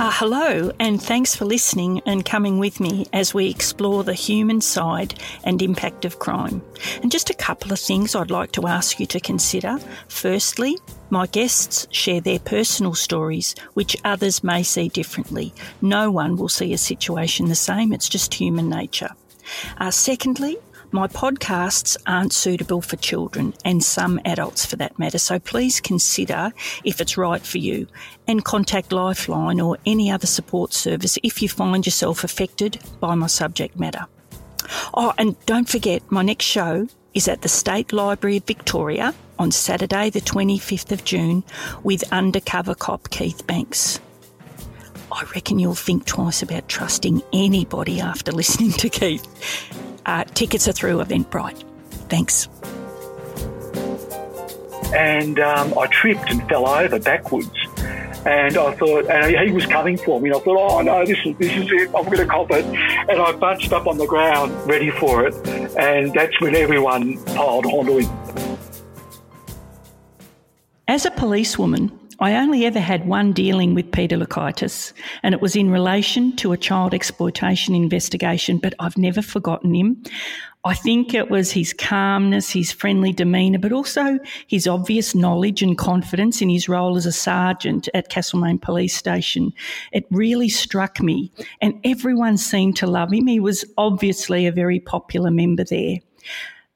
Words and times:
Uh, 0.00 0.10
hello, 0.14 0.72
and 0.80 1.02
thanks 1.02 1.36
for 1.36 1.44
listening 1.44 2.00
and 2.06 2.24
coming 2.24 2.58
with 2.58 2.80
me 2.80 3.06
as 3.12 3.34
we 3.34 3.50
explore 3.50 4.02
the 4.02 4.14
human 4.14 4.58
side 4.58 5.12
and 5.44 5.60
impact 5.60 6.06
of 6.06 6.18
crime. 6.18 6.62
And 7.02 7.12
just 7.12 7.28
a 7.28 7.34
couple 7.34 7.70
of 7.70 7.78
things 7.78 8.14
I'd 8.14 8.30
like 8.30 8.50
to 8.52 8.66
ask 8.66 8.98
you 8.98 9.04
to 9.04 9.20
consider. 9.20 9.76
Firstly, 10.08 10.78
my 11.10 11.26
guests 11.26 11.86
share 11.90 12.22
their 12.22 12.38
personal 12.38 12.94
stories, 12.94 13.54
which 13.74 13.94
others 14.02 14.42
may 14.42 14.62
see 14.62 14.88
differently. 14.88 15.52
No 15.82 16.10
one 16.10 16.36
will 16.36 16.48
see 16.48 16.72
a 16.72 16.78
situation 16.78 17.48
the 17.48 17.54
same, 17.54 17.92
it's 17.92 18.08
just 18.08 18.32
human 18.32 18.70
nature. 18.70 19.10
Uh, 19.76 19.90
secondly, 19.90 20.56
my 20.92 21.06
podcasts 21.06 21.96
aren't 22.06 22.32
suitable 22.32 22.82
for 22.82 22.96
children 22.96 23.54
and 23.64 23.82
some 23.82 24.20
adults 24.24 24.66
for 24.66 24.76
that 24.76 24.98
matter, 24.98 25.18
so 25.18 25.38
please 25.38 25.80
consider 25.80 26.52
if 26.84 27.00
it's 27.00 27.16
right 27.16 27.42
for 27.42 27.58
you 27.58 27.86
and 28.26 28.44
contact 28.44 28.92
Lifeline 28.92 29.60
or 29.60 29.78
any 29.86 30.10
other 30.10 30.26
support 30.26 30.72
service 30.72 31.18
if 31.22 31.42
you 31.42 31.48
find 31.48 31.86
yourself 31.86 32.24
affected 32.24 32.80
by 32.98 33.14
my 33.14 33.28
subject 33.28 33.78
matter. 33.78 34.06
Oh, 34.94 35.12
and 35.18 35.36
don't 35.46 35.68
forget, 35.68 36.02
my 36.10 36.22
next 36.22 36.44
show 36.44 36.88
is 37.14 37.28
at 37.28 37.42
the 37.42 37.48
State 37.48 37.92
Library 37.92 38.38
of 38.38 38.44
Victoria 38.44 39.14
on 39.38 39.50
Saturday, 39.50 40.10
the 40.10 40.20
25th 40.20 40.92
of 40.92 41.04
June, 41.04 41.44
with 41.82 42.04
undercover 42.12 42.74
cop 42.74 43.10
Keith 43.10 43.46
Banks. 43.46 44.00
I 45.12 45.24
reckon 45.34 45.58
you'll 45.58 45.74
think 45.74 46.04
twice 46.04 46.42
about 46.42 46.68
trusting 46.68 47.22
anybody 47.32 48.00
after 48.00 48.30
listening 48.32 48.72
to 48.72 48.88
Keith. 48.88 49.26
Uh, 50.06 50.24
tickets 50.24 50.66
are 50.68 50.72
through 50.72 50.98
Eventbrite. 50.98 51.64
Thanks. 52.08 52.48
And 54.94 55.38
um, 55.38 55.78
I 55.78 55.86
tripped 55.86 56.30
and 56.30 56.46
fell 56.48 56.66
over 56.66 56.98
backwards. 56.98 57.50
And 58.26 58.58
I 58.58 58.74
thought, 58.74 59.06
and 59.06 59.48
he 59.48 59.52
was 59.52 59.64
coming 59.66 59.96
for 59.96 60.20
me. 60.20 60.30
And 60.30 60.36
I 60.36 60.40
thought, 60.40 60.58
oh 60.58 60.82
no, 60.82 61.06
this 61.06 61.18
is 61.24 61.36
this 61.38 61.52
is 61.52 61.70
it. 61.70 61.88
I'm 61.94 62.04
going 62.04 62.18
to 62.18 62.26
cop 62.26 62.50
it. 62.50 62.64
And 62.64 63.20
I 63.20 63.32
bunched 63.32 63.72
up 63.72 63.86
on 63.86 63.96
the 63.98 64.06
ground, 64.06 64.52
ready 64.66 64.90
for 64.90 65.26
it. 65.26 65.34
And 65.78 66.12
that's 66.12 66.38
when 66.40 66.54
everyone 66.54 67.22
piled 67.24 67.66
onto 67.66 67.98
him. 67.98 68.58
As 70.88 71.06
a 71.06 71.10
policewoman, 71.12 71.99
I 72.22 72.34
only 72.36 72.66
ever 72.66 72.80
had 72.80 73.06
one 73.06 73.32
dealing 73.32 73.74
with 73.74 73.92
Peter 73.92 74.18
Lukaitis, 74.18 74.92
and 75.22 75.34
it 75.34 75.40
was 75.40 75.56
in 75.56 75.70
relation 75.70 76.36
to 76.36 76.52
a 76.52 76.58
child 76.58 76.92
exploitation 76.92 77.74
investigation, 77.74 78.58
but 78.58 78.74
I've 78.78 78.98
never 78.98 79.22
forgotten 79.22 79.74
him. 79.74 80.02
I 80.62 80.74
think 80.74 81.14
it 81.14 81.30
was 81.30 81.50
his 81.50 81.72
calmness, 81.72 82.50
his 82.50 82.72
friendly 82.72 83.14
demeanour, 83.14 83.58
but 83.58 83.72
also 83.72 84.18
his 84.46 84.66
obvious 84.66 85.14
knowledge 85.14 85.62
and 85.62 85.78
confidence 85.78 86.42
in 86.42 86.50
his 86.50 86.68
role 86.68 86.98
as 86.98 87.06
a 87.06 87.12
sergeant 87.12 87.88
at 87.94 88.10
Castlemaine 88.10 88.58
Police 88.58 88.94
Station. 88.94 89.54
It 89.90 90.04
really 90.10 90.50
struck 90.50 91.00
me, 91.00 91.32
and 91.62 91.80
everyone 91.84 92.36
seemed 92.36 92.76
to 92.76 92.86
love 92.86 93.14
him. 93.14 93.28
He 93.28 93.40
was 93.40 93.64
obviously 93.78 94.46
a 94.46 94.52
very 94.52 94.78
popular 94.78 95.30
member 95.30 95.64
there. 95.64 96.00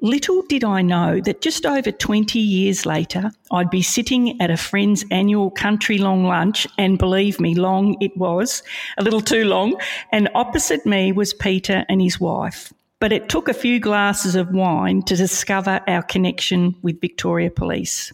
Little 0.05 0.43
did 0.43 0.65
I 0.65 0.83
know 0.83 1.19
that 1.23 1.41
just 1.41 1.65
over 1.65 1.91
20 1.91 2.39
years 2.39 2.85
later, 2.85 3.33
I'd 3.51 3.71
be 3.71 3.81
sitting 3.81 4.39
at 4.39 4.51
a 4.51 4.57
friend's 4.59 5.03
annual 5.11 5.51
country 5.51 5.97
long 5.97 6.27
lunch, 6.27 6.67
and 6.77 6.99
believe 6.99 7.41
me, 7.41 7.55
long 7.55 7.97
it 8.03 8.15
was, 8.15 8.63
a 8.99 9.03
little 9.03 9.23
too 9.23 9.47
long, 9.47 9.81
and 10.13 10.29
opposite 10.35 10.85
me 10.85 11.11
was 11.11 11.33
Peter 11.33 11.87
and 11.89 12.03
his 12.03 12.21
wife. 12.21 12.71
But 13.01 13.15
it 13.15 13.31
took 13.31 13.49
a 13.49 13.55
few 13.55 13.81
glasses 13.81 14.35
of 14.35 14.51
wine 14.51 15.01
to 15.05 15.17
discover 15.17 15.81
our 15.89 16.03
connection 16.03 16.77
with 16.83 17.01
Victoria 17.01 17.51
Police. 17.51 18.13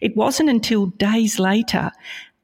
It 0.00 0.16
wasn't 0.16 0.48
until 0.48 0.86
days 0.86 1.40
later 1.40 1.90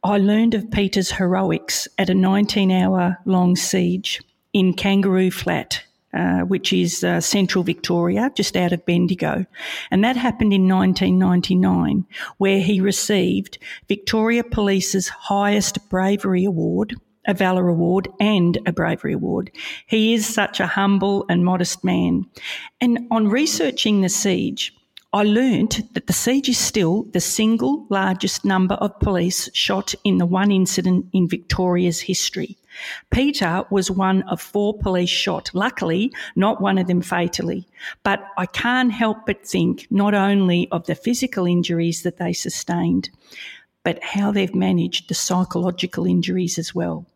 I 0.03 0.19
learned 0.19 0.55
of 0.55 0.73
Peter's 0.73 1.13
heroics 1.13 1.87
at 1.99 2.11
a 2.11 2.15
19 2.15 2.73
hour 2.73 3.17
long 3.27 3.55
siege 3.55 4.21
in 4.53 4.75
Kangaroo 4.75 5.31
Flat 5.31 5.85
uh, 6.15 6.41
which 6.41 6.73
is 6.73 7.05
uh, 7.05 7.21
central 7.21 7.65
Victoria, 7.65 8.31
just 8.35 8.57
out 8.57 8.73
of 8.73 8.85
Bendigo. 8.87 9.45
And 9.91 10.03
that 10.05 10.17
happened 10.17 10.53
in 10.53 10.69
1999, 10.69 12.07
where 12.39 12.61
he 12.61 12.81
received 12.81 13.59
Victoria 13.89 14.45
Police's 14.45 15.09
highest 15.09 15.89
bravery 15.91 16.45
award, 16.45 16.95
a 17.27 17.35
Valour 17.35 17.69
Award, 17.69 18.09
and 18.19 18.59
a 18.67 18.73
Bravery 18.73 19.13
Award. 19.13 19.51
He 19.87 20.15
is 20.15 20.27
such 20.27 20.61
a 20.61 20.67
humble 20.67 21.27
and 21.29 21.45
modest 21.45 21.85
man. 21.85 22.25
And 22.81 23.07
on 23.11 23.29
researching 23.29 24.01
the 24.01 24.09
siege, 24.09 24.75
I 25.13 25.23
learnt 25.23 25.95
that 25.95 26.07
the 26.07 26.13
siege 26.13 26.51
is 26.51 26.59
still 26.59 27.05
the 27.13 27.21
single 27.21 27.87
largest 27.89 28.45
number 28.45 28.75
of 28.75 28.99
police 29.01 29.49
shot 29.55 29.95
in 30.05 30.19
the 30.19 30.27
one 30.27 30.51
incident 30.51 31.07
in 31.13 31.29
Victoria's 31.29 32.01
history. 32.01 32.59
Peter 33.11 33.65
was 33.71 33.91
one 33.91 34.23
of 34.23 34.41
four 34.41 34.77
police 34.79 35.11
shot, 35.11 35.51
luckily, 35.55 36.13
not 36.37 36.61
one 36.61 36.79
of 36.79 36.87
them 36.87 37.03
fatally. 37.03 37.67
But 38.03 38.25
I 38.37 38.47
can't 38.47 38.93
help 38.93 39.27
but 39.27 39.47
think 39.47 39.87
not 39.91 40.15
only 40.15 40.69
of 40.71 40.87
the 40.87 40.95
physical 40.95 41.47
injuries 41.47 42.03
that 42.03 42.19
they 42.19 42.33
sustained, 42.33 43.11
but 43.85 44.03
how 44.03 44.33
they've 44.33 44.55
managed 44.55 45.09
the 45.09 45.15
psychological 45.15 46.07
injuries 46.07 46.59
as 46.59 46.75
well. 46.75 47.07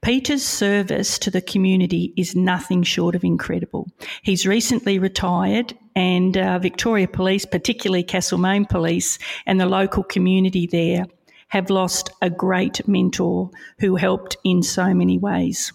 Peter's 0.00 0.44
service 0.44 1.18
to 1.18 1.30
the 1.30 1.42
community 1.42 2.12
is 2.16 2.34
nothing 2.34 2.82
short 2.82 3.14
of 3.14 3.22
incredible. 3.22 3.86
He's 4.22 4.46
recently 4.46 4.98
retired, 4.98 5.76
and 5.94 6.36
uh, 6.36 6.58
Victoria 6.58 7.06
Police, 7.06 7.44
particularly 7.44 8.02
Castlemaine 8.02 8.64
Police, 8.64 9.18
and 9.46 9.60
the 9.60 9.66
local 9.66 10.02
community 10.02 10.66
there 10.66 11.04
have 11.48 11.70
lost 11.70 12.10
a 12.22 12.30
great 12.30 12.86
mentor 12.86 13.50
who 13.78 13.96
helped 13.96 14.36
in 14.44 14.62
so 14.62 14.94
many 14.94 15.18
ways. 15.18 15.72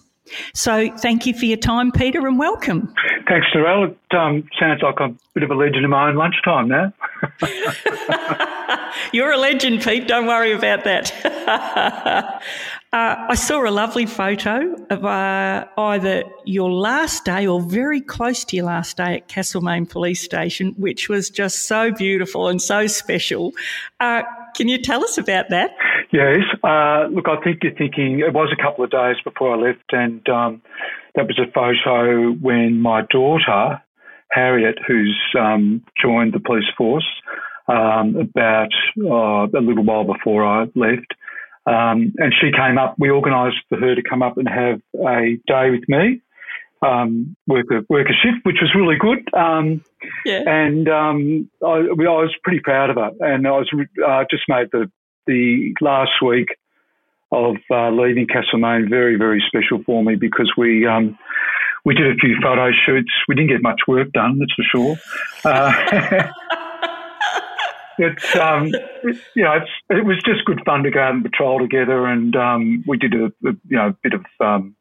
So 0.54 0.88
thank 0.98 1.26
you 1.26 1.34
for 1.34 1.44
your 1.44 1.58
time, 1.58 1.92
Peter, 1.92 2.26
and 2.26 2.38
welcome. 2.38 2.94
Thanks, 3.28 3.46
Narelle. 3.54 3.90
It 3.90 4.16
um, 4.16 4.48
sounds 4.58 4.82
like 4.82 4.94
I'm 4.98 5.10
a 5.10 5.18
bit 5.34 5.42
of 5.42 5.50
a 5.50 5.54
legend 5.54 5.84
in 5.84 5.90
my 5.90 6.08
own 6.08 6.16
lunchtime 6.16 6.68
now. 6.68 6.92
You're 9.12 9.32
a 9.32 9.36
legend, 9.36 9.82
Pete. 9.82 10.08
Don't 10.08 10.26
worry 10.26 10.52
about 10.52 10.84
that. 10.84 12.42
Uh, 12.94 13.26
I 13.28 13.34
saw 13.34 13.68
a 13.68 13.72
lovely 13.72 14.06
photo 14.06 14.72
of 14.88 15.04
uh, 15.04 15.64
either 15.76 16.22
your 16.44 16.70
last 16.70 17.24
day 17.24 17.44
or 17.44 17.60
very 17.60 18.00
close 18.00 18.44
to 18.44 18.54
your 18.54 18.66
last 18.66 18.96
day 18.96 19.16
at 19.16 19.26
Castlemaine 19.26 19.84
Police 19.84 20.22
Station, 20.22 20.76
which 20.76 21.08
was 21.08 21.28
just 21.28 21.66
so 21.66 21.90
beautiful 21.90 22.46
and 22.46 22.62
so 22.62 22.86
special. 22.86 23.50
Uh, 23.98 24.22
can 24.54 24.68
you 24.68 24.78
tell 24.78 25.02
us 25.02 25.18
about 25.18 25.50
that? 25.50 25.70
Yes. 26.12 26.42
Uh, 26.62 27.06
look, 27.10 27.26
I 27.28 27.42
think 27.42 27.62
you're 27.62 27.74
thinking 27.74 28.20
it 28.20 28.32
was 28.32 28.52
a 28.52 28.62
couple 28.62 28.84
of 28.84 28.90
days 28.90 29.16
before 29.24 29.54
I 29.54 29.68
left, 29.68 29.92
and 29.92 30.26
um, 30.28 30.62
that 31.14 31.26
was 31.26 31.38
a 31.38 31.50
photo 31.52 32.32
when 32.32 32.80
my 32.80 33.02
daughter, 33.10 33.82
Harriet, 34.30 34.78
who's 34.86 35.18
um, 35.38 35.82
joined 36.00 36.32
the 36.34 36.40
police 36.40 36.64
force 36.76 37.06
um, 37.68 38.16
about 38.16 38.72
uh, 38.98 39.46
a 39.58 39.62
little 39.62 39.84
while 39.84 40.04
before 40.04 40.44
I 40.44 40.64
left, 40.74 41.14
Um, 41.66 42.12
and 42.18 42.32
she 42.40 42.50
came 42.52 42.76
up. 42.76 42.96
We 42.98 43.10
organised 43.10 43.56
for 43.68 43.78
her 43.78 43.94
to 43.94 44.02
come 44.02 44.22
up 44.22 44.36
and 44.36 44.46
have 44.46 44.80
a 45.00 45.38
day 45.46 45.70
with 45.70 45.88
me, 45.88 46.20
um, 46.84 47.36
work 47.46 47.66
a 47.70 47.84
work 47.88 48.08
a 48.08 48.12
shift, 48.12 48.44
which 48.44 48.58
was 48.60 48.74
really 48.74 48.96
good. 48.96 49.32
Um, 49.34 49.82
yeah. 50.24 50.42
And 50.46 50.88
um, 50.88 51.50
I, 51.62 51.66
I, 51.66 51.94
was 51.94 52.34
pretty 52.42 52.60
proud 52.60 52.90
of 52.90 52.96
her. 52.96 53.10
And 53.20 53.46
I 53.46 53.50
was 53.52 53.70
uh, 54.06 54.24
just 54.30 54.44
made 54.48 54.68
the 54.72 54.90
the 55.26 55.74
last 55.80 56.22
week 56.22 56.48
of 57.32 57.56
uh, 57.70 57.90
leaving 57.90 58.26
Castlemaine 58.26 58.88
very 58.88 59.16
very 59.16 59.42
special 59.46 59.82
for 59.84 60.04
me 60.04 60.16
because 60.16 60.52
we 60.56 60.86
um, 60.86 61.18
we 61.84 61.94
did 61.94 62.10
a 62.10 62.14
few 62.16 62.36
photo 62.42 62.70
shoots. 62.86 63.10
We 63.28 63.34
didn't 63.34 63.50
get 63.50 63.62
much 63.62 63.80
work 63.86 64.12
done, 64.12 64.38
that's 64.38 64.54
for 64.54 64.64
sure. 64.72 64.96
Uh, 65.44 66.28
it's 67.98 68.36
um, 68.36 68.68
it, 68.74 69.18
you 69.34 69.44
know, 69.44 69.52
it's, 69.52 69.70
it 69.90 70.04
was 70.04 70.16
just 70.24 70.44
good 70.44 70.60
fun 70.64 70.82
to 70.82 70.90
go 70.90 71.00
out 71.00 71.14
and 71.14 71.22
patrol 71.22 71.58
together, 71.58 72.06
and 72.06 72.34
um, 72.36 72.84
we 72.86 72.96
did 72.96 73.14
a, 73.14 73.26
a, 73.26 73.52
you 73.68 73.76
know 73.76 73.88
a 73.88 73.96
bit 74.02 74.14
of 74.14 74.24
um, 74.40 74.76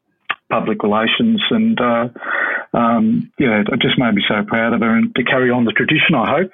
public 0.53 0.83
relations, 0.83 1.41
and 1.49 1.81
uh, 1.81 2.09
um, 2.73 3.31
yeah, 3.39 3.61
it 3.61 3.81
just 3.81 3.97
made 3.97 4.13
me 4.13 4.23
so 4.27 4.43
proud 4.45 4.73
of 4.73 4.81
her, 4.81 4.95
and 4.95 5.13
to 5.15 5.23
carry 5.23 5.49
on 5.49 5.65
the 5.65 5.71
tradition, 5.71 6.13
I 6.13 6.29
hope. 6.29 6.51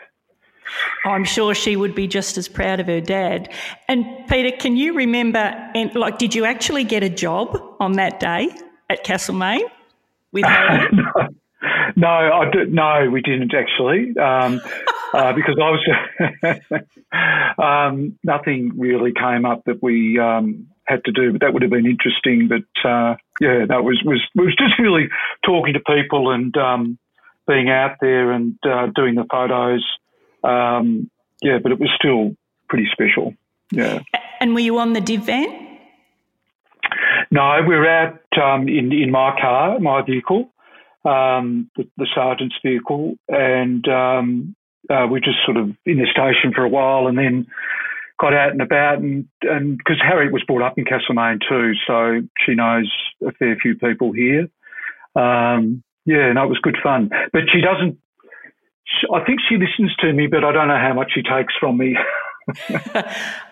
I'm 1.03 1.25
sure 1.25 1.53
she 1.53 1.75
would 1.75 1.95
be 1.95 2.07
just 2.07 2.37
as 2.37 2.47
proud 2.47 2.79
of 2.79 2.87
her 2.87 3.01
dad. 3.01 3.51
And 3.89 4.05
Peter, 4.29 4.55
can 4.55 4.77
you 4.77 4.93
remember? 4.93 5.39
And 5.75 5.93
like, 5.95 6.17
did 6.17 6.33
you 6.33 6.45
actually 6.45 6.83
get 6.83 7.03
a 7.03 7.09
job 7.09 7.59
on 7.79 7.93
that 7.93 8.19
day 8.19 8.49
at 8.89 9.03
Castlemaine 9.03 9.65
with 10.31 10.45
Harry? 10.45 10.87
no. 10.93 11.27
No, 11.97 12.07
I 12.07 12.49
did, 12.49 12.73
no, 12.73 13.09
we 13.11 13.21
didn't 13.21 13.53
actually, 13.53 14.15
um, 14.17 14.61
uh, 15.13 15.33
because 15.33 15.57
I 15.61 15.71
was 15.71 16.83
um, 17.57 18.17
nothing 18.23 18.71
really 18.77 19.11
came 19.11 19.45
up 19.45 19.65
that 19.65 19.83
we 19.83 20.17
um, 20.19 20.67
had 20.89 21.05
to 21.05 21.11
do, 21.11 21.31
but 21.31 21.41
that 21.41 21.53
would 21.53 21.61
have 21.61 21.71
been 21.71 21.85
interesting. 21.85 22.47
But 22.47 22.89
uh, 22.89 23.15
yeah, 23.39 23.65
that 23.67 23.83
was 23.83 24.01
was 24.03 24.21
was 24.35 24.55
just 24.57 24.79
really 24.79 25.07
talking 25.45 25.73
to 25.73 25.79
people 25.79 26.31
and 26.31 26.55
um, 26.57 26.97
being 27.47 27.69
out 27.69 27.97
there 28.01 28.31
and 28.31 28.57
uh, 28.63 28.87
doing 28.95 29.15
the 29.15 29.25
photos. 29.29 29.85
Um, 30.43 31.09
yeah, 31.41 31.59
but 31.61 31.71
it 31.71 31.79
was 31.79 31.89
still 31.95 32.35
pretty 32.67 32.87
special. 32.91 33.33
Yeah. 33.71 33.99
And 34.39 34.53
were 34.53 34.61
you 34.61 34.79
on 34.79 34.93
the 34.93 35.01
div 35.01 35.25
van? 35.25 35.67
No, 37.31 37.61
we 37.67 37.75
were 37.75 37.87
out 37.87 38.19
um, 38.41 38.67
in 38.67 38.91
in 38.91 39.11
my 39.11 39.37
car, 39.39 39.79
my 39.79 40.01
vehicle 40.01 40.51
um, 41.05 41.69
the, 41.75 41.87
the, 41.97 42.07
sergeant's 42.13 42.55
vehicle, 42.63 43.15
and 43.29 43.87
um, 43.87 44.55
uh, 44.89 45.07
we 45.09 45.19
just 45.21 45.37
sort 45.45 45.57
of 45.57 45.69
in 45.85 45.97
the 45.97 46.07
station 46.11 46.53
for 46.53 46.63
a 46.63 46.69
while, 46.69 47.07
and 47.07 47.17
then 47.17 47.47
got 48.19 48.33
out 48.33 48.51
and 48.51 48.61
about, 48.61 48.99
and 48.99 49.27
and 49.41 49.77
because 49.77 49.97
Harriet 50.01 50.33
was 50.33 50.43
brought 50.43 50.61
up 50.61 50.77
in 50.77 50.85
Castlemaine 50.85 51.39
too, 51.47 51.73
so 51.87 52.21
she 52.45 52.55
knows 52.55 52.91
a 53.25 53.31
fair 53.33 53.55
few 53.55 53.75
people 53.75 54.11
here. 54.11 54.47
Um, 55.15 55.83
yeah, 56.05 56.31
no, 56.33 56.43
it 56.43 56.49
was 56.49 56.59
good 56.61 56.77
fun, 56.81 57.09
but 57.33 57.43
she 57.51 57.61
doesn't. 57.61 57.97
I 59.13 59.23
think 59.23 59.39
she 59.47 59.55
listens 59.55 59.95
to 59.97 60.11
me, 60.11 60.27
but 60.27 60.43
I 60.43 60.51
don't 60.51 60.67
know 60.67 60.79
how 60.79 60.93
much 60.93 61.11
she 61.13 61.21
takes 61.21 61.53
from 61.59 61.77
me. 61.77 61.95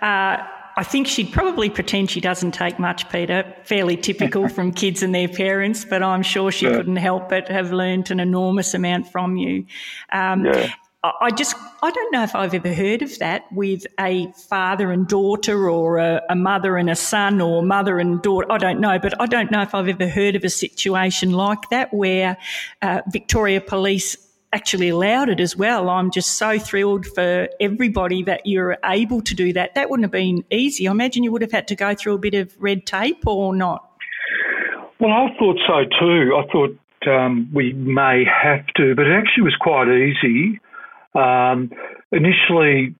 uh, 0.01 0.37
I 0.79 0.83
think 0.83 1.07
she'd 1.07 1.31
probably 1.31 1.69
pretend 1.69 2.09
she 2.09 2.21
doesn't 2.21 2.51
take 2.51 2.79
much, 2.79 3.09
Peter. 3.09 3.51
Fairly 3.63 3.97
typical 3.97 4.47
from 4.55 4.71
kids 4.71 5.03
and 5.03 5.13
their 5.13 5.27
parents, 5.27 5.85
but 5.85 6.03
I'm 6.03 6.23
sure 6.23 6.51
she 6.51 6.65
yeah. 6.65 6.77
couldn't 6.77 6.97
help 6.97 7.29
but 7.29 7.49
have 7.49 7.71
learnt 7.71 8.09
an 8.11 8.19
enormous 8.19 8.73
amount 8.73 9.11
from 9.11 9.37
you. 9.37 9.65
Um, 10.11 10.45
yeah. 10.45 10.71
I 11.03 11.29
just, 11.29 11.55
I 11.83 11.91
don't 11.91 12.11
know 12.11 12.23
if 12.23 12.35
I've 12.35 12.53
ever 12.53 12.73
heard 12.73 13.01
of 13.03 13.17
that 13.19 13.45
with 13.51 13.85
a 13.99 14.31
father 14.49 14.91
and 14.91 15.07
daughter 15.07 15.69
or 15.69 15.99
a, 15.99 16.21
a, 16.29 16.35
mother 16.35 16.75
and 16.75 16.89
a 16.89 16.95
son 16.95 17.39
or 17.39 17.61
mother 17.61 17.99
and 17.99 18.21
daughter. 18.21 18.51
I 18.51 18.57
don't 18.57 18.79
know, 18.79 18.97
but 18.97 19.13
I 19.21 19.27
don't 19.27 19.51
know 19.51 19.61
if 19.61 19.75
I've 19.75 19.87
ever 19.87 20.07
heard 20.07 20.35
of 20.35 20.43
a 20.43 20.49
situation 20.49 21.31
like 21.31 21.69
that 21.69 21.93
where 21.93 22.37
uh, 22.81 23.01
Victoria 23.11 23.61
Police 23.61 24.17
actually 24.53 24.89
allowed 24.89 25.29
it 25.29 25.39
as 25.39 25.55
well. 25.55 25.89
I'm 25.89 26.09
just 26.09 26.35
so 26.35 26.57
thrilled 26.57 27.05
for 27.05 27.47
everybody 27.59 28.23
that 28.23 28.45
you're 28.45 28.77
able 28.83 29.21
to 29.21 29.35
do 29.35 29.53
that. 29.53 29.75
That 29.75 29.89
wouldn't 29.89 30.05
have 30.05 30.11
been 30.11 30.43
easy. 30.49 30.87
I 30.87 30.91
imagine 30.91 31.23
you 31.23 31.31
would 31.31 31.43
have 31.43 31.51
had 31.51 31.67
to 31.67 31.75
go 31.75 31.93
through 31.93 32.15
a 32.15 32.19
bit 32.19 32.33
of 32.33 32.55
red 32.59 32.85
tape 32.85 33.27
or 33.27 33.55
not. 33.55 33.87
Well, 34.99 35.11
I 35.11 35.27
thought 35.37 35.57
so 35.67 35.83
too. 35.99 36.35
I 36.35 36.51
thought 36.51 36.77
um, 37.07 37.49
we 37.53 37.73
may 37.73 38.23
have 38.25 38.65
to, 38.77 38.95
but 38.95 39.05
it 39.05 39.13
actually 39.13 39.43
was 39.43 39.55
quite 39.59 39.87
easy. 39.89 40.59
Um, 41.17 41.71
initially, 42.11 42.95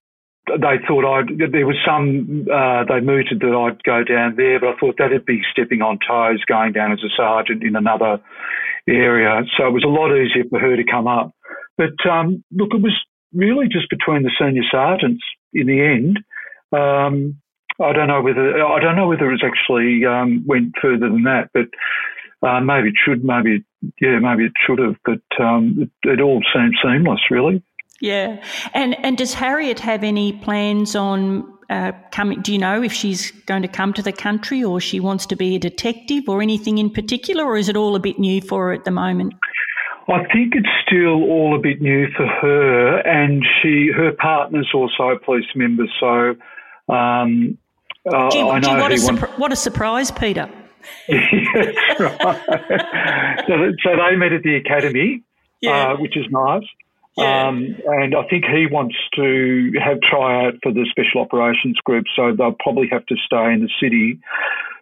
they 0.48 0.76
thought 0.86 1.04
I'd, 1.04 1.52
there 1.52 1.66
was 1.66 1.76
some, 1.86 2.46
uh, 2.52 2.84
they 2.84 3.00
mooted 3.00 3.40
that 3.40 3.54
I'd 3.54 3.82
go 3.84 4.02
down 4.02 4.34
there, 4.36 4.58
but 4.60 4.70
I 4.70 4.76
thought 4.78 4.96
that'd 4.98 5.26
be 5.26 5.42
stepping 5.52 5.82
on 5.82 5.98
toes 6.06 6.42
going 6.46 6.72
down 6.72 6.92
as 6.92 7.00
a 7.04 7.12
sergeant 7.16 7.62
in 7.62 7.76
another 7.76 8.20
area. 8.88 9.42
So 9.56 9.66
it 9.66 9.72
was 9.72 9.84
a 9.84 9.88
lot 9.88 10.14
easier 10.16 10.44
for 10.48 10.58
her 10.58 10.76
to 10.76 10.84
come 10.84 11.06
up. 11.06 11.32
But 11.76 11.94
um, 12.10 12.42
look, 12.50 12.70
it 12.72 12.82
was 12.82 12.96
really 13.34 13.68
just 13.68 13.90
between 13.90 14.22
the 14.22 14.32
senior 14.40 14.64
sergeants 14.70 15.22
in 15.52 15.66
the 15.66 15.80
end. 15.80 16.18
Um, 16.72 17.40
I 17.80 17.92
don't 17.92 18.08
know 18.08 18.22
whether 18.22 18.64
I 18.64 18.80
don't 18.80 18.96
know 18.96 19.06
whether 19.06 19.30
it 19.32 19.40
actually 19.44 20.04
um, 20.04 20.44
went 20.46 20.74
further 20.82 21.08
than 21.08 21.22
that, 21.22 21.50
but 21.54 21.68
uh, 22.46 22.60
maybe 22.60 22.88
it 22.88 22.94
should. 23.04 23.24
Maybe 23.24 23.64
yeah, 24.00 24.18
maybe 24.18 24.46
it 24.46 24.52
should 24.66 24.80
have. 24.80 24.96
But 25.04 25.22
um, 25.40 25.76
it, 25.78 26.08
it 26.08 26.20
all 26.20 26.42
seemed 26.52 26.74
seamless, 26.82 27.20
really. 27.30 27.62
Yeah, 28.00 28.42
and 28.74 28.96
and 29.04 29.18
does 29.18 29.34
Harriet 29.34 29.80
have 29.80 30.04
any 30.04 30.32
plans 30.32 30.94
on 30.94 31.52
uh, 31.68 31.92
coming? 32.12 32.40
Do 32.42 32.52
you 32.52 32.58
know 32.58 32.82
if 32.82 32.92
she's 32.92 33.32
going 33.46 33.62
to 33.62 33.68
come 33.68 33.92
to 33.94 34.02
the 34.02 34.12
country, 34.12 34.62
or 34.62 34.80
she 34.80 35.00
wants 35.00 35.26
to 35.26 35.36
be 35.36 35.56
a 35.56 35.58
detective, 35.58 36.28
or 36.28 36.40
anything 36.40 36.78
in 36.78 36.90
particular, 36.90 37.44
or 37.44 37.56
is 37.56 37.68
it 37.68 37.76
all 37.76 37.96
a 37.96 38.00
bit 38.00 38.18
new 38.18 38.40
for 38.40 38.66
her 38.66 38.72
at 38.72 38.84
the 38.84 38.92
moment? 38.92 39.34
I 40.10 40.24
think 40.32 40.54
it's 40.54 40.68
still 40.86 41.22
all 41.24 41.54
a 41.54 41.58
bit 41.58 41.82
new 41.82 42.06
for 42.16 42.26
her, 42.26 42.98
and 43.00 43.44
she 43.60 43.90
her 43.94 44.12
partner's 44.12 44.70
also 44.72 45.10
a 45.10 45.18
police 45.18 45.44
member. 45.54 45.84
So, 46.00 46.36
um, 46.92 47.58
uh, 48.10 48.30
gee, 48.30 48.40
I 48.40 48.58
know 48.58 48.88
gee, 48.88 49.04
what, 49.04 49.22
a 49.22 49.26
what 49.36 49.52
a 49.52 49.56
surprise, 49.56 50.10
Peter. 50.10 50.48
yes, 51.08 52.00
right. 52.00 53.44
so, 53.46 53.72
so, 53.82 53.90
they 53.96 54.16
met 54.16 54.32
at 54.32 54.42
the 54.42 54.56
academy, 54.64 55.24
yeah. 55.60 55.92
uh, 55.92 55.96
which 55.96 56.16
is 56.16 56.24
nice. 56.30 56.62
Yeah. 57.18 57.48
Um, 57.48 57.76
and 57.86 58.14
I 58.14 58.22
think 58.28 58.44
he 58.44 58.66
wants 58.70 58.94
to 59.16 59.72
have 59.82 59.98
tryout 60.00 60.54
for 60.62 60.72
the 60.72 60.86
special 60.88 61.20
operations 61.20 61.76
group, 61.84 62.04
so 62.14 62.32
they'll 62.36 62.56
probably 62.58 62.88
have 62.92 63.04
to 63.06 63.16
stay 63.26 63.52
in 63.52 63.60
the 63.60 63.70
city. 63.82 64.20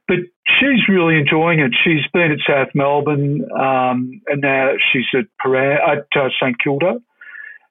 But 0.06 0.18
she's 0.46 0.86
really 0.88 1.16
enjoying 1.18 1.60
it. 1.60 1.72
She's 1.82 2.06
been 2.12 2.30
at 2.30 2.38
South 2.46 2.74
Melbourne, 2.74 3.44
um, 3.58 4.20
and 4.26 4.40
now 4.42 4.72
she's 4.92 5.06
at 5.14 5.24
Prahran, 5.44 5.78
at 5.80 6.06
uh, 6.14 6.28
St 6.40 6.56
Kilda, 6.62 7.00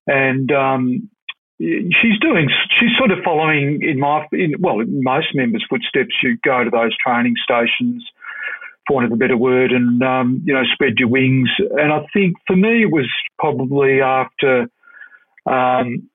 and 0.08 0.52
um, 0.52 1.10
she's 1.60 2.20
doing. 2.20 2.50
She's 2.80 2.98
sort 2.98 3.12
of 3.12 3.20
following 3.24 3.82
in 3.84 4.00
my, 4.00 4.26
in, 4.32 4.56
well, 4.60 4.80
in 4.80 5.04
most 5.04 5.28
members' 5.36 5.66
footsteps. 5.70 6.16
You 6.24 6.38
go 6.44 6.64
to 6.64 6.70
those 6.70 6.98
training 6.98 7.36
stations, 7.42 8.04
for 8.88 8.96
want 8.96 9.06
of 9.06 9.12
a 9.12 9.16
better 9.16 9.38
word, 9.38 9.72
and 9.72 10.02
um, 10.04 10.42
you 10.46 10.54
know, 10.54 10.64
spread 10.74 10.94
your 10.98 11.10
wings. 11.10 11.50
And 11.60 11.92
I 11.92 12.06
think 12.14 12.36
for 12.48 12.56
me, 12.56 12.84
it 12.84 12.92
was 12.92 13.10
probably 13.40 14.02
after, 14.02 14.68
um, 15.46 16.10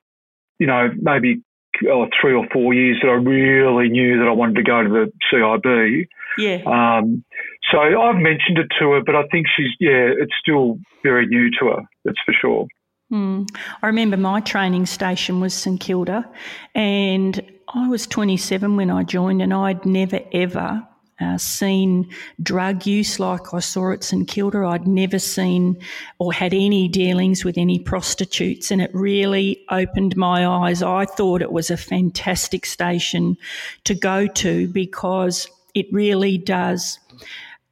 you 0.58 0.66
know, 0.66 0.90
maybe 1.00 1.42
oh, 1.88 2.06
three 2.20 2.34
or 2.34 2.46
four 2.52 2.74
years 2.74 2.98
that 3.02 3.08
I 3.08 3.14
really 3.14 3.88
knew 3.88 4.18
that 4.18 4.28
I 4.28 4.32
wanted 4.32 4.56
to 4.56 4.62
go 4.62 4.82
to 4.82 4.88
the 4.88 5.12
CIB. 5.32 6.06
Yeah. 6.38 6.62
Um, 6.66 7.24
so 7.70 7.78
I've 7.78 8.16
mentioned 8.16 8.58
it 8.58 8.68
to 8.78 8.92
her, 8.92 9.02
but 9.04 9.14
I 9.14 9.26
think 9.30 9.46
she's, 9.56 9.70
yeah, 9.78 10.10
it's 10.18 10.32
still 10.40 10.78
very 11.02 11.26
new 11.26 11.50
to 11.60 11.66
her, 11.66 11.82
that's 12.04 12.18
for 12.24 12.32
sure. 12.32 12.66
Mm. 13.12 13.48
I 13.82 13.86
remember 13.86 14.16
my 14.16 14.40
training 14.40 14.86
station 14.86 15.40
was 15.40 15.52
St 15.52 15.80
Kilda, 15.80 16.28
and 16.74 17.42
I 17.74 17.88
was 17.88 18.06
27 18.06 18.76
when 18.76 18.90
I 18.90 19.02
joined, 19.02 19.42
and 19.42 19.52
I'd 19.52 19.84
never 19.84 20.20
ever 20.32 20.86
uh, 21.20 21.38
seen 21.38 22.08
drug 22.42 22.86
use 22.86 23.18
like 23.20 23.52
I 23.52 23.60
saw 23.60 23.92
at 23.92 24.04
St 24.04 24.26
Kilda. 24.26 24.64
I'd 24.64 24.86
never 24.86 25.18
seen 25.18 25.78
or 26.18 26.32
had 26.32 26.54
any 26.54 26.88
dealings 26.88 27.44
with 27.44 27.58
any 27.58 27.78
prostitutes, 27.78 28.70
and 28.70 28.80
it 28.80 28.90
really 28.94 29.64
opened 29.70 30.16
my 30.16 30.46
eyes. 30.46 30.82
I 30.82 31.04
thought 31.04 31.42
it 31.42 31.52
was 31.52 31.70
a 31.70 31.76
fantastic 31.76 32.66
station 32.66 33.36
to 33.84 33.94
go 33.94 34.26
to 34.26 34.68
because 34.68 35.46
it 35.74 35.86
really 35.92 36.38
does. 36.38 36.98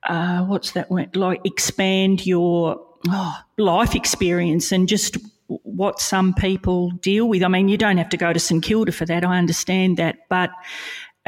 Uh, 0.03 0.45
what's 0.45 0.73
that 0.73 0.91
word? 0.91 1.17
Like 1.17 1.41
expand 1.45 2.27
your 2.27 2.85
oh, 3.09 3.39
life 3.57 3.95
experience 3.95 4.73
and 4.73 4.89
just 4.89 5.17
what 5.49 6.01
some 6.01 6.35
people 6.35 6.91
deal 6.91 7.29
with. 7.29 7.43
I 7.43 7.49
mean, 7.49 7.69
you 7.69 7.79
don't 7.79 7.97
have 7.97 8.11
to 8.11 8.17
go 8.17 8.33
to 8.33 8.39
St 8.39 8.63
Kilda 8.63 8.93
for 8.93 9.07
that. 9.07 9.25
I 9.25 9.39
understand 9.39 9.97
that, 9.97 10.29
but 10.29 10.51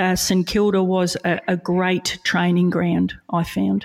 uh, 0.00 0.16
St 0.16 0.46
Kilda 0.46 0.82
was 0.82 1.16
a, 1.24 1.40
a, 1.46 1.56
great 1.56 2.18
training 2.24 2.70
ground. 2.70 3.14
I 3.30 3.44
found. 3.44 3.84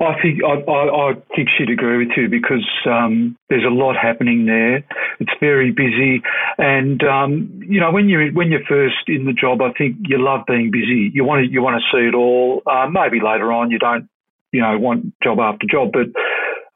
I 0.00 0.20
think 0.20 0.42
I, 0.44 0.54
I, 0.68 1.10
I, 1.10 1.14
think 1.36 1.48
she'd 1.56 1.70
agree 1.70 1.98
with 2.04 2.16
you 2.16 2.28
because 2.28 2.68
um, 2.90 3.36
there's 3.48 3.64
a 3.64 3.72
lot 3.72 3.94
happening 3.96 4.46
there. 4.46 4.78
it's 5.20 5.30
very 5.38 5.70
busy, 5.70 6.22
and 6.58 7.00
um, 7.04 7.60
you 7.68 7.78
know 7.78 7.92
when 7.92 8.08
you're 8.08 8.32
when 8.32 8.50
you're 8.50 8.66
first 8.68 9.06
in 9.06 9.24
the 9.26 9.32
job, 9.32 9.62
I 9.62 9.72
think 9.78 9.98
you 10.00 10.18
love 10.18 10.40
being 10.48 10.72
busy. 10.72 11.10
You 11.14 11.24
want 11.24 11.46
to 11.46 11.52
you 11.52 11.62
want 11.62 11.80
to 11.80 11.96
see 11.96 12.08
it 12.08 12.14
all. 12.14 12.62
Uh, 12.66 12.88
maybe 12.90 13.20
later 13.24 13.52
on 13.52 13.70
you 13.70 13.78
don't, 13.78 14.08
you 14.50 14.60
know, 14.60 14.76
want 14.76 15.14
job 15.22 15.38
after 15.38 15.66
job, 15.70 15.92
but 15.92 16.10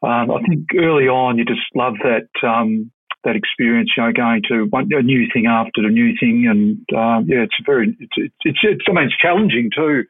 um, 0.07 0.31
I 0.31 0.41
think 0.49 0.69
early 0.79 1.09
on 1.09 1.39
you 1.39 1.45
just 1.45 1.67
love 1.75 1.95
that 2.05 2.29
um, 2.47 2.93
that 3.27 3.37
experience. 3.37 3.91
You 3.97 4.05
know, 4.05 4.13
going 4.13 4.43
to 4.49 4.67
one, 4.71 4.89
a 4.93 5.03
new 5.03 5.27
thing 5.33 5.47
after 5.47 5.83
the 5.83 5.91
new 5.91 6.15
thing, 6.19 6.47
and 6.49 6.79
uh, 6.97 7.21
yeah, 7.27 7.45
it's 7.45 7.59
very 7.67 7.97
it's 8.01 8.17
it's, 8.17 8.35
it's, 8.45 8.59
it's 8.63 8.85
I 8.89 8.93
mean 8.93 9.05
it's 9.05 9.17
challenging 9.19 9.71
too. 9.75 10.05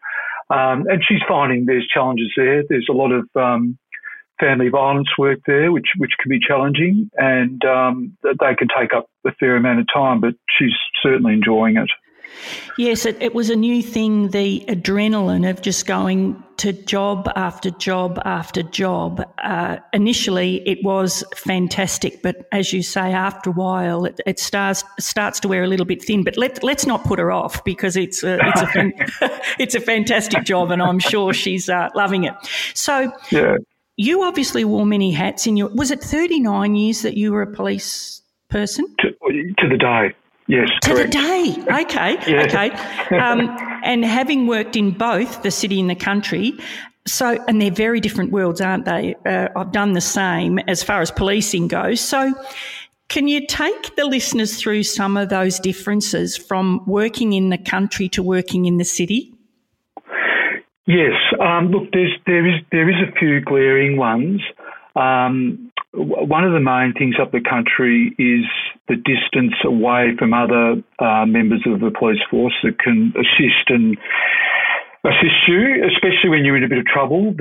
Um, 0.49 0.87
and 0.87 1.02
she's 1.06 1.25
finding 1.26 1.66
there's 1.66 1.88
challenges 1.92 2.30
there. 2.37 2.62
There's 2.68 2.87
a 2.88 2.94
lot 2.94 3.11
of 3.11 3.28
um, 3.35 3.76
family 4.38 4.68
violence 4.68 5.08
work 5.18 5.40
there, 5.46 5.73
which 5.73 5.88
which 5.96 6.12
can 6.23 6.30
be 6.30 6.38
challenging, 6.38 7.11
and 7.16 7.64
um, 7.64 8.16
they 8.23 8.54
can 8.56 8.68
take 8.68 8.94
up 8.94 9.11
a 9.26 9.32
fair 9.32 9.56
amount 9.56 9.80
of 9.80 9.87
time. 9.92 10.20
But 10.20 10.35
she's 10.56 10.76
certainly 11.02 11.32
enjoying 11.32 11.76
it. 11.76 11.90
Yes, 12.78 13.06
it, 13.06 13.21
it, 13.23 13.35
was 13.35 13.50
a 13.50 13.56
new 13.56 13.83
thing, 13.83 14.28
the 14.30 14.64
adrenaline 14.68 15.49
of 15.49 15.62
just 15.62 15.87
going 15.87 16.42
to 16.59 16.73
job 16.73 17.30
after 17.35 17.71
job 17.71 18.21
after 18.25 18.62
job. 18.62 19.23
Uh, 19.42 19.78
initially, 19.92 20.66
it 20.68 20.83
was 20.85 21.25
fantastic, 21.35 22.23
but 22.23 22.47
as 22.52 22.73
you 22.73 22.83
say, 22.83 23.12
after 23.12 23.50
a 23.50 23.52
while, 23.52 24.04
it, 24.04 24.21
it, 24.26 24.38
starts 24.38 24.85
starts 24.99 25.40
to 25.40 25.49
wear 25.49 25.64
a 25.64 25.66
little 25.66 25.87
bit 25.87 26.02
thin. 26.04 26.23
But 26.23 26.37
let, 26.37 26.62
let's 26.62 26.87
not 26.87 27.04
put 27.04 27.18
her 27.18 27.33
off 27.33 27.64
because 27.64 27.97
it's 27.97 28.23
a, 28.23 28.38
it's 28.42 28.62
a, 28.62 29.40
it's 29.59 29.75
a 29.75 29.80
fantastic 29.80 30.45
job, 30.45 30.71
and 30.71 30.83
I'm 30.83 30.99
sure 30.99 31.33
she's 31.33 31.68
uh, 31.68 31.88
loving 31.95 32.25
it. 32.25 32.35
So, 32.75 33.12
yeah. 33.30 33.56
You 33.99 34.25
obviously 34.25 34.62
wore 34.66 34.85
many 34.85 35.11
hats 35.11 35.47
in 35.47 35.56
your. 35.56 35.68
Was 35.68 35.90
it 35.90 36.02
39 36.02 36.76
years 36.76 37.00
that 37.00 37.16
you 37.16 37.33
were 37.33 37.40
a 37.40 37.50
police 37.50 38.21
person? 38.50 38.95
To, 38.99 39.11
to 39.11 39.68
the 39.71 39.78
day. 39.78 40.14
Yes, 40.48 40.68
to 40.82 40.94
correct. 40.94 41.12
the 41.12 41.18
day. 41.18 41.82
Okay, 41.82 42.16
yeah. 42.30 42.42
okay. 42.44 43.16
Um, 43.16 43.56
and 43.82 44.04
having 44.04 44.46
worked 44.46 44.76
in 44.76 44.92
both 44.92 45.42
the 45.42 45.50
city 45.50 45.80
and 45.80 45.90
the 45.90 45.96
country, 45.96 46.52
so 47.06 47.42
and 47.48 47.60
they're 47.60 47.70
very 47.70 48.00
different 48.00 48.32
worlds, 48.32 48.60
aren't 48.60 48.84
they? 48.84 49.14
Uh, 49.24 49.48
I've 49.56 49.72
done 49.72 49.92
the 49.92 50.00
same 50.00 50.58
as 50.60 50.82
far 50.82 51.00
as 51.00 51.10
policing 51.10 51.68
goes. 51.68 52.00
So, 52.00 52.32
can 53.08 53.28
you 53.28 53.46
take 53.46 53.96
the 53.96 54.04
listeners 54.04 54.60
through 54.60 54.82
some 54.84 55.16
of 55.16 55.28
those 55.28 55.58
differences 55.60 56.36
from 56.36 56.82
working 56.86 57.32
in 57.32 57.50
the 57.50 57.58
country 57.58 58.08
to 58.10 58.22
working 58.22 58.66
in 58.66 58.78
the 58.78 58.84
city? 58.84 59.32
Yes. 60.86 61.14
Um, 61.40 61.70
look, 61.70 61.90
there's 61.92 62.12
there 62.26 62.46
is 62.46 62.60
there 62.70 62.88
is 62.88 62.96
a 62.96 63.12
few 63.18 63.40
glaring 63.40 63.96
ones. 63.96 64.40
Um, 64.94 65.72
one 65.96 66.44
of 66.44 66.52
the 66.52 66.60
main 66.60 66.92
things 66.92 67.16
up 67.20 67.32
the 67.32 67.40
country 67.40 68.14
is 68.18 68.44
the 68.88 68.96
distance 68.96 69.54
away 69.64 70.12
from 70.18 70.34
other 70.34 70.82
uh, 70.98 71.24
members 71.26 71.62
of 71.66 71.80
the 71.80 71.90
police 71.90 72.20
force 72.30 72.54
that 72.62 72.78
can 72.78 73.14
assist 73.16 73.70
and 73.70 73.96
assist 75.04 75.48
you, 75.48 75.84
especially 75.86 76.30
when 76.30 76.44
you're 76.44 76.56
in 76.56 76.64
a 76.64 76.68
bit 76.68 76.78
of 76.78 76.84
trouble. 76.86 77.34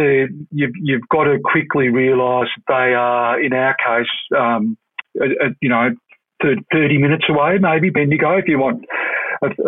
You've, 0.51 0.71
you've 0.81 1.07
got 1.09 1.25
to 1.25 1.37
quickly 1.43 1.89
realise 1.89 2.49
they 2.67 2.93
are, 2.95 3.41
in 3.41 3.53
our 3.53 3.75
case, 3.75 4.11
um, 4.37 4.77
you 5.61 5.69
know, 5.69 5.89
30 6.41 6.97
minutes 6.97 7.25
away, 7.29 7.57
maybe 7.59 7.89
Bendigo, 7.89 8.37
if 8.37 8.47
you 8.47 8.59
want 8.59 8.85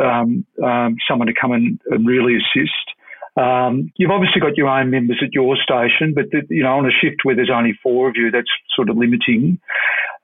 um, 0.01 0.45
um, 0.63 0.95
someone 1.09 1.27
to 1.27 1.33
come 1.39 1.51
and 1.51 1.79
really 2.05 2.35
assist. 2.35 2.71
Um, 3.37 3.91
you've 3.97 4.11
obviously 4.11 4.41
got 4.41 4.57
your 4.57 4.67
own 4.67 4.89
members 4.89 5.21
at 5.23 5.33
your 5.33 5.55
station, 5.57 6.13
but 6.15 6.25
the, 6.31 6.41
you 6.49 6.63
know 6.63 6.77
on 6.77 6.87
a 6.87 6.91
shift 6.91 7.17
where 7.23 7.35
there's 7.35 7.51
only 7.53 7.77
four 7.83 8.09
of 8.09 8.15
you, 8.15 8.31
that's 8.31 8.49
sort 8.75 8.89
of 8.89 8.97
limiting. 8.97 9.59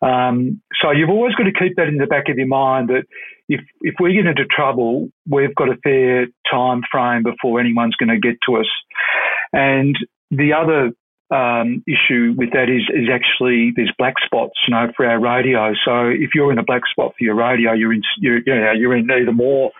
Um, 0.02 0.62
so 0.82 0.92
you've 0.92 1.10
always 1.10 1.36
got 1.36 1.44
to 1.44 1.54
keep 1.54 1.76
that 1.78 1.88
in 1.88 1.98
the 1.98 2.08
back 2.08 2.28
of 2.28 2.38
your 2.38 2.48
mind 2.48 2.90
that 2.90 3.04
if 3.48 3.62
if 3.82 3.96
we 4.00 4.14
get 4.14 4.26
into 4.26 4.46
trouble, 4.46 5.10
we've 5.30 5.54
got 5.56 5.70
a 5.70 5.78
fair 5.84 6.28
time 6.50 6.82
frame 6.92 7.24
before 7.24 7.60
anyone's 7.60 7.96
going 7.96 8.10
to 8.10 8.20
get 8.20 8.38
to 8.48 8.58
us. 8.58 8.70
And 9.54 9.96
the 10.32 10.54
other 10.54 10.92
um, 11.30 11.84
issue 11.88 12.34
with 12.36 12.52
that 12.54 12.70
is 12.70 12.84
is 12.90 13.10
actually 13.14 13.74
there's 13.76 13.94
black 13.98 14.16
spots, 14.26 14.58
you 14.68 14.74
know, 14.74 14.92
for 14.96 15.06
our 15.06 15.20
radio. 15.20 15.74
So 15.86 16.08
if 16.08 16.32
you're 16.34 16.52
in 16.52 16.58
a 16.58 16.64
black 16.64 16.84
spot 16.90 17.14
for 17.18 17.24
your 17.24 17.36
radio, 17.36 17.74
you're 17.74 17.94
in 17.94 18.02
you're, 18.18 18.40
you 18.40 18.56
know, 18.56 18.72
you're 18.72 18.96
in 18.96 19.10
either 19.12 19.32
more 19.32 19.72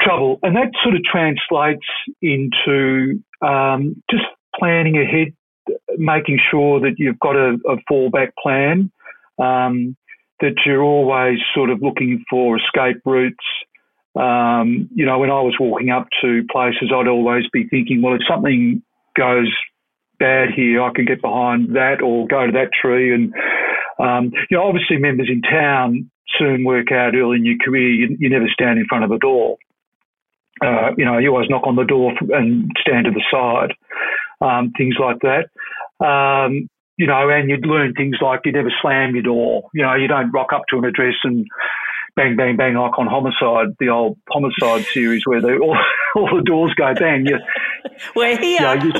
trouble. 0.00 0.38
And 0.42 0.56
that 0.56 0.72
sort 0.82 0.94
of 0.94 1.02
translates 1.04 1.86
into 2.22 3.22
um, 3.42 4.02
just 4.10 4.24
planning 4.58 4.96
ahead, 4.96 5.34
making 5.96 6.38
sure 6.50 6.80
that 6.80 6.94
you've 6.98 7.18
got 7.20 7.36
a, 7.36 7.58
a 7.68 7.76
fallback 7.90 8.30
plan, 8.42 8.90
um, 9.38 9.96
that 10.40 10.54
you're 10.64 10.82
always 10.82 11.38
sort 11.54 11.70
of 11.70 11.82
looking 11.82 12.24
for 12.30 12.56
escape 12.56 13.02
routes. 13.04 13.36
Um, 14.16 14.88
you 14.94 15.06
know, 15.06 15.18
when 15.18 15.30
I 15.30 15.40
was 15.40 15.56
walking 15.60 15.90
up 15.90 16.08
to 16.22 16.42
places, 16.50 16.90
I'd 16.94 17.08
always 17.08 17.44
be 17.52 17.68
thinking, 17.68 18.02
well, 18.02 18.14
if 18.14 18.22
something 18.28 18.82
goes 19.16 19.52
bad 20.18 20.48
here, 20.54 20.82
I 20.82 20.90
can 20.94 21.04
get 21.04 21.22
behind 21.22 21.76
that 21.76 22.02
or 22.02 22.26
go 22.26 22.46
to 22.46 22.52
that 22.52 22.70
tree. 22.72 23.14
And, 23.14 23.32
um, 23.98 24.32
you 24.50 24.56
know, 24.56 24.64
obviously 24.64 24.96
members 24.96 25.30
in 25.30 25.42
town 25.42 26.10
soon 26.38 26.64
work 26.64 26.90
out 26.92 27.14
early 27.14 27.36
in 27.38 27.44
your 27.44 27.58
career, 27.64 27.88
you, 27.88 28.16
you 28.18 28.28
never 28.28 28.48
stand 28.52 28.78
in 28.78 28.86
front 28.86 29.04
of 29.04 29.10
a 29.10 29.18
door 29.18 29.56
uh, 30.62 30.90
you 30.96 31.04
know, 31.04 31.18
you 31.18 31.30
always 31.30 31.48
knock 31.48 31.66
on 31.66 31.76
the 31.76 31.84
door 31.84 32.12
and 32.30 32.70
stand 32.80 33.06
to 33.06 33.10
the 33.10 33.24
side, 33.30 33.74
um, 34.40 34.72
things 34.76 34.96
like 35.00 35.18
that. 35.20 35.48
Um, 36.04 36.68
you 36.96 37.06
know, 37.06 37.30
and 37.30 37.48
you'd 37.48 37.66
learn 37.66 37.94
things 37.94 38.16
like 38.20 38.40
you 38.44 38.52
never 38.52 38.70
slam 38.82 39.14
your 39.14 39.22
door. 39.22 39.70
You 39.72 39.82
know, 39.82 39.94
you 39.94 40.06
don't 40.06 40.30
rock 40.32 40.52
up 40.52 40.62
to 40.68 40.76
an 40.76 40.84
address 40.84 41.14
and 41.24 41.46
bang, 42.14 42.36
bang, 42.36 42.56
bang, 42.56 42.74
like 42.74 42.98
on 42.98 43.06
Homicide, 43.06 43.74
the 43.78 43.88
old 43.88 44.18
Homicide 44.28 44.84
series 44.92 45.26
where 45.26 45.40
they, 45.40 45.56
all, 45.56 45.78
all 46.14 46.36
the 46.36 46.42
doors 46.44 46.74
go 46.74 46.92
bang. 46.94 47.24
You, 47.26 47.38
We're 48.14 48.36
here. 48.38 48.60
You 48.60 48.60
know, 48.60 48.72
you, 48.84 48.92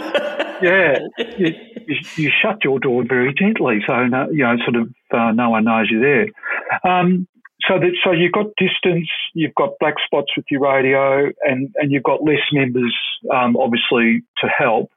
yeah, 0.63 0.99
you, 1.39 1.97
you, 2.17 2.31
shut 2.43 2.65
your 2.65 2.79
door 2.79 3.05
very 3.07 3.35
gently, 3.35 3.81
so 3.87 4.07
no, 4.07 4.31
you 4.31 4.45
know, 4.45 4.57
sort 4.65 4.77
of 4.77 4.89
uh, 5.13 5.33
no 5.33 5.51
one 5.51 5.65
knows 5.65 5.89
you're 5.91 6.01
there. 6.01 6.91
Um, 6.91 7.27
so 7.69 7.79
that 7.79 7.93
so 8.05 8.13
you've 8.13 8.33
got 8.33 8.47
distance, 8.57 9.09
you've 9.35 9.55
got 9.55 9.79
black 9.81 9.95
spots 10.05 10.33
with 10.37 10.47
your 10.51 10.61
radio, 10.61 11.31
and 11.43 11.73
and 11.77 11.93
you've 11.93 12.03
got 12.03 12.23
less 12.23 12.41
members, 12.53 12.95
um, 13.33 13.57
obviously, 13.57 14.23
to 14.39 14.49
help. 14.49 14.91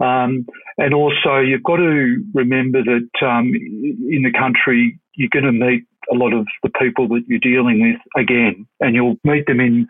Um, 0.00 0.46
and 0.76 0.92
also, 0.92 1.38
you've 1.38 1.62
got 1.62 1.76
to 1.76 2.24
remember 2.34 2.82
that 2.82 3.26
um, 3.26 3.52
in 3.54 4.22
the 4.22 4.32
country, 4.36 4.98
you're 5.14 5.30
going 5.32 5.44
to 5.44 5.52
meet 5.52 5.84
a 6.12 6.16
lot 6.16 6.32
of 6.32 6.46
the 6.62 6.70
people 6.70 7.08
that 7.08 7.22
you're 7.28 7.38
dealing 7.38 7.80
with 7.80 8.00
again, 8.20 8.66
and 8.80 8.94
you'll 8.94 9.16
meet 9.24 9.46
them 9.46 9.60
in 9.60 9.88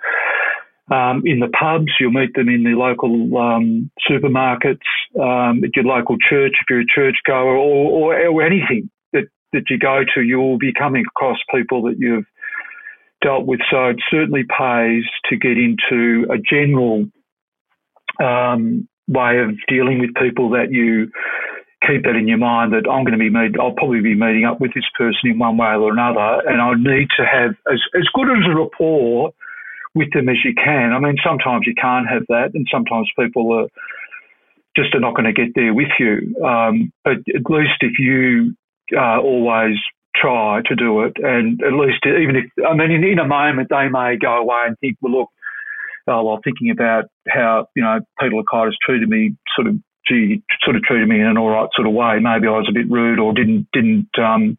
um, 0.91 1.23
in 1.25 1.41
the 1.41 1.49
pubs, 1.49 1.93
you'll 1.99 2.13
meet 2.13 2.35
them 2.35 2.51
in 2.51 2.63
the 2.63 2.73
local 2.73 3.39
um, 3.39 3.91
supermarkets, 4.09 4.85
um, 5.19 5.65
at 5.65 5.75
your 5.75 5.87
local 5.87 6.17
church 6.19 6.53
if 6.61 6.67
you're 6.69 6.81
a 6.81 6.87
churchgoer, 6.95 7.57
or, 7.57 8.15
or, 8.15 8.27
or 8.27 8.43
anything 8.43 8.91
that 9.55 9.71
you 9.71 9.79
go 9.79 10.05
to, 10.15 10.21
you 10.21 10.39
will 10.39 10.59
be 10.59 10.73
coming 10.73 11.05
across 11.09 11.39
people 11.55 11.83
that 11.83 11.97
you've 11.99 12.27
dealt 13.23 13.47
with. 13.47 13.61
So 13.71 13.87
it 13.87 13.97
certainly 14.11 14.45
pays 14.45 15.05
to 15.31 15.37
get 15.37 15.57
into 15.57 16.27
a 16.31 16.39
general 16.39 17.07
um, 18.23 18.89
way 19.09 19.39
of 19.39 19.57
dealing 19.69 19.99
with 19.99 20.15
people 20.15 20.51
that 20.51 20.71
you 20.71 21.11
keep 21.87 22.05
that 22.05 22.17
in 22.17 22.29
your 22.29 22.39
mind 22.39 22.73
that 22.73 22.89
I'm 22.89 23.05
going 23.05 23.13
to 23.13 23.19
be 23.19 23.31
meet, 23.31 23.59
I'll 23.61 23.73
probably 23.73 24.01
be 24.01 24.15
meeting 24.15 24.45
up 24.45 24.61
with 24.61 24.73
this 24.75 24.89
person 24.97 25.31
in 25.31 25.39
one 25.39 25.57
way 25.57 25.75
or 25.75 25.93
another, 25.93 26.41
and 26.49 26.61
I 26.61 26.73
need 26.77 27.09
to 27.17 27.25
have 27.25 27.51
as 27.71 27.81
as 27.95 28.09
good 28.15 28.31
as 28.31 28.45
a 28.49 28.57
rapport 28.57 29.33
with 29.95 30.13
them 30.13 30.29
as 30.29 30.37
you 30.45 30.55
can. 30.55 30.93
I 30.93 30.99
mean, 30.99 31.17
sometimes 31.25 31.67
you 31.67 31.75
can't 31.75 32.09
have 32.09 32.23
that, 32.29 32.51
and 32.55 32.67
sometimes 32.71 33.11
people 33.19 33.53
are 33.53 33.69
just 34.77 34.95
are 34.95 35.01
not 35.01 35.15
going 35.15 35.33
to 35.33 35.33
get 35.33 35.55
there 35.55 35.75
with 35.75 35.93
you. 35.99 36.35
Um, 36.45 36.93
but 37.05 37.19
at 37.35 37.49
least 37.49 37.79
if 37.81 37.99
you 37.99 38.57
uh, 38.97 39.21
always 39.21 39.77
try 40.17 40.63
to 40.67 40.77
do 40.77 41.03
it. 41.03 41.17
And 41.17 41.61
at 41.63 41.73
least, 41.73 42.05
even 42.07 42.37
if, 42.37 42.45
I 42.65 42.75
mean, 42.75 42.91
in, 42.91 43.05
in, 43.05 43.19
a 43.19 43.27
moment, 43.27 43.69
they 43.71 43.89
may 43.89 44.17
go 44.17 44.39
away 44.39 44.65
and 44.67 44.79
think, 44.79 44.97
well, 45.01 45.13
look, 45.13 45.29
oh, 46.07 46.25
well, 46.25 46.41
thinking 46.43 46.71
about 46.71 47.05
how, 47.29 47.67
you 47.75 47.83
know, 47.83 48.01
Peter 48.21 48.35
Lukaitis 48.35 48.75
treated 48.85 49.09
me, 49.09 49.37
sort 49.57 49.69
of, 49.69 49.77
gee, 50.07 50.43
sort 50.63 50.77
of 50.77 50.83
treated 50.83 51.09
me 51.09 51.17
in 51.17 51.27
an 51.27 51.39
all 51.39 51.51
right 51.51 51.69
sort 51.75 51.89
of 51.89 51.95
way. 51.95 52.19
Maybe 52.21 52.47
I 52.47 52.59
was 52.59 52.69
a 52.69 52.75
bit 52.75 52.91
rude 52.91 53.19
or 53.19 53.33
didn't, 53.33 53.69
didn't, 53.73 54.11
um, 54.19 54.59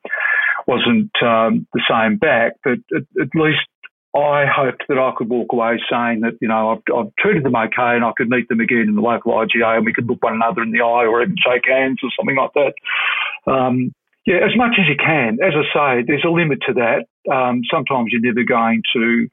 wasn't 0.67 1.11
um, 1.21 1.67
the 1.73 1.81
same 1.89 2.17
back. 2.17 2.53
But 2.63 2.79
at, 2.95 3.03
at 3.21 3.29
least 3.35 3.67
I 4.15 4.45
hoped 4.47 4.85
that 4.87 4.97
I 4.97 5.11
could 5.15 5.29
walk 5.29 5.51
away 5.51 5.77
saying 5.91 6.21
that, 6.21 6.37
you 6.41 6.47
know, 6.47 6.71
I've, 6.71 6.95
I've, 6.95 7.15
treated 7.19 7.43
them 7.43 7.55
okay 7.55 7.95
and 7.95 8.03
I 8.03 8.11
could 8.15 8.29
meet 8.29 8.47
them 8.47 8.61
again 8.61 8.85
in 8.87 8.95
the 8.95 9.01
local 9.01 9.33
IGA 9.33 9.77
and 9.77 9.85
we 9.85 9.93
could 9.93 10.07
look 10.07 10.23
one 10.23 10.35
another 10.35 10.63
in 10.63 10.71
the 10.71 10.81
eye 10.81 11.05
or 11.05 11.21
even 11.21 11.35
shake 11.37 11.67
hands 11.67 11.99
or 12.01 12.09
something 12.17 12.35
like 12.35 12.51
that. 12.53 13.51
Um, 13.51 13.93
yeah, 14.25 14.37
as 14.37 14.55
much 14.55 14.73
as 14.79 14.87
you 14.89 14.95
can. 14.97 15.37
As 15.41 15.53
I 15.53 15.63
say, 15.73 16.03
there's 16.07 16.25
a 16.25 16.29
limit 16.29 16.59
to 16.67 16.73
that. 16.73 17.05
Um, 17.31 17.61
sometimes 17.71 18.09
you're 18.11 18.21
never 18.21 18.43
going 18.43 18.81
to. 18.93 19.27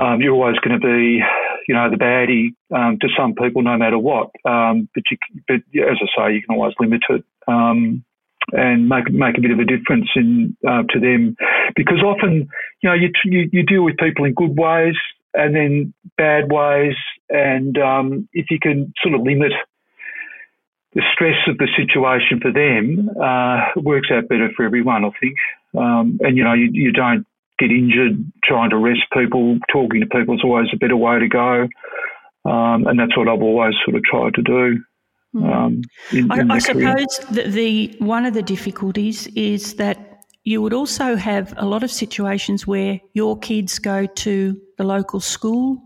Um, 0.00 0.22
you're 0.22 0.32
always 0.32 0.56
going 0.58 0.80
to 0.80 0.86
be, 0.86 1.20
you 1.68 1.74
know, 1.74 1.90
the 1.90 1.96
baddie 1.96 2.54
um, 2.74 2.98
to 3.00 3.08
some 3.14 3.34
people, 3.34 3.60
no 3.60 3.76
matter 3.76 3.98
what. 3.98 4.30
Um, 4.46 4.88
but 4.94 5.04
you, 5.10 5.18
but 5.46 5.56
as 5.56 5.98
I 6.00 6.06
say, 6.16 6.34
you 6.34 6.42
can 6.42 6.56
always 6.56 6.74
limit 6.80 7.02
it. 7.10 7.24
Um, 7.46 8.04
and 8.52 8.88
make 8.88 9.10
make 9.10 9.38
a 9.38 9.40
bit 9.40 9.50
of 9.50 9.58
a 9.58 9.64
difference 9.64 10.08
in 10.16 10.56
uh, 10.68 10.82
to 10.90 10.98
them 10.98 11.36
because 11.76 12.02
often 12.02 12.48
you 12.82 12.88
know 12.88 12.94
you, 12.94 13.10
you, 13.24 13.48
you 13.52 13.62
deal 13.62 13.84
with 13.84 13.96
people 13.98 14.24
in 14.24 14.34
good 14.34 14.58
ways 14.58 14.96
and 15.34 15.54
then 15.54 15.94
bad 16.16 16.50
ways 16.50 16.94
and 17.30 17.78
um, 17.78 18.28
if 18.32 18.46
you 18.50 18.58
can 18.60 18.92
sort 19.00 19.14
of 19.14 19.22
limit 19.22 19.52
the 20.94 21.02
stress 21.12 21.36
of 21.48 21.58
the 21.58 21.68
situation 21.76 22.40
for 22.40 22.52
them 22.52 23.10
uh, 23.20 23.80
works 23.80 24.08
out 24.12 24.28
better 24.28 24.50
for 24.56 24.64
everyone 24.64 25.04
I 25.04 25.10
think. 25.20 25.36
Um, 25.76 26.18
and 26.20 26.36
you 26.36 26.44
know 26.44 26.54
you, 26.54 26.68
you 26.72 26.92
don't 26.92 27.26
get 27.58 27.70
injured 27.70 28.24
trying 28.44 28.70
to 28.70 28.76
arrest 28.76 29.02
people. 29.12 29.58
Talking 29.72 30.00
to 30.00 30.06
people 30.06 30.34
is 30.34 30.42
always 30.44 30.68
a 30.72 30.76
better 30.76 30.96
way 30.96 31.18
to 31.18 31.28
go. 31.28 31.68
Um, 32.44 32.86
and 32.88 32.98
that's 32.98 33.16
what 33.16 33.28
I've 33.28 33.42
always 33.42 33.74
sort 33.84 33.96
of 33.96 34.02
tried 34.02 34.34
to 34.34 34.42
do 34.42 34.82
Hmm. 35.32 35.44
Um, 35.44 35.82
in, 36.12 36.30
I, 36.30 36.40
in 36.40 36.50
I 36.50 36.58
suppose 36.58 37.18
the, 37.30 37.44
the 37.48 37.96
one 37.98 38.26
of 38.26 38.34
the 38.34 38.42
difficulties 38.42 39.26
is 39.28 39.74
that 39.74 40.24
you 40.44 40.60
would 40.60 40.72
also 40.72 41.16
have 41.16 41.54
a 41.56 41.64
lot 41.64 41.82
of 41.82 41.90
situations 41.90 42.66
where 42.66 43.00
your 43.14 43.38
kids 43.38 43.78
go 43.78 44.06
to 44.06 44.60
the 44.76 44.84
local 44.84 45.20
school 45.20 45.82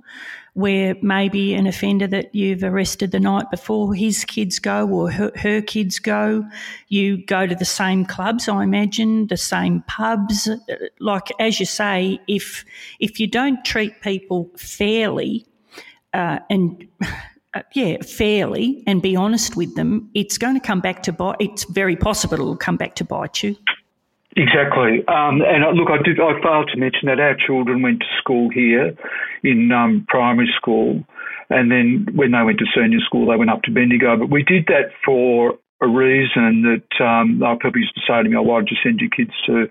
where 0.57 0.97
maybe 1.03 1.53
an 1.53 1.67
offender 1.67 2.07
that 2.07 2.35
you've 2.35 2.65
arrested 2.65 3.11
the 3.11 3.21
night 3.21 3.51
before, 3.51 3.93
his 3.93 4.25
kids 4.25 4.59
go 4.59 4.89
or 4.89 5.11
her, 5.11 5.31
her, 5.37 5.61
kids 5.61 5.99
go. 5.99 6.47
You 6.89 7.23
go 7.27 7.47
to 7.47 7.55
the 7.55 7.67
same 7.67 8.07
clubs, 8.07 8.49
I 8.49 8.63
imagine, 8.65 9.27
the 9.27 9.37
same 9.37 9.83
pubs. 9.87 10.49
Like 10.99 11.29
as 11.39 11.61
you 11.61 11.67
say, 11.67 12.19
if 12.27 12.65
if 13.01 13.21
you 13.21 13.27
don't 13.27 13.63
treat 13.67 14.01
people 14.01 14.51
fairly, 14.57 15.45
uh, 16.15 16.39
and 16.49 16.89
yeah, 17.75 18.01
fairly 18.01 18.83
and 18.87 19.03
be 19.03 19.15
honest 19.15 19.57
with 19.57 19.75
them, 19.75 20.09
it's 20.15 20.39
going 20.39 20.55
to 20.55 20.67
come 20.67 20.81
back 20.81 21.03
to 21.03 21.13
bite. 21.13 21.37
It's 21.39 21.65
very 21.65 21.97
possible 21.97 22.33
it'll 22.37 22.57
come 22.57 22.79
back 22.79 22.95
to 22.95 23.05
bite 23.05 23.43
you. 23.43 23.57
Exactly. 24.37 25.01
Um, 25.09 25.41
and 25.41 25.65
uh, 25.65 25.71
look, 25.73 25.89
I 25.89 26.03
did. 26.03 26.21
I 26.21 26.39
failed 26.43 26.69
to 26.73 26.79
mention 26.79 27.09
that 27.09 27.21
our 27.21 27.37
children 27.47 27.81
went 27.81 28.01
to 28.01 28.07
school 28.19 28.51
here 28.51 28.95
in 29.43 29.73
um, 29.73 30.05
primary 30.09 30.53
school, 30.57 31.05
and 31.49 31.71
then 31.71 32.07
when 32.15 32.33
they 32.33 32.43
went 32.45 32.59
to 32.59 32.67
senior 32.75 33.01
school, 33.01 33.27
they 33.27 33.37
went 33.37 33.51
up 33.51 33.63
to 33.63 33.73
Bendigo. 33.73 34.17
But 34.19 34.31
we 34.31 34.43
did 34.43 34.67
that 34.67 34.93
for 35.05 35.55
a 35.81 35.89
reason 35.89 36.63
that 36.69 37.05
um, 37.05 37.41
people 37.63 37.81
used 37.81 37.95
to 37.95 38.03
say 38.07 38.23
to 38.23 38.29
me, 38.29 38.37
"Oh, 38.37 38.43
why 38.43 38.61
did 38.61 38.71
you 38.73 38.77
send 38.85 39.01
your 39.01 39.11
kids 39.11 39.33
to 39.47 39.69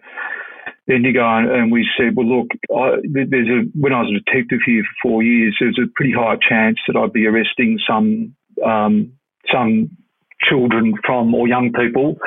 Bendigo, 0.87 1.21
and 1.25 1.71
we 1.71 1.87
said, 1.97 2.15
well, 2.15 2.27
look, 2.27 2.47
I, 2.75 2.97
there's 3.03 3.49
a 3.49 3.65
when 3.79 3.93
I 3.93 4.01
was 4.01 4.13
a 4.13 4.21
detective 4.21 4.59
here 4.65 4.83
for 4.83 5.09
four 5.09 5.23
years, 5.23 5.55
there's 5.59 5.79
a 5.81 5.89
pretty 5.95 6.13
high 6.13 6.37
chance 6.37 6.77
that 6.87 6.95
I'd 6.95 7.13
be 7.13 7.25
arresting 7.25 7.79
some 7.87 8.35
um, 8.63 9.13
some 9.51 9.89
children 10.41 10.93
from 11.05 11.33
or 11.33 11.47
young 11.47 11.71
people 11.71 12.17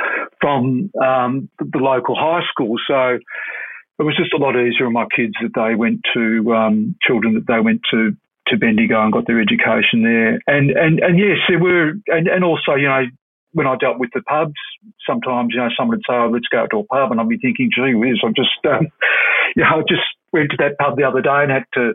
from 0.41 0.91
um, 1.03 1.49
the, 1.59 1.79
local 1.79 2.15
high 2.15 2.43
school. 2.51 2.77
So 2.87 3.19
it 3.99 4.03
was 4.03 4.17
just 4.17 4.33
a 4.33 4.39
lot 4.39 4.57
easier 4.57 4.87
on 4.87 4.93
my 4.93 5.07
kids 5.15 5.35
that 5.43 5.53
they 5.55 5.75
went 5.75 6.01
to 6.15 6.55
um, 6.55 6.97
children 7.07 7.35
that 7.35 7.47
they 7.47 7.61
went 7.61 7.83
to 7.91 8.17
to 8.49 8.57
Bendigo 8.57 9.03
and 9.03 9.13
got 9.13 9.27
their 9.27 9.41
education 9.41 10.03
there. 10.03 10.41
And 10.47 10.71
and 10.71 11.01
and 11.01 11.19
yes, 11.19 11.39
there 11.49 11.59
were 11.59 11.93
and, 12.07 12.29
and 12.29 12.45
also 12.45 12.75
you 12.77 12.89
know 12.89 13.05
when 13.53 13.67
I 13.67 13.77
dealt 13.77 13.99
with 13.99 14.11
the 14.15 14.23
pubs, 14.23 14.61
sometimes, 15.07 15.51
you 15.55 15.61
know, 15.61 15.69
someone 15.77 15.97
would 15.97 16.05
say, 16.09 16.15
oh, 16.15 16.31
let's 16.33 16.49
go 16.49 16.67
to 16.71 16.79
a 16.79 16.85
pub. 16.85 17.11
And 17.11 17.21
I'd 17.21 17.29
be 17.29 17.39
thinking, 17.39 17.71
gee 17.75 17.95
whiz, 17.95 18.21
I 18.23 18.29
just, 18.29 18.61
um, 18.69 18.89
you 19.57 19.65
know, 19.65 19.81
I 19.81 19.83
just 19.89 20.05
went 20.33 20.51
to 20.51 20.57
that 20.59 20.77
pub 20.79 20.97
the 20.97 21.05
other 21.05 21.23
day 21.23 21.43
and 21.43 21.51
had 21.51 21.65
to 21.75 21.95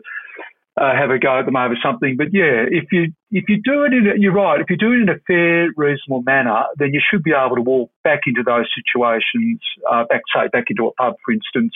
uh, 0.80 0.92
have 0.94 1.10
a 1.10 1.18
go 1.18 1.38
at 1.38 1.46
them 1.46 1.56
over 1.56 1.76
something. 1.82 2.16
But 2.16 2.28
yeah, 2.32 2.66
if 2.68 2.90
you, 2.92 3.12
if 3.30 3.44
you 3.48 3.60
do 3.62 3.84
it 3.84 3.92
in 3.92 4.06
a, 4.06 4.12
you're 4.18 4.34
right, 4.34 4.60
if 4.60 4.68
you 4.70 4.76
do 4.76 4.92
it 4.92 5.02
in 5.02 5.08
a 5.08 5.18
fair, 5.26 5.68
reasonable 5.76 6.22
manner, 6.22 6.64
then 6.78 6.92
you 6.92 7.00
should 7.00 7.22
be 7.22 7.32
able 7.32 7.56
to 7.56 7.62
walk 7.62 7.90
back 8.02 8.22
into 8.26 8.42
those 8.42 8.66
situations, 8.74 9.60
uh, 9.90 10.04
back, 10.08 10.22
say, 10.34 10.48
back 10.48 10.64
into 10.68 10.86
a 10.86 10.92
pub, 10.94 11.14
for 11.24 11.32
instance, 11.32 11.72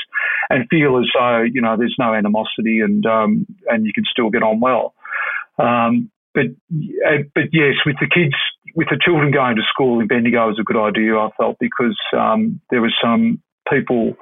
and 0.50 0.68
feel 0.68 0.98
as 0.98 1.06
though, 1.14 1.42
you 1.42 1.60
know, 1.60 1.76
there's 1.76 1.96
no 1.98 2.14
animosity 2.14 2.80
and, 2.80 3.06
um, 3.06 3.46
and 3.66 3.86
you 3.86 3.92
can 3.92 4.04
still 4.10 4.30
get 4.30 4.42
on 4.42 4.60
well. 4.60 4.94
Um, 5.58 6.10
but 6.34 6.46
uh, 6.46 7.24
but 7.34 7.44
yes, 7.52 7.74
with 7.84 7.96
the 8.00 8.06
kids, 8.06 8.34
with 8.76 8.88
the 8.90 9.00
children 9.02 9.32
going 9.32 9.56
to 9.56 9.62
school 9.72 10.00
in 10.00 10.06
Bendigo 10.06 10.46
was 10.46 10.58
a 10.60 10.62
good 10.62 10.76
idea. 10.76 11.16
I 11.16 11.30
felt 11.36 11.56
because 11.58 11.98
um, 12.12 12.60
there 12.70 12.80
was 12.80 12.94
some 13.02 13.42
people, 13.68 14.16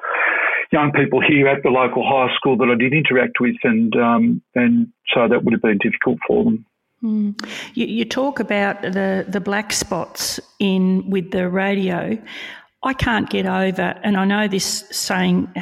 young 0.72 0.92
people 0.92 1.20
here 1.20 1.48
at 1.48 1.62
the 1.62 1.70
local 1.70 2.07
high 2.07 2.35
school 2.35 2.57
that 2.59 2.68
I 2.68 2.74
did 2.74 2.92
interact 2.92 3.40
with, 3.40 3.57
and 3.62 3.94
um, 3.96 4.42
and 4.55 4.88
so 5.14 5.29
that 5.29 5.44
would 5.44 5.52
have 5.52 5.62
been 5.62 5.79
difficult 5.79 6.18
for 6.26 6.44
them. 6.44 6.66
Mm. 7.02 7.48
You, 7.74 7.87
you, 7.87 8.05
talk 8.05 8.40
about 8.40 8.81
the, 8.81 9.26
the 9.29 9.40
black 9.40 9.72
spots 9.72 10.40
in 10.59 11.09
with 11.11 11.31
the 11.31 11.48
radio. 11.48 12.18
I 12.87 12.94
can't 12.94 13.29
get 13.29 13.46
over, 13.46 13.99
and 14.05 14.16
I 14.16 14.25
know 14.25 14.46
this 14.46 14.85
saying, 14.92 15.53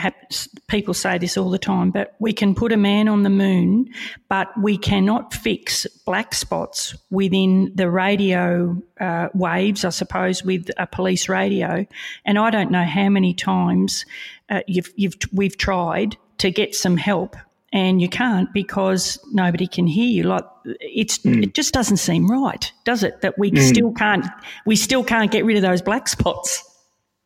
people 0.69 0.93
say 0.93 1.17
this 1.17 1.39
all 1.39 1.49
the 1.49 1.59
time, 1.59 1.91
but 1.91 2.15
we 2.19 2.35
can 2.35 2.55
put 2.55 2.71
a 2.71 2.77
man 2.77 3.09
on 3.09 3.23
the 3.23 3.31
moon, 3.31 3.89
but 4.29 4.49
we 4.61 4.77
cannot 4.77 5.33
fix 5.33 5.87
black 6.05 6.35
spots 6.35 6.95
within 7.09 7.73
the 7.75 7.89
radio 7.89 8.77
uh, 9.01 9.29
waves, 9.33 9.87
I 9.87 9.89
suppose, 9.89 10.45
with 10.45 10.69
a 10.77 10.87
police 10.87 11.27
radio. 11.27 11.87
And 12.27 12.39
I 12.39 12.51
don't 12.51 12.71
know 12.71 12.85
how 12.85 13.09
many 13.09 13.33
times 13.33 14.05
uh, 14.51 14.61
you've, 14.67 14.93
you've, 14.95 15.17
we've 15.33 15.57
tried 15.57 16.19
to 16.39 16.51
get 16.51 16.75
some 16.75 16.99
help 16.99 17.37
and 17.73 18.03
you 18.03 18.09
can't 18.11 18.53
because 18.53 19.19
nobody 19.33 19.67
can 19.67 19.87
hear 19.87 20.09
you. 20.09 20.25
Like 20.25 20.45
it's, 20.65 21.19
mm. 21.21 21.43
it 21.43 21.55
just 21.55 21.73
doesn't 21.73 21.97
seem 21.97 22.31
right, 22.31 22.71
does 22.85 23.03
it? 23.03 23.23
That 23.23 23.39
we 23.39 23.51
mm. 23.51 23.67
still 23.67 23.93
can't, 23.93 24.27
we 24.67 24.77
still 24.77 25.03
can't 25.03 25.31
get 25.31 25.47
rid 25.47 25.57
of 25.57 25.63
those 25.63 25.81
black 25.81 26.07
spots. 26.07 26.63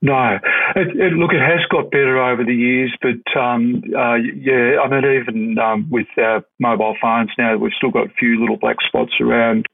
No, 0.01 0.39
it, 0.77 0.89
it, 0.95 1.13
look, 1.15 1.33
it 1.33 1.43
has 1.43 1.67
got 1.71 1.91
better 1.91 2.23
over 2.23 2.45
the 2.45 2.55
years, 2.55 2.95
but 3.03 3.41
um, 3.41 3.83
uh, 3.97 4.15
yeah, 4.15 4.79
I 4.79 4.89
mean, 4.89 5.21
even 5.21 5.59
um, 5.59 5.89
with 5.91 6.07
our 6.19 6.45
mobile 6.61 6.95
phones 7.03 7.31
now, 7.37 7.57
we've 7.57 7.73
still 7.77 7.91
got 7.91 8.07
a 8.07 8.15
few 8.19 8.41
little 8.41 8.59
black 8.59 8.77
spots 8.87 9.15
around 9.21 9.67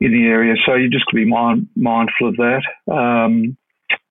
in 0.00 0.12
the 0.12 0.26
area, 0.28 0.54
so 0.64 0.74
you 0.74 0.88
just 0.88 1.06
got 1.06 1.18
to 1.18 1.24
be 1.24 1.28
mind, 1.28 1.66
mindful 1.74 2.28
of 2.28 2.36
that. 2.36 2.62
Um, 2.92 3.56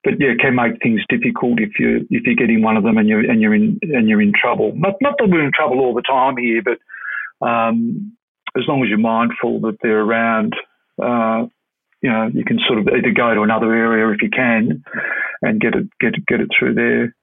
but 0.04 0.20
yeah, 0.20 0.32
it 0.32 0.40
can 0.40 0.56
make 0.56 0.82
things 0.82 1.02
difficult 1.08 1.60
if 1.62 1.80
you 1.80 2.08
if 2.10 2.24
you're 2.26 2.36
getting 2.36 2.62
one 2.62 2.76
of 2.76 2.84
them 2.84 2.98
and 2.98 3.08
you're 3.08 3.20
and 3.20 3.42
you're 3.42 3.54
in 3.54 3.80
and 3.84 4.10
you're 4.10 4.22
in 4.22 4.34
trouble. 4.34 4.74
Not 4.76 4.96
not 5.00 5.16
that 5.20 5.30
we're 5.30 5.46
in 5.46 5.52
trouble 5.56 5.80
all 5.80 5.94
the 5.94 6.02
time 6.02 6.36
here, 6.38 6.62
but 6.64 7.46
um, 7.46 8.18
as 8.58 8.64
long 8.68 8.84
as 8.84 8.90
you're 8.90 8.98
mindful 8.98 9.62
that 9.62 9.78
they're 9.82 10.02
around. 10.02 10.56
Uh, 11.02 11.48
you 12.02 12.10
know, 12.10 12.30
you 12.34 12.44
can 12.44 12.60
sort 12.68 12.80
of 12.80 12.88
either 12.88 13.12
go 13.12 13.34
to 13.34 13.42
another 13.42 13.74
area 13.74 14.12
if 14.14 14.22
you 14.22 14.30
can, 14.30 14.84
and 15.42 15.62
get 15.62 15.76
it 15.76 15.88
get 16.00 16.16
it, 16.16 16.26
get 16.26 16.42
it 16.42 16.50
through 16.58 16.74
there. 16.74 17.16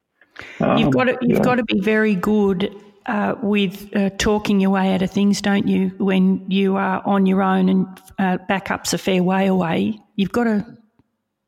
Um, 0.60 0.78
you've 0.78 0.92
got 0.92 1.04
to 1.04 1.18
you've 1.22 1.38
yeah. 1.38 1.44
got 1.44 1.56
to 1.56 1.64
be 1.64 1.80
very 1.80 2.14
good 2.14 2.74
uh, 3.06 3.34
with 3.42 3.94
uh, 3.96 4.10
talking 4.18 4.60
your 4.60 4.70
way 4.70 4.94
out 4.94 5.02
of 5.02 5.10
things, 5.10 5.40
don't 5.40 5.66
you? 5.66 5.88
When 5.98 6.48
you 6.50 6.76
are 6.76 7.02
on 7.04 7.26
your 7.26 7.42
own 7.42 7.68
and 7.68 7.86
uh, 8.18 8.38
backup's 8.48 8.92
a 8.92 8.98
fair 8.98 9.22
way 9.22 9.46
away, 9.46 9.98
you've 10.14 10.32
got 10.32 10.44
to 10.44 10.66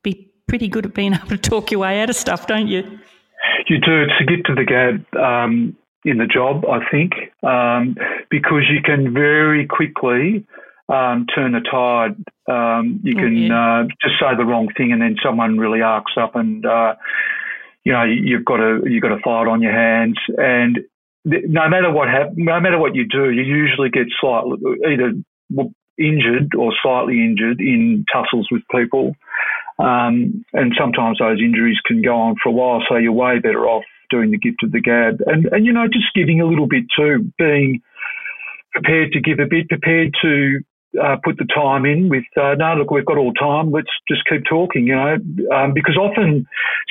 be 0.03 0.31
pretty 0.47 0.67
good 0.67 0.85
at 0.85 0.93
being 0.93 1.13
able 1.15 1.27
to 1.27 1.37
talk 1.37 1.71
your 1.71 1.81
way 1.81 2.01
out 2.01 2.09
of 2.09 2.15
stuff, 2.15 2.47
don't 2.47 2.67
you? 2.67 2.99
You 3.67 3.79
do. 3.79 4.03
It's 4.03 4.13
a 4.19 4.25
gift 4.25 4.49
of 4.49 4.57
the 4.57 4.65
gab 4.65 5.05
um, 5.15 5.77
in 6.03 6.17
the 6.17 6.25
job, 6.25 6.65
I 6.65 6.79
think, 6.89 7.13
um, 7.43 7.95
because 8.29 8.63
you 8.69 8.81
can 8.83 9.13
very 9.13 9.65
quickly 9.65 10.45
um, 10.89 11.25
turn 11.33 11.53
the 11.53 11.61
tide. 11.61 12.15
Um, 12.47 12.99
you 13.03 13.15
can 13.15 13.37
yeah. 13.37 13.81
uh, 13.81 13.83
just 14.01 14.15
say 14.19 14.35
the 14.37 14.45
wrong 14.45 14.69
thing, 14.75 14.91
and 14.91 15.01
then 15.01 15.15
someone 15.23 15.57
really 15.57 15.81
arcs 15.81 16.13
up, 16.17 16.35
and 16.35 16.65
uh, 16.65 16.95
you 17.83 17.93
know 17.93 18.03
you've 18.03 18.45
got 18.45 18.59
a 18.59 18.81
you've 18.85 19.01
got 19.03 19.11
a 19.11 19.19
fight 19.23 19.47
on 19.47 19.61
your 19.61 19.73
hands. 19.73 20.17
And 20.37 20.79
th- 21.29 21.45
no 21.47 21.69
matter 21.69 21.91
what 21.91 22.09
hap- 22.09 22.35
no 22.35 22.59
matter 22.59 22.77
what 22.77 22.95
you 22.95 23.07
do, 23.07 23.29
you 23.29 23.43
usually 23.43 23.89
get 23.89 24.07
slightly 24.19 24.57
either 24.87 25.13
injured 25.97 26.55
or 26.57 26.73
slightly 26.81 27.23
injured 27.23 27.59
in 27.59 28.05
tussles 28.11 28.47
with 28.51 28.63
people. 28.71 29.15
Um, 29.79 30.45
and 30.53 30.73
sometimes 30.77 31.17
those 31.19 31.39
injuries 31.39 31.79
can 31.85 32.01
go 32.01 32.15
on 32.15 32.35
for 32.41 32.49
a 32.49 32.51
while, 32.51 32.83
so 32.87 32.97
you're 32.97 33.11
way 33.11 33.39
better 33.39 33.67
off 33.67 33.83
doing 34.09 34.31
the 34.31 34.37
gift 34.37 34.63
of 34.63 34.71
the 34.71 34.81
gab. 34.81 35.21
And, 35.25 35.45
and 35.51 35.65
you 35.65 35.73
know, 35.73 35.87
just 35.87 36.13
giving 36.13 36.41
a 36.41 36.45
little 36.45 36.67
bit 36.67 36.83
too, 36.95 37.31
being 37.37 37.81
prepared 38.73 39.13
to 39.13 39.21
give 39.21 39.39
a 39.39 39.47
bit, 39.47 39.69
prepared 39.69 40.13
to 40.21 40.59
uh, 41.01 41.17
put 41.23 41.37
the 41.37 41.45
time 41.45 41.85
in 41.85 42.09
with, 42.09 42.23
uh, 42.35 42.55
no, 42.57 42.75
look, 42.75 42.91
we've 42.91 43.05
got 43.05 43.17
all 43.17 43.33
time, 43.33 43.71
let's 43.71 43.91
just 44.07 44.21
keep 44.29 44.43
talking, 44.49 44.87
you 44.87 44.95
know, 44.95 45.17
um, 45.55 45.73
because 45.73 45.97
often 45.97 46.45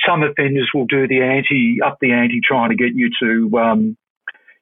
some 0.07 0.23
offenders 0.23 0.69
will 0.73 0.85
do 0.85 1.07
the 1.07 1.21
anti, 1.21 1.77
up 1.85 1.97
the 2.01 2.11
ante, 2.11 2.41
trying 2.43 2.69
to 2.69 2.75
get 2.75 2.95
you 2.95 3.09
to 3.21 3.59
um, 3.59 3.97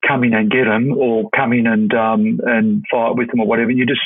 come 0.08 0.24
in 0.24 0.34
and 0.34 0.52
get 0.52 0.66
them 0.66 0.94
or 0.98 1.30
come 1.36 1.54
in 1.54 1.68
and 1.68 1.94
um, 1.94 2.40
and 2.46 2.84
fight 2.92 3.16
with 3.16 3.30
them 3.30 3.42
or 3.42 3.48
whatever. 3.48 3.72
You 3.72 3.86
just 3.86 4.02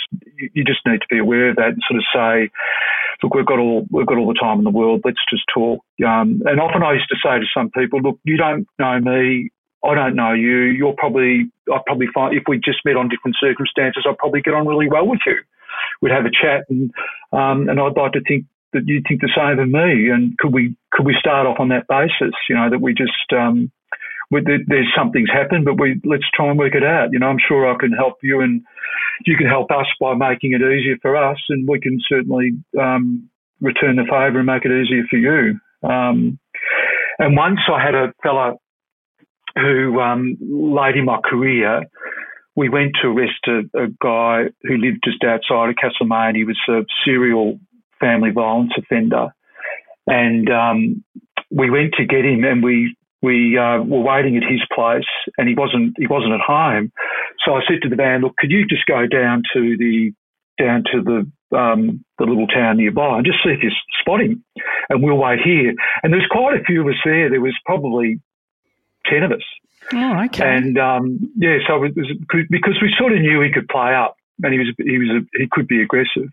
you 0.54 0.64
just 0.64 0.82
need 0.86 1.02
to 1.02 1.08
be 1.10 1.20
aware 1.20 1.50
of 1.50 1.56
that 1.58 1.70
and 1.70 1.84
sort 1.88 2.00
of 2.00 2.06
say, 2.14 2.52
look, 3.22 3.34
we've 3.34 3.46
got 3.46 3.60
all 3.60 3.86
we've 3.92 4.06
got 4.06 4.18
all 4.18 4.28
the 4.28 4.40
time 4.40 4.58
in 4.58 4.64
the 4.64 4.72
world. 4.72 5.02
Let's 5.06 5.24
just 5.30 5.44
talk. 5.54 5.84
Um, 6.06 6.42
and 6.46 6.60
often 6.60 6.84
I 6.84 6.94
used 6.94 7.10
to 7.10 7.18
say 7.24 7.40
to 7.40 7.46
some 7.54 7.70
people, 7.70 8.02
look, 8.02 8.20
you 8.24 8.38
don't 8.38 8.68
know 8.80 9.00
me. 9.00 9.50
I 9.84 9.96
don't 9.96 10.16
know 10.16 10.34
you. 10.34 10.72
You're 10.72 10.96
probably, 10.98 11.52
I'd 11.72 11.86
probably 11.86 12.08
find, 12.14 12.36
if 12.36 12.44
we 12.48 12.58
just 12.58 12.80
met 12.86 12.96
on 12.96 13.10
different 13.10 13.38
circumstances, 13.40 14.06
I'd 14.08 14.18
probably 14.18 14.42
get 14.42 14.54
on 14.54 14.68
really 14.68 14.88
well 14.90 15.08
with 15.08 15.20
you. 15.26 15.38
We'd 16.02 16.12
have 16.12 16.26
a 16.26 16.32
chat 16.32 16.66
and, 16.70 16.92
um, 17.32 17.68
and 17.70 17.80
I'd 17.80 17.98
like 17.98 18.14
to 18.14 18.22
think 18.22 18.46
that 18.74 18.88
you 18.88 19.02
think 19.08 19.22
the 19.22 19.30
same 19.36 19.60
of 19.60 19.70
me, 19.70 20.10
and 20.10 20.38
could 20.38 20.52
we 20.52 20.76
could 20.92 21.06
we 21.06 21.16
start 21.20 21.48
off 21.48 21.60
on 21.60 21.70
that 21.70 21.88
basis? 21.88 22.34
You 22.50 22.56
know, 22.56 22.70
that 22.70 22.82
we 22.82 22.94
just 22.94 23.32
um, 23.32 23.72
there's 24.32 24.92
something's 24.98 25.30
happened, 25.30 25.66
but 25.66 25.80
we 25.80 26.02
let's 26.04 26.30
try 26.34 26.50
and 26.50 26.60
work 26.60 26.76
it 26.76 26.84
out. 26.84 27.10
You 27.14 27.20
know, 27.20 27.28
I'm 27.28 27.40
sure 27.48 27.72
I 27.72 27.78
can 27.80 27.92
help 27.92 28.18
you, 28.22 28.42
and 28.42 28.64
you 29.26 29.38
can 29.38 29.48
help 29.48 29.72
us 29.72 29.86
by 30.02 30.16
making 30.16 30.54
it 30.54 30.62
easier 30.62 30.98
for 31.02 31.16
us, 31.16 31.38
and 31.50 31.68
we 31.68 31.80
can 31.80 32.00
certainly 32.10 32.54
um, 32.80 33.30
return 33.62 33.96
the 33.96 34.04
favour 34.04 34.40
and 34.40 34.48
make 34.48 34.66
it 34.66 34.72
easier 34.72 35.04
for 35.10 35.18
you. 35.18 35.60
Um, 35.88 36.40
and 37.20 37.38
once 37.38 37.60
I 37.72 37.84
had 37.84 37.96
a 37.96 38.14
fellow 38.24 38.60
who, 39.56 40.00
um, 40.00 40.38
late 40.42 40.96
in 40.96 41.06
my 41.06 41.20
career, 41.24 41.84
we 42.56 42.70
went 42.70 42.94
to 43.02 43.10
arrest 43.10 43.48
a, 43.48 43.62
a, 43.78 43.88
guy 44.02 44.50
who 44.62 44.78
lived 44.78 45.00
just 45.04 45.24
outside 45.24 45.70
of 45.70 45.76
Castlemaine. 45.76 46.36
He 46.36 46.44
was 46.44 46.60
a 46.70 46.86
serial 47.06 47.60
family 48.00 48.30
violence 48.32 48.72
offender, 48.78 49.34
and 50.06 50.50
um, 50.50 51.04
we 51.50 51.70
went 51.70 51.94
to 51.98 52.06
get 52.06 52.26
him, 52.26 52.44
and 52.44 52.64
we 52.64 52.96
we 53.22 53.58
uh, 53.58 53.82
were 53.82 54.02
waiting 54.02 54.38
at 54.38 54.44
his 54.44 54.62
place, 54.74 55.08
and 55.38 55.48
he 55.48 55.56
wasn't 55.56 55.96
he 55.98 56.08
wasn't 56.08 56.34
at 56.34 56.42
home. 56.42 56.92
So 57.46 57.56
I 57.56 57.62
said 57.68 57.82
to 57.84 57.90
the 57.90 57.96
van, 57.96 58.22
"Look, 58.22 58.36
could 58.38 58.52
you 58.52 58.68
just 58.68 58.86
go 58.86 59.08
down 59.08 59.44
to 59.54 59.78
the 59.78 60.12
down 60.60 60.84
to 60.92 61.02
the 61.02 61.58
um, 61.58 62.04
the 62.20 62.26
little 62.26 62.48
town 62.48 62.78
nearby 62.78 63.18
and 63.18 63.26
just 63.26 63.40
see 63.44 63.52
if 63.52 63.64
you 63.64 63.72
spot 64.00 64.22
him, 64.22 64.44
and 64.90 65.02
we'll 65.02 65.18
wait 65.18 65.40
here." 65.44 65.74
And 66.04 66.14
there's 66.14 66.28
quite 66.30 66.60
a 66.60 66.64
few 66.64 66.82
of 66.82 66.88
us 66.88 67.02
there. 67.04 67.30
There 67.30 67.42
was 67.42 67.58
probably 67.66 68.20
ten 69.06 69.24
of 69.24 69.32
us. 69.32 69.44
Oh, 69.92 70.24
okay. 70.26 70.56
And 70.56 70.78
um, 70.78 71.20
yeah, 71.36 71.58
so 71.68 71.84
it 71.84 71.96
was 71.96 72.12
because 72.50 72.78
we 72.82 72.94
sort 72.98 73.14
of 73.14 73.20
knew 73.20 73.42
he 73.42 73.52
could 73.52 73.68
play 73.68 73.94
up, 73.94 74.16
and 74.42 74.54
he 74.54 74.60
was 74.60 74.74
he 74.78 74.98
was 74.98 75.10
a, 75.10 75.40
he 75.40 75.48
could 75.52 75.68
be 75.68 75.82
aggressive. 75.82 76.30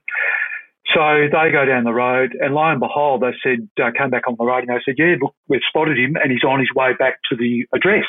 So 0.94 1.28
they 1.30 1.52
go 1.52 1.64
down 1.64 1.85
the 1.85 1.92
road, 1.92 2.37
and 2.40 2.54
lo 2.54 2.64
and 2.64 2.80
behold, 2.80 3.22
they 3.22 3.33
said, 3.42 3.68
uh, 3.80 3.90
came 3.96 4.11
back 4.11 4.26
on 4.26 4.35
the 4.37 4.44
road, 4.44 4.64
and 4.66 4.68
they 4.68 4.83
said, 4.85 4.96
yeah, 4.98 5.14
look, 5.20 5.35
we've 5.46 5.61
spotted 5.68 5.96
him, 5.96 6.16
and 6.16 6.33
he's 6.33 6.42
on 6.42 6.59
his 6.59 6.72
way 6.74 6.94
back 6.98 7.18
to 7.30 7.37
the 7.37 7.64
address. 7.72 8.06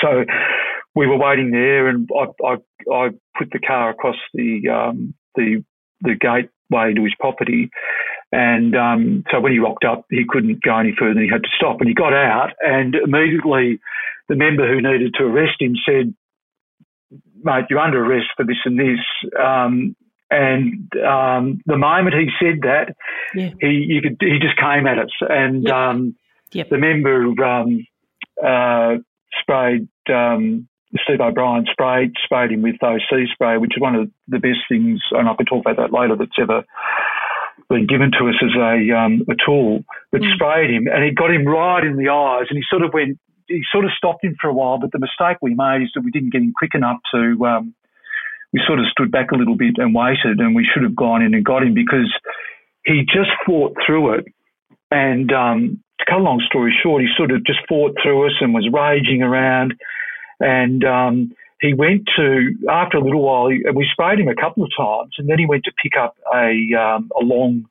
So 0.00 0.24
we 0.94 1.06
were 1.06 1.16
waiting 1.16 1.50
there, 1.50 1.88
and 1.88 2.08
I, 2.16 2.46
I, 2.46 2.56
I 2.92 3.08
put 3.36 3.50
the 3.50 3.58
car 3.58 3.90
across 3.90 4.16
the 4.32 4.68
um, 4.68 5.14
the 5.34 5.64
the 6.02 6.14
gateway 6.14 6.94
to 6.94 7.02
his 7.02 7.14
property, 7.18 7.70
and 8.32 8.76
um, 8.76 9.24
so 9.30 9.40
when 9.40 9.52
he 9.52 9.58
rocked 9.58 9.84
up, 9.84 10.06
he 10.08 10.24
couldn't 10.28 10.62
go 10.62 10.78
any 10.78 10.94
further, 10.96 11.18
and 11.18 11.22
he 11.22 11.28
had 11.28 11.42
to 11.42 11.48
stop, 11.56 11.80
and 11.80 11.88
he 11.88 11.94
got 11.94 12.12
out, 12.12 12.50
and 12.60 12.94
immediately 12.94 13.80
the 14.28 14.36
member 14.36 14.68
who 14.68 14.80
needed 14.80 15.14
to 15.14 15.24
arrest 15.24 15.60
him 15.60 15.74
said, 15.84 16.14
"Mate, 17.42 17.64
you're 17.68 17.80
under 17.80 18.04
arrest 18.04 18.28
for 18.36 18.44
this 18.44 18.58
and 18.64 18.78
this." 18.78 19.00
Um, 19.38 19.96
and 20.30 20.88
um, 21.04 21.60
the 21.66 21.76
moment 21.76 22.14
he 22.14 22.28
said 22.38 22.60
that, 22.62 22.94
yeah. 23.34 23.50
he 23.60 24.00
could, 24.00 24.16
he 24.20 24.38
just 24.38 24.56
came 24.56 24.86
at 24.86 24.98
us, 24.98 25.10
and 25.20 25.64
yep. 25.64 25.74
Um, 25.74 26.14
yep. 26.52 26.68
the 26.68 26.78
member 26.78 27.24
um, 27.44 27.84
uh, 28.40 28.98
sprayed 29.40 29.88
um, 30.08 30.68
Steve 31.02 31.20
O'Brien 31.20 31.66
sprayed 31.70 32.12
sprayed 32.24 32.52
him 32.52 32.62
with 32.62 32.82
OC 32.82 33.28
spray, 33.32 33.58
which 33.58 33.76
is 33.76 33.80
one 33.80 33.96
of 33.96 34.10
the 34.28 34.38
best 34.38 34.60
things, 34.68 35.00
and 35.10 35.28
I 35.28 35.34
can 35.34 35.46
talk 35.46 35.64
about 35.64 35.76
that 35.76 35.92
later. 35.92 36.16
That's 36.16 36.38
ever 36.40 36.64
been 37.70 37.86
given 37.86 38.10
to 38.18 38.28
us 38.28 38.34
as 38.42 38.54
a 38.58 38.92
um, 38.92 39.22
a 39.30 39.34
tool. 39.46 39.84
that 40.12 40.20
mm. 40.20 40.34
sprayed 40.34 40.70
him, 40.70 40.86
and 40.92 41.04
it 41.04 41.14
got 41.14 41.30
him 41.30 41.46
right 41.46 41.84
in 41.84 41.96
the 41.96 42.10
eyes, 42.10 42.46
and 42.50 42.58
he 42.58 42.64
sort 42.68 42.82
of 42.82 42.92
went. 42.92 43.18
He 43.46 43.62
sort 43.72 43.84
of 43.84 43.92
stopped 43.96 44.22
him 44.22 44.36
for 44.40 44.48
a 44.48 44.52
while, 44.52 44.78
but 44.78 44.92
the 44.92 44.98
mistake 44.98 45.38
we 45.40 45.54
made 45.54 45.82
is 45.82 45.90
that 45.94 46.02
we 46.04 46.10
didn't 46.10 46.30
get 46.30 46.42
him 46.42 46.52
quick 46.56 46.74
enough 46.74 46.98
to 47.14 47.46
um, 47.46 47.74
we 48.52 48.60
sort 48.66 48.80
of 48.80 48.86
stood 48.90 49.10
back 49.10 49.30
a 49.32 49.36
little 49.36 49.56
bit 49.56 49.74
and 49.78 49.94
waited, 49.94 50.38
and 50.38 50.54
we 50.54 50.66
should 50.66 50.82
have 50.82 50.96
gone 50.96 51.22
in 51.22 51.34
and 51.34 51.44
got 51.44 51.62
him 51.62 51.74
because 51.74 52.12
he 52.84 53.02
just 53.06 53.30
fought 53.46 53.76
through 53.86 54.14
it. 54.14 54.26
And 54.90 55.32
um, 55.32 55.82
to 55.98 56.04
cut 56.08 56.18
a 56.18 56.22
long 56.22 56.42
story 56.46 56.74
short, 56.82 57.02
he 57.02 57.08
sort 57.16 57.30
of 57.30 57.44
just 57.44 57.60
fought 57.68 57.96
through 58.02 58.26
us 58.26 58.34
and 58.40 58.52
was 58.52 58.68
raging 58.72 59.22
around. 59.22 59.74
And 60.40 60.84
um, 60.84 61.32
he 61.60 61.74
went 61.74 62.08
to 62.16 62.54
after 62.70 62.96
a 62.96 63.04
little 63.04 63.22
while, 63.22 63.46
we 63.46 63.88
sprayed 63.92 64.18
him 64.18 64.28
a 64.28 64.34
couple 64.34 64.64
of 64.64 64.70
times, 64.76 65.14
and 65.18 65.28
then 65.28 65.38
he 65.38 65.46
went 65.46 65.64
to 65.64 65.72
pick 65.82 65.92
up 65.98 66.16
a 66.34 66.52
um, 66.78 67.10
a 67.18 67.22
long 67.22 67.66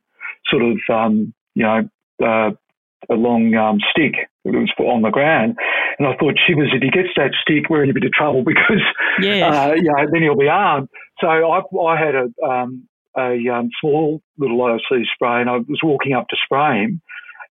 sort 0.45 0.63
of 0.63 0.77
um, 0.89 1.33
you 1.55 1.63
know 1.63 1.89
uh, 2.23 2.51
a 3.09 3.15
long 3.15 3.53
um, 3.55 3.79
stick 3.91 4.29
that 4.45 4.53
was 4.53 4.71
on 4.79 5.01
the 5.01 5.09
ground. 5.09 5.57
And 5.97 6.07
I 6.07 6.15
thought, 6.17 6.35
she 6.45 6.53
was 6.53 6.67
if 6.73 6.81
he 6.81 6.89
gets 6.89 7.09
that 7.15 7.31
stick, 7.41 7.69
we're 7.69 7.83
in 7.83 7.89
a 7.89 7.93
bit 7.93 8.05
of 8.05 8.11
trouble 8.11 8.43
because, 8.45 8.83
yeah. 9.21 9.47
uh, 9.47 9.73
you 9.73 9.83
know, 9.83 10.05
then 10.11 10.21
he'll 10.21 10.37
be 10.37 10.47
armed. 10.47 10.89
So 11.19 11.27
I, 11.27 11.61
I 11.61 11.97
had 11.97 12.15
a, 12.15 12.27
um, 12.45 12.87
a 13.17 13.37
um, 13.49 13.69
small 13.81 14.21
little 14.37 14.61
OC 14.61 15.05
spray 15.13 15.41
and 15.41 15.49
I 15.49 15.57
was 15.57 15.79
walking 15.83 16.13
up 16.13 16.27
to 16.29 16.37
spray 16.43 16.83
him. 16.83 17.01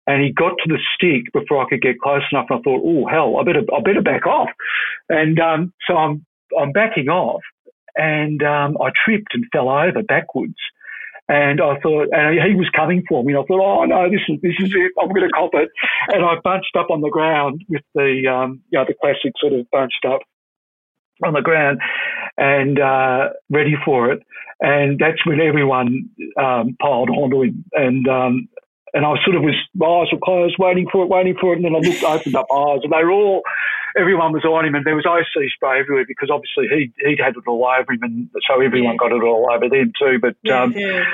And 0.08 0.24
he 0.24 0.32
got 0.32 0.54
to 0.64 0.68
the 0.68 0.80
stick 0.96 1.32
before 1.34 1.64
I 1.64 1.70
could 1.70 1.82
get 1.82 2.00
close 2.00 2.24
enough. 2.32 2.48
And 2.50 2.60
I 2.60 2.62
thought, 2.64 2.82
oh 2.84 3.06
hell, 3.08 3.38
I 3.38 3.44
better, 3.44 3.64
I 3.76 3.82
better 3.82 4.02
back 4.02 4.26
off. 4.26 4.50
And 5.10 5.40
um, 5.40 5.74
so 5.86 5.98
I'm, 5.98 6.26
I'm 6.58 6.72
backing 6.72 7.10
off, 7.10 7.42
and 7.96 8.42
um, 8.42 8.78
I 8.82 8.90
tripped 9.04 9.34
and 9.34 9.46
fell 9.52 9.70
over 9.70 10.02
backwards. 10.02 10.56
And 11.30 11.60
I 11.60 11.78
thought, 11.82 12.08
and 12.14 12.40
he 12.40 12.56
was 12.56 12.70
coming 12.74 13.04
for 13.10 13.22
me. 13.22 13.34
And 13.34 13.44
I 13.44 13.46
thought, 13.46 13.60
oh 13.60 13.84
no, 13.84 14.10
this 14.10 14.22
is 14.30 14.40
this 14.42 14.56
is 14.60 14.74
it. 14.74 14.94
I'm 14.98 15.10
going 15.10 15.28
to 15.28 15.30
cop 15.30 15.52
it. 15.56 15.70
And 16.08 16.24
I 16.24 16.36
bunched 16.42 16.74
up 16.78 16.90
on 16.90 17.02
the 17.02 17.10
ground 17.10 17.66
with 17.68 17.84
the, 17.94 18.28
um, 18.32 18.62
you 18.70 18.80
know, 18.80 18.86
the 18.88 18.94
classic 18.94 19.34
sort 19.38 19.52
of 19.52 19.70
bunched 19.70 20.06
up 20.06 20.22
on 21.26 21.34
the 21.34 21.42
ground 21.42 21.82
and 22.38 22.80
uh, 22.80 23.30
ready 23.50 23.76
for 23.84 24.12
it. 24.12 24.24
And 24.62 25.00
that's 25.00 25.26
when 25.26 25.42
everyone 25.42 26.10
um, 26.40 26.78
piled 26.82 27.10
onto 27.10 27.44
him. 27.44 27.66
And 27.74 28.08
um, 28.08 28.48
and 28.98 29.06
I 29.06 29.14
sort 29.22 29.38
of 29.38 29.44
was, 29.46 29.54
my 29.78 29.86
eyes 29.86 30.10
were 30.12 30.18
closed, 30.18 30.58
waiting 30.58 30.88
for 30.92 31.04
it, 31.06 31.10
waiting 31.10 31.38
for 31.40 31.54
it. 31.54 31.62
And 31.62 31.66
then 31.66 31.76
I 31.76 31.86
looked, 31.86 32.02
opened 32.02 32.34
up 32.34 32.48
my 32.50 32.58
eyes, 32.58 32.82
and 32.82 32.92
they 32.92 33.04
were 33.06 33.12
all, 33.14 33.44
everyone 33.96 34.34
was 34.34 34.44
on 34.44 34.66
him, 34.66 34.74
and 34.74 34.84
there 34.86 34.96
was 34.96 35.06
OC 35.06 35.54
spray 35.54 35.80
everywhere 35.80 36.06
because 36.08 36.34
obviously 36.34 36.66
he 36.66 36.90
he'd 37.06 37.22
had 37.22 37.38
it 37.38 37.46
all 37.46 37.62
over 37.62 37.94
him, 37.94 38.02
and 38.02 38.30
so 38.50 38.60
everyone 38.60 38.98
yeah. 38.98 39.06
got 39.06 39.14
it 39.14 39.22
all 39.22 39.46
over 39.54 39.70
them 39.70 39.94
too. 39.94 40.18
But 40.20 40.34
yeah, 40.42 40.64
um, 40.64 40.74
yeah. 40.74 41.06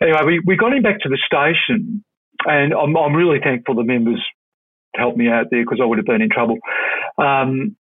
anyway, 0.00 0.24
we, 0.24 0.40
we 0.40 0.56
got 0.56 0.72
him 0.72 0.82
back 0.82 1.00
to 1.00 1.10
the 1.10 1.20
station, 1.20 2.02
and 2.46 2.72
I'm 2.72 2.96
I'm 2.96 3.12
really 3.12 3.40
thankful 3.44 3.74
the 3.74 3.84
members 3.84 4.24
helped 4.96 5.18
me 5.18 5.28
out 5.28 5.48
there 5.50 5.62
because 5.62 5.80
I 5.82 5.84
would 5.84 5.98
have 5.98 6.06
been 6.08 6.22
in 6.22 6.30
trouble. 6.30 6.56
Um, 7.18 7.76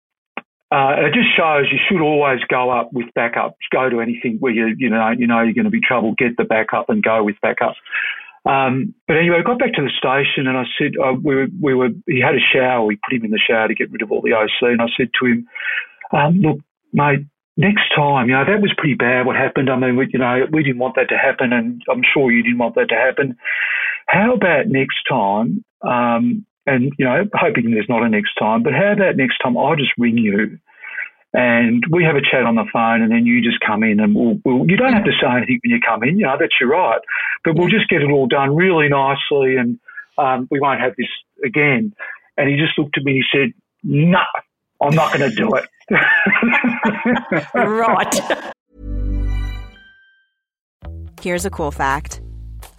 uh, 0.69 1.07
it 1.07 1.13
just 1.13 1.31
shows 1.37 1.71
you 1.71 1.79
should 1.87 2.03
always 2.03 2.41
go 2.49 2.69
up 2.69 2.91
with 2.91 3.07
backups. 3.17 3.63
Go 3.71 3.89
to 3.89 4.01
anything 4.01 4.37
where 4.41 4.51
you 4.51 4.75
you 4.77 4.89
know 4.89 5.11
you 5.17 5.25
know 5.25 5.41
you're 5.41 5.55
going 5.55 5.71
to 5.71 5.71
be 5.71 5.79
trouble. 5.79 6.15
Get 6.17 6.35
the 6.35 6.43
backup 6.43 6.89
and 6.89 7.01
go 7.01 7.23
with 7.23 7.39
backup. 7.41 7.75
Um, 8.47 8.95
but 9.07 9.17
anyway, 9.17 9.39
I 9.39 9.43
got 9.43 9.59
back 9.59 9.73
to 9.73 9.81
the 9.81 9.91
station 9.91 10.47
and 10.47 10.57
I 10.57 10.63
said, 10.79 10.93
uh, 11.03 11.13
we, 11.21 11.35
were, 11.35 11.47
we 11.61 11.73
were, 11.73 11.89
he 12.07 12.21
had 12.21 12.35
a 12.35 12.39
shower. 12.39 12.85
We 12.85 12.95
put 12.95 13.13
him 13.13 13.25
in 13.25 13.31
the 13.31 13.39
shower 13.45 13.67
to 13.67 13.75
get 13.75 13.91
rid 13.91 14.01
of 14.01 14.11
all 14.11 14.21
the 14.21 14.33
OC. 14.33 14.71
And 14.71 14.81
I 14.81 14.87
said 14.95 15.09
to 15.19 15.25
him, 15.25 15.47
um, 16.13 16.39
look, 16.39 16.59
mate, 16.93 17.25
next 17.57 17.91
time, 17.93 18.29
you 18.29 18.35
know, 18.35 18.45
that 18.45 18.61
was 18.61 18.73
pretty 18.77 18.93
bad 18.93 19.25
what 19.25 19.35
happened. 19.35 19.69
I 19.69 19.77
mean, 19.77 19.97
we, 19.97 20.07
you 20.13 20.19
know, 20.19 20.45
we 20.51 20.63
didn't 20.63 20.79
want 20.79 20.95
that 20.95 21.09
to 21.09 21.17
happen 21.17 21.51
and 21.51 21.81
I'm 21.91 22.03
sure 22.13 22.31
you 22.31 22.41
didn't 22.41 22.59
want 22.59 22.75
that 22.75 22.87
to 22.89 22.95
happen. 22.95 23.35
How 24.07 24.33
about 24.33 24.67
next 24.67 25.03
time, 25.09 25.65
um, 25.81 26.45
and, 26.65 26.91
you 26.97 27.05
know, 27.05 27.25
hoping 27.33 27.71
there's 27.71 27.89
not 27.89 28.03
a 28.03 28.09
next 28.09 28.35
time, 28.39 28.63
but 28.63 28.73
how 28.73 28.93
about 28.93 29.17
next 29.17 29.39
time 29.39 29.57
I 29.57 29.75
just 29.75 29.91
ring 29.97 30.17
you 30.17 30.59
and 31.37 31.83
we 31.91 32.03
have 32.03 32.15
a 32.15 32.21
chat 32.21 32.47
on 32.47 32.55
the 32.55 32.65
phone, 32.73 33.03
and 33.03 33.11
then 33.11 33.27
you 33.27 33.43
just 33.43 33.59
come 33.59 33.83
in, 33.83 33.99
and 33.99 34.15
we'll, 34.15 34.39
we'll, 34.43 34.67
you 34.67 34.75
don't 34.75 34.93
have 34.93 35.03
to 35.03 35.11
say 35.21 35.27
anything 35.27 35.59
when 35.63 35.69
you 35.69 35.79
come 35.87 36.01
in. 36.01 36.17
You 36.17 36.25
know 36.25 36.35
that's 36.39 36.55
your 36.59 36.71
right, 36.71 36.99
but 37.45 37.55
we'll 37.55 37.69
just 37.69 37.87
get 37.89 38.01
it 38.01 38.09
all 38.09 38.25
done 38.25 38.55
really 38.55 38.89
nicely, 38.89 39.55
and 39.55 39.79
um, 40.17 40.47
we 40.49 40.59
won't 40.59 40.79
have 40.79 40.95
this 40.97 41.05
again. 41.45 41.93
And 42.37 42.49
he 42.49 42.55
just 42.55 42.75
looked 42.79 42.97
at 42.97 43.03
me 43.03 43.11
and 43.11 43.23
he 43.23 43.37
said, 43.37 43.53
"No, 43.83 44.17
I'm 44.81 44.95
not 44.95 45.13
going 45.13 45.29
to 45.29 45.35
do 45.35 45.53
it." 45.53 45.65
right. 47.53 48.51
Here's 51.21 51.45
a 51.45 51.51
cool 51.51 51.69
fact: 51.69 52.19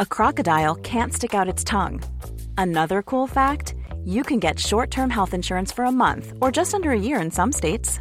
a 0.00 0.06
crocodile 0.06 0.74
can't 0.74 1.14
stick 1.14 1.32
out 1.32 1.48
its 1.48 1.62
tongue. 1.62 2.02
Another 2.56 3.02
cool 3.04 3.28
fact: 3.28 3.76
you 4.04 4.24
can 4.24 4.40
get 4.40 4.58
short-term 4.58 5.10
health 5.10 5.32
insurance 5.32 5.70
for 5.70 5.84
a 5.84 5.92
month 5.92 6.32
or 6.40 6.50
just 6.50 6.74
under 6.74 6.90
a 6.90 6.98
year 6.98 7.20
in 7.20 7.30
some 7.30 7.52
states. 7.52 8.00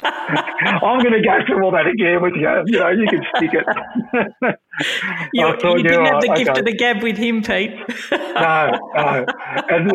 I'm 0.02 1.00
going 1.00 1.12
to 1.12 1.22
go 1.22 1.38
through 1.46 1.64
all 1.64 1.72
that 1.72 1.86
again 1.88 2.22
with 2.22 2.34
you. 2.36 2.62
You 2.66 2.78
know, 2.78 2.90
you 2.90 3.06
can 3.08 3.24
stick 3.36 3.50
it. 3.52 3.66
you, 5.32 5.46
you 5.46 5.82
didn't 5.82 6.04
yeah, 6.04 6.12
have 6.12 6.20
the 6.20 6.32
gift 6.36 6.50
okay. 6.50 6.60
of 6.60 6.66
the 6.66 6.72
gab 6.72 7.02
with 7.02 7.16
him, 7.16 7.42
Pete. 7.42 7.72
no, 8.12 8.70
no. 8.94 9.26
And, 9.70 9.92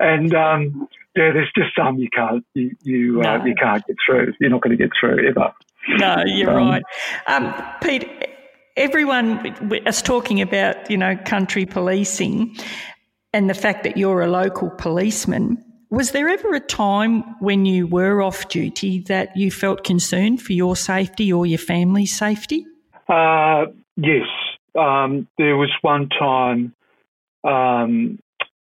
and 0.00 0.34
um, 0.34 0.88
yeah, 1.14 1.32
there's 1.32 1.50
just 1.56 1.70
some 1.76 1.98
you 1.98 2.08
can't 2.14 2.44
you 2.54 2.74
you, 2.82 3.22
uh, 3.22 3.44
you 3.44 3.54
can't 3.54 3.86
get 3.86 3.96
through. 4.06 4.32
You're 4.40 4.50
not 4.50 4.62
going 4.62 4.76
to 4.76 4.82
get 4.82 4.90
through 4.98 5.28
ever. 5.28 5.52
No, 5.98 6.24
you're 6.26 6.50
Um, 6.50 6.68
right. 6.68 6.82
Um, 7.26 7.54
Pete, 7.82 8.08
everyone 8.76 9.54
is 9.86 10.02
talking 10.02 10.40
about, 10.40 10.90
you 10.90 10.96
know, 10.96 11.16
country 11.24 11.66
policing 11.66 12.56
and 13.36 13.50
the 13.50 13.54
fact 13.54 13.84
that 13.84 13.98
you're 13.98 14.22
a 14.22 14.28
local 14.28 14.70
policeman. 14.70 15.62
Was 15.90 16.12
there 16.12 16.26
ever 16.26 16.54
a 16.54 16.60
time 16.60 17.20
when 17.40 17.66
you 17.66 17.86
were 17.86 18.22
off 18.22 18.48
duty 18.48 19.00
that 19.08 19.36
you 19.36 19.50
felt 19.50 19.84
concerned 19.84 20.40
for 20.40 20.54
your 20.54 20.74
safety 20.74 21.30
or 21.30 21.44
your 21.44 21.58
family's 21.58 22.16
safety? 22.16 22.64
Uh, 23.10 23.66
yes, 23.98 24.26
um, 24.74 25.28
there 25.36 25.54
was 25.54 25.70
one 25.82 26.08
time 26.08 26.74
um, 27.44 28.18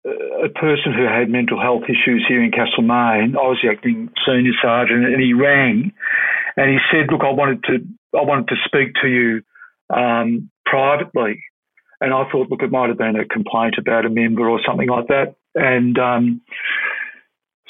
a 0.04 0.50
person 0.50 0.92
who 0.92 1.06
had 1.06 1.30
mental 1.30 1.58
health 1.58 1.84
issues 1.84 2.22
here 2.28 2.42
in 2.44 2.50
Castlemaine. 2.50 3.36
I 3.36 3.48
was 3.48 3.58
the 3.62 3.70
acting 3.70 4.10
senior 4.26 4.52
sergeant, 4.60 5.06
and 5.06 5.22
he 5.22 5.32
rang 5.32 5.92
and 6.58 6.70
he 6.70 6.76
said, 6.92 7.10
"Look, 7.10 7.22
I 7.24 7.32
wanted 7.32 7.64
to, 7.64 7.78
I 8.14 8.22
wanted 8.22 8.48
to 8.48 8.56
speak 8.66 8.92
to 9.00 9.08
you 9.08 9.42
um, 9.88 10.50
privately." 10.66 11.42
And 12.00 12.14
I 12.14 12.24
thought, 12.30 12.50
look, 12.50 12.62
it 12.62 12.70
might 12.70 12.88
have 12.88 12.98
been 12.98 13.16
a 13.16 13.26
complaint 13.26 13.74
about 13.78 14.06
a 14.06 14.10
member 14.10 14.48
or 14.48 14.60
something 14.66 14.88
like 14.88 15.08
that. 15.08 15.34
And 15.54 15.98
um, 15.98 16.40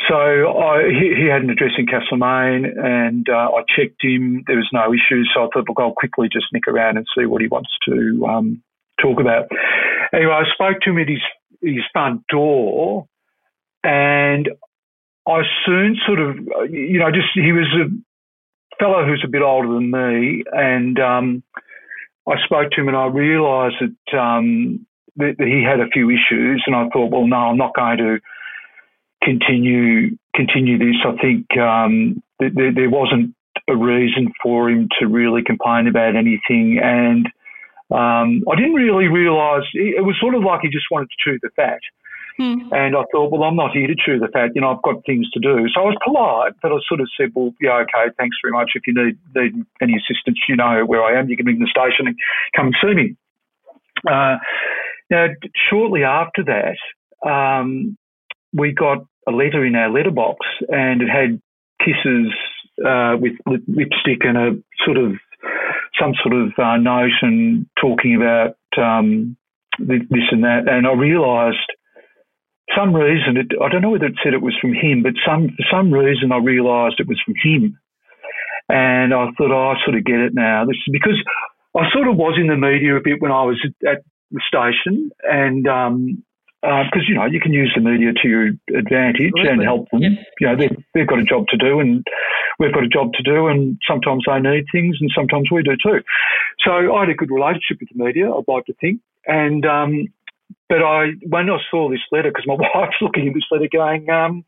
so 0.09 0.15
I, 0.15 0.89
he, 0.89 1.15
he 1.23 1.29
had 1.31 1.43
an 1.43 1.51
address 1.51 1.73
in 1.79 1.87
Castlemaine, 1.87 2.65
and 2.65 3.29
uh, 3.29 3.51
I 3.53 3.63
checked 3.69 4.03
him. 4.03 4.45
There 4.47 4.57
was 4.57 4.69
no 4.73 4.93
issues, 4.93 5.31
so 5.35 5.43
I 5.43 5.49
thought, 5.53 5.69
look, 5.69 5.79
I'll 5.79 5.93
quickly 5.93 6.29
just 6.33 6.47
nick 6.53 6.69
around 6.69 6.97
and 6.97 7.07
see 7.17 7.27
what 7.27 7.43
he 7.43 7.49
wants 7.49 7.71
to 7.87 8.27
um, 8.27 8.63
talk 9.01 9.21
about. 9.21 9.49
Anyway, 10.13 10.33
I 10.33 10.45
spoke 10.53 10.81
to 10.83 10.91
him 10.91 10.99
at 10.99 11.09
his 11.09 11.23
his 11.63 11.85
front 11.93 12.27
door, 12.29 13.07
and 13.85 14.49
I 15.29 15.43
soon 15.67 15.97
sort 16.07 16.19
of, 16.19 16.37
you 16.71 16.99
know, 16.99 17.11
just 17.11 17.29
he 17.35 17.53
was 17.53 17.69
a 17.75 17.91
fellow 18.83 19.05
who's 19.05 19.23
a 19.25 19.31
bit 19.31 19.43
older 19.43 19.69
than 19.69 19.91
me, 19.91 20.45
and 20.51 20.99
um, 20.99 21.43
I 22.31 22.45
spoke 22.45 22.71
to 22.71 22.81
him, 22.81 22.89
and 22.89 22.97
I 22.97 23.07
realised 23.07 23.77
that, 23.81 24.19
um, 24.19 24.87
that 25.17 25.37
that 25.39 25.47
he 25.47 25.63
had 25.63 25.81
a 25.81 25.91
few 25.93 26.11
issues, 26.11 26.63
and 26.67 26.77
I 26.77 26.89
thought, 26.89 27.11
well, 27.11 27.27
no, 27.27 27.37
I'm 27.37 27.57
not 27.57 27.75
going 27.75 27.99
to 27.99 28.19
continue 29.23 30.17
continue 30.35 30.79
this. 30.79 30.97
I 31.05 31.21
think 31.21 31.47
um, 31.59 32.23
th- 32.41 32.53
there, 32.55 32.73
there 32.73 32.91
wasn't 32.91 33.35
a 33.69 33.77
reason 33.77 34.33
for 34.43 34.71
him 34.71 34.89
to 34.99 35.07
really 35.07 35.43
complain 35.43 35.87
about 35.87 36.17
anything, 36.17 36.79
and 36.83 37.27
um, 37.91 38.45
I 38.51 38.57
didn't 38.57 38.75
really 38.75 39.09
realise 39.09 39.65
it 39.75 40.05
was 40.05 40.17
sort 40.21 40.35
of 40.35 40.45
like 40.45 40.61
he 40.63 40.69
just 40.69 40.87
wanted 40.91 41.09
to 41.11 41.17
chew 41.19 41.39
the 41.43 41.51
fat. 41.57 41.81
And 42.73 42.97
I 42.97 43.03
thought, 43.13 43.31
well, 43.31 43.45
I'm 43.45 43.57
not 43.57 43.73
here 43.73 43.87
to 43.87 43.95
chew 43.95 44.19
the 44.19 44.29
fat. 44.29 44.51
You 44.55 44.61
know, 44.61 44.71
I've 44.75 44.83
got 44.83 45.05
things 45.05 45.31
to 45.31 45.41
do. 45.41 45.69
So 45.75 45.83
I 45.83 45.85
was 45.85 45.97
polite, 46.05 46.53
but 46.63 46.73
I 46.73 46.77
sort 46.89 47.01
of 47.01 47.09
said, 47.17 47.33
well, 47.35 47.53
yeah, 47.61 47.83
okay, 47.83 48.13
thanks 48.17 48.37
very 48.43 48.53
much. 48.53 48.73
If 48.75 48.87
you 48.87 48.95
need, 48.95 49.19
need 49.35 49.65
any 49.83 49.95
assistance, 49.95 50.39
you 50.49 50.57
know 50.57 50.85
where 50.87 51.03
I 51.03 51.19
am. 51.19 51.29
You 51.29 51.37
can 51.37 51.47
ring 51.47 51.59
the 51.59 51.67
station 51.67 52.07
and 52.07 52.17
come 52.57 52.67
and 52.67 52.77
see 52.81 52.95
me. 52.95 53.17
Uh, 54.09 54.37
now, 55.11 55.27
shortly 55.69 56.05
after 56.05 56.45
that, 56.45 57.29
um, 57.29 57.97
we 58.53 58.73
got 58.73 59.05
a 59.29 59.33
letter 59.33 59.65
in 59.65 59.75
our 59.75 59.91
letterbox, 59.91 60.47
and 60.69 61.03
it 61.03 61.09
had 61.09 61.41
kisses 61.85 62.33
uh, 62.87 63.17
with 63.21 63.33
lip- 63.47 63.63
lipstick 63.69 64.25
and 64.25 64.37
a 64.37 64.51
sort 64.85 64.97
of 64.97 65.13
some 65.99 66.15
sort 66.23 66.35
of 66.35 66.53
uh, 66.59 66.77
note 66.77 67.11
and 67.23 67.67
talking 67.81 68.17
about 68.17 68.57
um, 68.79 69.37
this 69.79 70.29
and 70.31 70.45
that. 70.45 70.69
And 70.69 70.87
I 70.87 70.93
realised 70.93 71.59
some 72.77 72.95
reason 72.95 73.37
it, 73.37 73.49
I 73.61 73.69
don't 73.69 73.83
know 73.83 73.91
whether 73.91 74.07
it 74.07 74.19
said 74.23 74.35
it 74.35 74.43
was 74.43 74.57
from 74.61 74.75
him, 74.75 75.03
but 75.03 75.15
some 75.27 75.49
for 75.49 75.65
some 75.71 75.93
reason 75.93 76.33
I 76.33 76.39
realised 76.39 76.97
it 76.99 77.09
was 77.09 77.21
from 77.25 77.35
him, 77.43 77.79
and 78.69 79.15
I 79.15 79.27
thought, 79.37 79.51
oh, 79.51 79.75
I 79.75 79.85
sort 79.85 79.97
of 79.97 80.05
get 80.05 80.21
it 80.21 80.35
now. 80.35 80.65
This 80.65 80.77
is 80.77 80.93
because 80.93 81.19
I 81.77 81.91
sort 81.93 82.09
of 82.09 82.17
was 82.17 82.39
in 82.39 82.49
the 82.49 82.57
media 82.57 82.97
a 82.97 83.01
bit 83.03 83.21
when 83.21 83.33
I 83.33 83.45
was 83.45 83.61
at, 83.87 84.03
the 84.33 84.41
station, 84.47 85.11
and 85.25 85.65
because 86.63 87.09
you 87.09 87.17
know 87.17 87.25
you 87.27 87.41
can 87.41 87.53
use 87.53 87.73
the 87.75 87.81
media 87.81 88.13
to 88.13 88.29
your 88.29 88.47
advantage 88.77 89.33
and 89.35 89.61
help 89.61 89.91
them. 89.91 90.03
Yep. 90.03 90.13
You 90.39 90.47
know 90.47 90.57
they've, 90.57 90.77
they've 90.95 91.07
got 91.07 91.19
a 91.19 91.25
job 91.25 91.49
to 91.49 91.57
do, 91.57 91.81
and 91.81 92.07
we've 92.61 92.73
got 92.73 92.85
a 92.85 92.89
job 92.89 93.13
to 93.15 93.23
do, 93.25 93.49
and 93.49 93.77
sometimes 93.89 94.23
they 94.27 94.39
need 94.39 94.67
things, 94.71 94.99
and 95.01 95.11
sometimes 95.17 95.49
we 95.51 95.65
do 95.65 95.77
too. 95.83 96.01
So 96.61 96.71
I 96.95 97.01
had 97.01 97.09
a 97.09 97.15
good 97.15 97.31
relationship 97.31 97.79
with 97.81 97.89
the 97.93 98.05
media, 98.05 98.31
I'd 98.31 98.45
like 98.47 98.67
to 98.67 98.75
think, 98.75 99.01
and 99.27 99.67
um, 99.67 100.07
but 100.71 100.83
I 100.83 101.19
when 101.27 101.51
I 101.51 101.59
saw 101.71 101.91
this 101.91 102.07
letter, 102.13 102.31
because 102.31 102.47
my 102.47 102.55
wife's 102.75 103.03
looking 103.03 103.27
at 103.29 103.35
this 103.35 103.51
letter, 103.51 103.69
going, 103.71 104.09
um, 104.09 104.45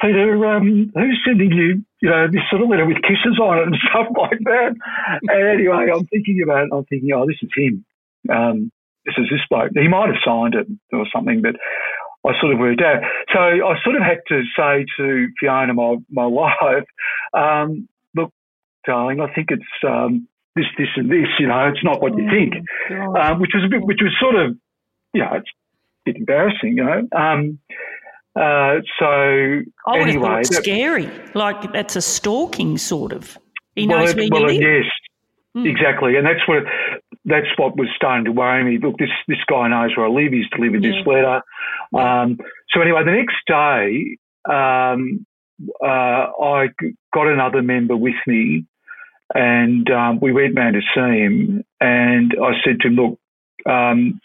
Peter, 0.00 0.46
um, 0.46 0.92
who's 0.94 1.20
sending 1.26 1.50
you, 1.50 1.82
you 2.00 2.08
know, 2.08 2.28
this 2.30 2.46
sort 2.48 2.62
of 2.62 2.68
letter 2.68 2.86
with 2.86 3.02
kisses 3.02 3.38
on 3.42 3.58
it 3.58 3.66
and 3.66 3.76
stuff 3.90 4.06
like 4.16 4.38
that? 4.46 4.72
and 5.22 5.48
anyway, 5.48 5.90
I'm 5.92 6.06
thinking 6.06 6.40
about 6.44 6.64
it. 6.64 6.70
I'm 6.72 6.84
thinking, 6.84 7.10
oh, 7.12 7.26
this 7.26 7.42
is 7.42 7.50
him. 7.54 7.84
Um, 8.30 8.70
this 9.04 9.14
is 9.18 9.26
this 9.28 9.42
bloke. 9.50 9.72
He 9.74 9.88
might 9.88 10.06
have 10.06 10.22
signed 10.24 10.54
it 10.54 10.66
or 10.92 11.06
something, 11.12 11.42
but 11.42 11.56
I 12.26 12.38
sort 12.40 12.54
of 12.54 12.58
worked 12.58 12.82
out. 12.82 13.02
So 13.34 13.38
I 13.40 13.74
sort 13.82 13.96
of 13.96 14.02
had 14.02 14.22
to 14.28 14.42
say 14.56 14.86
to 14.98 15.28
Fiona, 15.40 15.74
my 15.74 15.96
my 16.10 16.26
wife, 16.30 16.86
um, 17.34 17.88
look, 18.14 18.30
darling, 18.86 19.20
I 19.20 19.32
think 19.34 19.50
it's 19.50 19.74
um, 19.86 20.28
this, 20.54 20.66
this, 20.78 20.88
and 20.96 21.10
this. 21.10 21.28
You 21.38 21.48
know, 21.48 21.68
it's 21.68 21.84
not 21.84 22.00
what 22.00 22.16
you 22.16 22.28
think, 22.30 22.54
um, 23.18 23.40
which 23.40 23.52
was 23.54 23.64
a 23.64 23.68
bit, 23.68 23.82
which 23.84 24.00
was 24.02 24.14
sort 24.20 24.34
of, 24.34 24.56
you 25.16 25.22
know, 25.22 25.32
it's 25.34 25.48
a 25.48 26.12
bit 26.12 26.16
embarrassing, 26.16 26.76
you 26.76 26.84
know. 26.84 27.08
Um, 27.16 27.58
uh, 28.36 28.80
so 28.98 29.06
I 29.86 29.98
would 29.98 30.08
anyway, 30.08 30.28
have 30.28 30.46
thought 30.46 30.54
that- 30.54 30.62
scary. 30.62 31.10
Like 31.34 31.72
that's 31.72 31.96
a 31.96 32.02
stalking 32.02 32.76
sort 32.78 33.12
of. 33.12 33.38
He 33.74 33.86
well, 33.86 34.00
knows 34.00 34.14
where 34.14 34.28
well, 34.30 34.52
you 34.52 34.60
live. 34.60 34.84
yes, 35.54 35.66
exactly, 35.66 36.16
and 36.16 36.26
that's 36.26 36.46
what 36.46 36.64
that's 37.24 37.46
what 37.56 37.76
was 37.76 37.88
starting 37.96 38.24
to 38.26 38.32
worry 38.32 38.62
me. 38.64 38.78
Look, 38.78 38.98
this 38.98 39.10
this 39.26 39.38
guy 39.48 39.68
knows 39.68 39.96
where 39.96 40.06
I 40.06 40.10
live. 40.10 40.32
He's 40.32 40.48
delivered 40.54 40.82
this 40.82 41.06
letter. 41.06 41.42
Um, 41.94 42.38
so 42.70 42.80
anyway, 42.80 43.04
the 43.04 43.12
next 43.12 43.36
day, 43.46 44.16
um, 44.44 45.26
uh, 45.82 45.86
I 45.86 46.68
got 47.12 47.26
another 47.26 47.62
member 47.62 47.96
with 47.96 48.14
me, 48.26 48.66
and 49.34 49.90
um, 49.90 50.20
we 50.20 50.32
went 50.32 50.56
round 50.56 50.74
to 50.74 50.80
see 50.94 51.18
him. 51.20 51.64
And 51.80 52.34
I 52.42 52.52
said 52.64 52.80
to 52.80 52.88
him, 52.88 52.96
"Look, 52.96 53.18
um, 53.66 54.20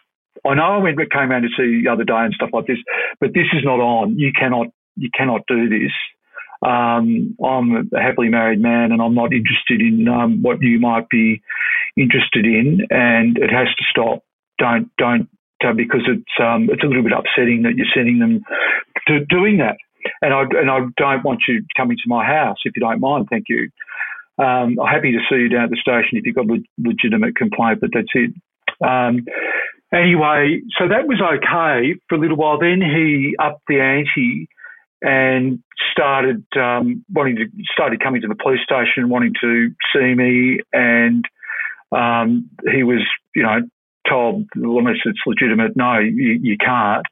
I 0.45 0.55
know 0.55 0.63
I 0.63 0.77
went 0.77 0.97
came 1.11 1.29
round 1.29 1.43
to 1.43 1.49
see 1.55 1.83
the 1.83 1.91
other 1.91 2.03
day 2.03 2.17
and 2.17 2.33
stuff 2.33 2.49
like 2.53 2.67
this, 2.67 2.79
but 3.19 3.33
this 3.33 3.47
is 3.53 3.63
not 3.63 3.79
on. 3.79 4.17
You 4.17 4.31
cannot 4.37 4.67
you 4.95 5.09
cannot 5.15 5.41
do 5.47 5.69
this. 5.69 5.91
Um, 6.63 7.35
I'm 7.43 7.89
a 7.93 8.01
happily 8.01 8.29
married 8.29 8.61
man, 8.61 8.91
and 8.91 9.01
I'm 9.01 9.15
not 9.15 9.33
interested 9.33 9.81
in 9.81 10.07
um, 10.07 10.41
what 10.41 10.61
you 10.61 10.79
might 10.79 11.09
be 11.09 11.41
interested 11.97 12.45
in, 12.45 12.85
and 12.89 13.37
it 13.37 13.49
has 13.49 13.67
to 13.67 13.83
stop. 13.89 14.23
Don't 14.57 14.91
don't 14.97 15.27
uh, 15.65 15.73
because 15.73 16.01
it's 16.07 16.33
um, 16.39 16.69
it's 16.71 16.83
a 16.83 16.87
little 16.87 17.03
bit 17.03 17.13
upsetting 17.13 17.63
that 17.63 17.75
you're 17.75 17.87
sending 17.93 18.19
them 18.19 18.43
to 19.07 19.25
doing 19.25 19.57
that. 19.57 19.77
And 20.21 20.33
I 20.33 20.41
and 20.41 20.69
I 20.69 20.79
don't 20.97 21.23
want 21.23 21.41
you 21.47 21.63
coming 21.77 21.97
to 21.97 22.09
my 22.09 22.25
house 22.25 22.57
if 22.65 22.73
you 22.75 22.81
don't 22.81 22.99
mind. 22.99 23.27
Thank 23.29 23.45
you. 23.49 23.69
Um, 24.37 24.79
I'm 24.79 24.87
happy 24.87 25.11
to 25.11 25.19
see 25.29 25.41
you 25.41 25.49
down 25.49 25.65
at 25.65 25.69
the 25.69 25.77
station 25.77 26.17
if 26.17 26.25
you've 26.25 26.35
got 26.35 26.49
a 26.49 26.63
legitimate 26.79 27.35
complaint, 27.35 27.79
but 27.81 27.91
that's 27.93 28.07
it. 28.13 28.33
Um, 28.83 29.25
anyway, 29.93 30.61
so 30.77 30.87
that 30.87 31.07
was 31.07 31.21
okay 31.21 31.95
for 32.07 32.15
a 32.15 32.19
little 32.19 32.37
while. 32.37 32.59
Then 32.59 32.81
he 32.81 33.35
upped 33.39 33.63
the 33.67 33.79
ante 33.79 34.47
and 35.01 35.59
started 35.91 36.45
um, 36.55 37.03
wanting 37.11 37.35
to 37.37 37.45
started 37.73 38.01
coming 38.01 38.21
to 38.21 38.27
the 38.27 38.35
police 38.35 38.61
station, 38.63 39.09
wanting 39.09 39.33
to 39.41 39.69
see 39.93 40.13
me, 40.13 40.59
and 40.71 41.25
um, 41.91 42.49
he 42.71 42.83
was, 42.83 43.01
you 43.35 43.43
know, 43.43 43.59
told 44.09 44.45
unless 44.55 44.97
it's 45.05 45.19
legitimate, 45.25 45.75
no, 45.75 45.99
you, 45.99 46.39
you 46.41 46.57
can't. 46.57 47.05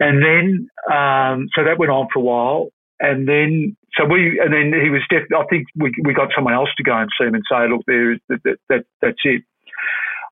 And 0.00 0.22
then, 0.22 0.68
um, 0.90 1.48
so 1.54 1.64
that 1.64 1.78
went 1.78 1.90
on 1.90 2.08
for 2.12 2.20
a 2.20 2.22
while. 2.22 2.68
And 2.98 3.28
then, 3.28 3.76
so 3.94 4.04
we, 4.04 4.40
and 4.40 4.52
then 4.52 4.72
he 4.80 4.90
was, 4.90 5.02
def- 5.10 5.32
I 5.36 5.44
think 5.50 5.66
we, 5.76 5.92
we 6.04 6.14
got 6.14 6.30
someone 6.34 6.54
else 6.54 6.70
to 6.76 6.82
go 6.82 6.96
and 6.96 7.10
see 7.18 7.26
him 7.26 7.34
and 7.34 7.44
say, 7.50 7.68
look, 7.68 7.82
there, 7.86 8.18
that, 8.28 8.42
that, 8.44 8.58
that 8.68 8.84
that's 9.02 9.20
it. 9.24 9.42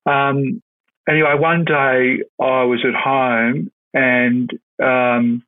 Um, 0.05 0.61
anyway, 1.07 1.35
one 1.37 1.65
day 1.65 2.19
I 2.39 2.63
was 2.63 2.83
at 2.85 2.95
home 2.95 3.71
and, 3.93 4.49
um, 4.81 5.43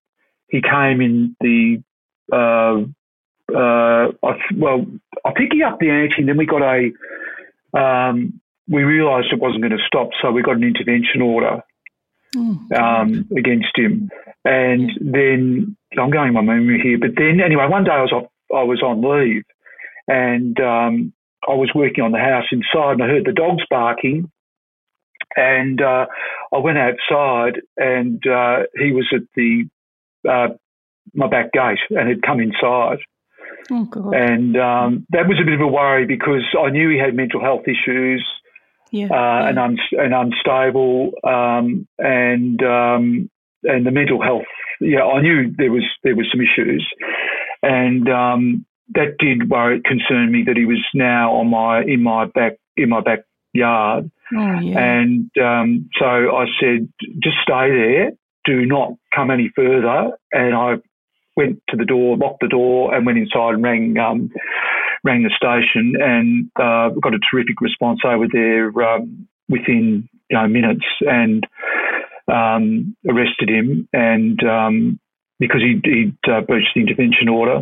he 0.50 0.62
came 0.62 1.02
in 1.02 1.36
the, 1.42 1.84
uh, 2.32 2.84
uh, 3.54 4.12
I, 4.24 4.38
well, 4.56 4.86
I 5.26 5.32
think 5.34 5.54
he 5.54 5.64
upped 5.64 5.80
the 5.80 5.90
ante 5.90 6.16
and 6.20 6.30
then 6.30 6.38
we 6.38 6.46
got 6.46 6.62
a, 6.62 6.92
um, 7.78 8.40
we 8.70 8.84
realised 8.84 9.28
it 9.32 9.40
wasn't 9.40 9.62
going 9.62 9.78
to 9.78 9.84
stop, 9.86 10.10
so 10.22 10.32
we 10.32 10.42
got 10.42 10.58
an 10.58 10.64
intervention 10.64 11.22
order 11.22 11.62
oh, 12.36 12.60
um, 12.76 13.28
against 13.38 13.76
him. 13.76 14.10
And 14.44 14.92
then 15.00 15.78
I'm 15.98 16.10
going 16.10 16.34
my 16.34 16.42
memory 16.42 16.80
here, 16.82 16.98
but 17.00 17.12
then 17.16 17.40
anyway, 17.44 17.68
one 17.68 17.84
day 17.84 17.92
I 17.92 18.02
was 18.02 18.12
off, 18.12 18.30
I 18.54 18.64
was 18.64 18.82
on 18.82 19.02
leave, 19.02 19.44
and 20.08 20.60
um, 20.60 21.14
I 21.48 21.54
was 21.54 21.72
working 21.76 22.04
on 22.04 22.12
the 22.12 22.20
house 22.20 22.46
inside, 22.52 22.94
and 22.94 23.04
I 23.04 23.08
heard 23.08 23.26
the 23.26 23.34
dogs 23.34 23.64
barking, 23.70 24.32
and 25.36 25.82
uh, 25.82 26.06
I 26.54 26.58
went 26.58 26.78
outside, 26.78 27.62
and 27.78 28.26
uh, 28.28 28.64
he 28.76 28.92
was 28.92 29.08
at 29.14 29.22
the 29.36 29.70
uh, 30.30 30.48
my 31.14 31.28
back 31.28 31.52
gate 31.52 31.80
and 31.90 32.08
had 32.08 32.22
come 32.22 32.40
inside. 32.40 33.00
Oh, 33.70 34.12
and 34.12 34.56
um, 34.58 35.06
that 35.10 35.28
was 35.28 35.40
a 35.42 35.46
bit 35.46 35.54
of 35.56 35.62
a 35.62 35.68
worry 35.68 36.06
because 36.06 36.44
I 36.58 36.70
knew 36.70 36.90
he 36.90 36.98
had 36.98 37.14
mental 37.16 37.42
health 37.42 37.64
issues 37.68 38.26
yeah, 38.92 39.06
uh, 39.06 39.10
yeah. 39.10 39.50
And, 39.50 39.60
un- 39.60 39.78
and 39.92 40.14
unstable, 40.14 41.12
um, 41.24 41.88
and 41.98 42.62
um, 42.64 43.30
and 43.64 43.86
the 43.86 43.92
mental 43.92 44.22
health. 44.22 44.46
Yeah, 44.80 45.04
I 45.04 45.22
knew 45.22 45.54
there 45.58 45.72
was 45.72 45.84
there 46.04 46.16
was 46.16 46.28
some 46.32 46.42
issues, 46.42 46.88
and 47.62 48.10
um, 48.10 48.66
that 48.96 49.18
did 49.20 49.50
worry 49.50 49.82
concern 49.82 50.32
me 50.32 50.44
that 50.48 50.56
he 50.56 50.66
was 50.66 50.84
now 50.94 51.34
on 51.34 51.50
my 51.50 51.82
in 51.82 52.04
my 52.04 52.26
back 52.26 52.54
in 52.78 52.90
my 52.90 53.02
backyard. 53.58 54.12
Oh, 54.36 54.60
yeah. 54.60 54.80
And 54.80 55.32
um, 55.42 55.90
so 56.00 56.06
I 56.06 56.46
said, 56.60 56.90
just 57.22 57.38
stay 57.44 57.70
there. 57.70 58.12
Do 58.46 58.66
not 58.66 58.94
come 59.16 59.32
any 59.32 59.52
further. 59.56 60.12
And 60.32 60.56
I 60.56 60.76
went 61.36 61.62
to 61.70 61.78
the 61.78 61.86
door, 61.86 62.18
locked 62.18 62.42
the 62.42 62.48
door, 62.48 62.94
and 62.94 63.06
went 63.06 63.18
inside 63.18 63.56
and 63.56 63.64
rang 63.64 63.98
um, 63.98 64.32
rang 65.04 65.24
the 65.24 65.32
station 65.36 65.94
and 66.02 66.50
uh, 66.56 66.90
got 67.00 67.14
a 67.14 67.20
terrific 67.32 67.62
response 67.62 68.00
over 68.06 68.26
there 68.32 68.68
um, 68.82 69.28
within 69.48 70.10
you 70.30 70.38
know, 70.38 70.48
minutes 70.48 70.86
and 71.02 71.46
um, 72.30 72.96
arrested 73.08 73.50
him 73.50 73.88
and 73.94 74.44
um, 74.44 75.00
because 75.40 75.62
he, 75.62 75.80
he'd 75.84 76.18
uh, 76.30 76.42
breached 76.42 76.72
the 76.76 76.82
intervention 76.82 77.30
order, 77.30 77.62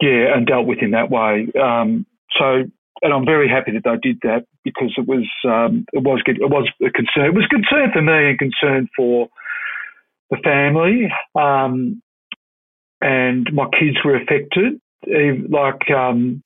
yeah, 0.00 0.34
and 0.34 0.46
dealt 0.46 0.66
with 0.66 0.78
him 0.78 0.90
that 0.90 1.10
way. 1.10 1.48
Um, 1.60 2.04
so, 2.38 2.64
and 3.02 3.12
I'm 3.12 3.26
very 3.26 3.48
happy 3.48 3.72
that 3.72 3.84
they 3.84 4.10
did 4.10 4.20
that 4.22 4.46
because 4.64 4.94
it 4.96 5.06
was 5.06 5.26
um, 5.44 5.84
it 5.92 6.02
was 6.02 6.22
it 6.26 6.50
was 6.50 6.68
a 6.80 6.90
concern. 6.90 7.26
It 7.26 7.34
was 7.34 7.46
concern 7.46 7.90
for 7.92 8.02
me 8.02 8.30
and 8.30 8.38
concern 8.38 8.88
for 8.96 9.28
the 10.30 10.38
family. 10.42 11.12
Um, 11.34 12.02
and 13.00 13.48
my 13.52 13.66
kids 13.78 13.98
were 14.04 14.16
affected. 14.16 14.80
Like 15.06 15.90
um, 15.90 16.42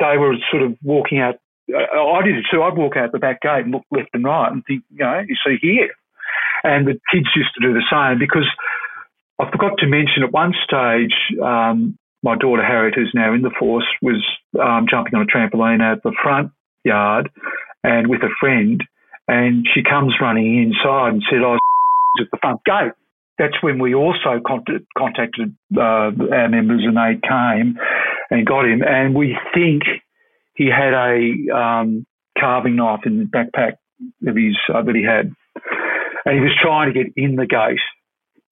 they 0.00 0.16
were 0.16 0.34
sort 0.50 0.62
of 0.62 0.76
walking 0.82 1.18
out. 1.18 1.36
I 1.68 2.22
did 2.24 2.36
it 2.36 2.46
too. 2.50 2.62
I'd 2.62 2.76
walk 2.76 2.96
out 2.96 3.12
the 3.12 3.18
back 3.18 3.42
gate 3.42 3.64
and 3.64 3.70
look 3.70 3.84
left 3.90 4.08
and 4.12 4.24
right 4.24 4.50
and 4.50 4.64
think, 4.66 4.82
you 4.90 5.04
know, 5.04 5.20
you 5.26 5.36
see 5.46 5.56
here. 5.60 5.90
And 6.64 6.86
the 6.86 6.98
kids 7.12 7.28
used 7.36 7.54
to 7.54 7.60
do 7.60 7.72
the 7.72 7.84
same 7.90 8.18
because 8.18 8.48
I 9.38 9.50
forgot 9.50 9.78
to 9.78 9.86
mention 9.86 10.24
at 10.24 10.32
one 10.32 10.52
stage, 10.64 11.14
um, 11.42 11.96
my 12.22 12.36
daughter 12.36 12.62
Harriet, 12.62 12.94
who's 12.94 13.12
now 13.14 13.34
in 13.34 13.42
the 13.42 13.54
force, 13.58 13.86
was 14.02 14.22
um, 14.60 14.86
jumping 14.90 15.14
on 15.14 15.22
a 15.22 15.26
trampoline 15.26 15.80
at 15.80 16.02
the 16.02 16.12
front 16.22 16.52
yard 16.84 17.30
and 17.82 18.08
with 18.08 18.22
a 18.22 18.30
friend. 18.38 18.82
And 19.28 19.66
she 19.72 19.82
comes 19.82 20.14
running 20.20 20.62
inside 20.62 21.14
and 21.14 21.22
said, 21.30 21.38
I 21.38 21.52
was 21.52 21.60
at 22.20 22.26
the 22.30 22.38
front 22.40 22.64
gate 22.64 22.92
that's 23.40 23.62
when 23.62 23.78
we 23.78 23.94
also 23.94 24.38
contacted 24.44 25.56
uh, 25.74 25.80
our 25.80 26.48
members 26.50 26.84
and 26.84 26.94
they 26.94 27.18
came 27.26 27.78
and 28.30 28.46
got 28.46 28.66
him. 28.66 28.82
And 28.86 29.14
we 29.14 29.34
think 29.54 29.82
he 30.54 30.66
had 30.66 30.92
a 30.92 31.56
um, 31.56 32.04
carving 32.38 32.76
knife 32.76 33.00
in 33.06 33.18
the 33.18 33.24
backpack 33.24 33.76
of 34.28 34.36
his 34.36 34.56
uh, 34.72 34.82
that 34.82 34.94
he 34.94 35.02
had, 35.02 35.32
and 36.26 36.34
he 36.34 36.40
was 36.40 36.52
trying 36.60 36.92
to 36.92 37.04
get 37.04 37.12
in 37.16 37.36
the 37.36 37.46
gate, 37.46 37.80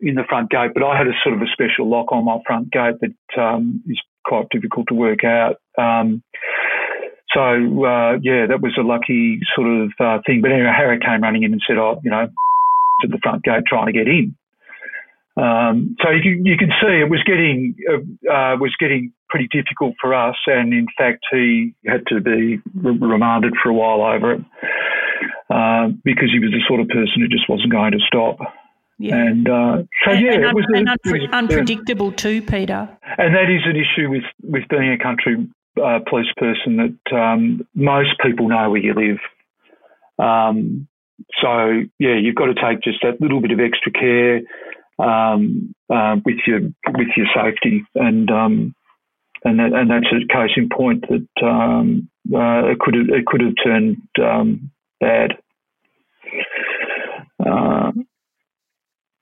in 0.01 0.15
the 0.15 0.25
front 0.29 0.51
gate. 0.51 0.73
But 0.75 0.85
I 0.85 0.97
had 0.97 1.07
a 1.07 1.17
sort 1.23 1.35
of 1.35 1.43
a 1.43 1.51
special 1.53 1.89
lock 1.89 2.13
on 2.13 2.25
my 2.25 2.39
front 2.47 2.71
gate 2.71 2.97
that 3.01 3.41
um, 3.41 3.83
is 3.89 4.01
quite 4.25 4.49
difficult 4.51 4.87
to 4.89 4.95
work 4.95 5.25
out. 5.25 5.57
Um, 5.77 6.23
so 7.35 7.41
uh, 7.41 8.19
yeah, 8.23 8.47
that 8.49 8.61
was 8.63 8.77
a 8.79 8.83
lucky 8.83 9.41
sort 9.55 9.69
of 9.69 9.91
uh, 10.01 10.19
thing. 10.27 10.41
But 10.41 10.53
anyway, 10.53 10.73
Harry 10.75 10.99
came 10.99 11.23
running 11.23 11.43
in 11.43 11.53
and 11.53 11.63
said, 11.67 11.79
"Oh, 11.79 12.01
you 12.03 12.11
know." 12.11 12.29
at 13.03 13.11
the 13.11 13.19
front 13.23 13.45
gate 13.45 13.65
trying 13.67 13.87
to 13.87 13.93
get 13.93 14.09
in. 14.09 14.35
Um, 15.37 15.97
so 16.03 16.11
you, 16.11 16.43
you 16.43 16.57
can 16.57 16.71
see 16.83 16.99
it 16.99 17.09
was 17.09 17.23
getting 17.25 17.77
uh, 17.89 18.03
uh, 18.29 18.57
was 18.59 18.75
getting 18.81 19.13
pretty 19.29 19.47
difficult 19.53 19.95
for 20.01 20.13
us, 20.13 20.35
and 20.47 20.73
in 20.73 20.87
fact 20.99 21.25
he 21.31 21.75
had 21.87 22.03
to 22.09 22.21
be 22.21 22.59
re- 22.75 22.99
remanded 22.99 23.55
for 23.63 23.69
a 23.69 23.75
while 23.75 24.03
over 24.03 24.33
it 24.33 24.41
uh, 25.49 25.95
because 26.03 26.31
he 26.33 26.41
was 26.41 26.51
the 26.51 26.63
sort 26.67 26.81
of 26.81 26.89
person 26.89 27.23
who 27.23 27.29
just 27.29 27.49
wasn't 27.49 27.71
going 27.71 27.93
to 27.93 28.01
stop. 28.05 28.39
Yeah. 28.99 29.15
And 29.15 29.49
uh, 29.49 29.83
so 30.05 30.13
yeah, 30.13 30.33
and, 30.35 30.45
it 30.45 30.55
was, 30.55 30.67
and 30.75 30.89
was 31.05 31.29
unpredictable 31.33 32.11
too, 32.11 32.43
Peter. 32.43 32.89
And 33.17 33.35
that 33.35 33.49
is 33.49 33.63
an 33.65 33.77
issue 33.77 34.11
with 34.11 34.25
with 34.43 34.69
being 34.69 34.91
a 34.91 34.99
country 34.99 35.49
uh, 35.83 36.01
police 36.09 36.33
person 36.37 36.77
that 36.77 37.17
um, 37.17 37.67
most 37.75 38.11
people 38.21 38.49
know 38.49 38.71
where 38.71 38.81
you 38.81 38.95
live. 38.95 39.19
Um, 40.19 40.89
so 41.41 41.83
yeah, 41.99 42.17
you've 42.21 42.35
got 42.35 42.47
to 42.47 42.55
take 42.55 42.83
just 42.83 42.99
that 43.03 43.21
little 43.21 43.41
bit 43.41 43.53
of 43.53 43.61
extra 43.61 43.93
care 43.93 44.41
um, 44.99 45.75
uh, 45.89 46.17
with 46.25 46.39
your 46.47 46.61
with 46.61 47.09
your 47.17 47.27
safety, 47.35 47.85
and 47.95 48.29
um, 48.31 48.75
and 49.45 49.61
that, 49.61 49.73
and 49.73 49.91
that's 49.91 50.07
a 50.13 50.27
case 50.27 50.51
in 50.57 50.69
point 50.69 51.05
that 51.09 51.47
um, 51.47 52.09
uh, 52.35 52.67
it 52.67 52.81
could 52.81 52.95
have 52.95 53.09
it 53.11 53.27
could 53.27 53.43
have 53.43 53.55
turned 53.63 53.99
um, 54.21 54.73
bad. 55.01 55.39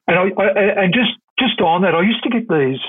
And 0.08 0.18
I, 0.18 0.42
I, 0.42 0.84
and 0.84 0.94
just 0.94 1.18
just 1.38 1.60
on 1.60 1.82
that, 1.82 1.94
I 1.94 2.02
used 2.02 2.22
to 2.22 2.30
get 2.30 2.48
these 2.48 2.80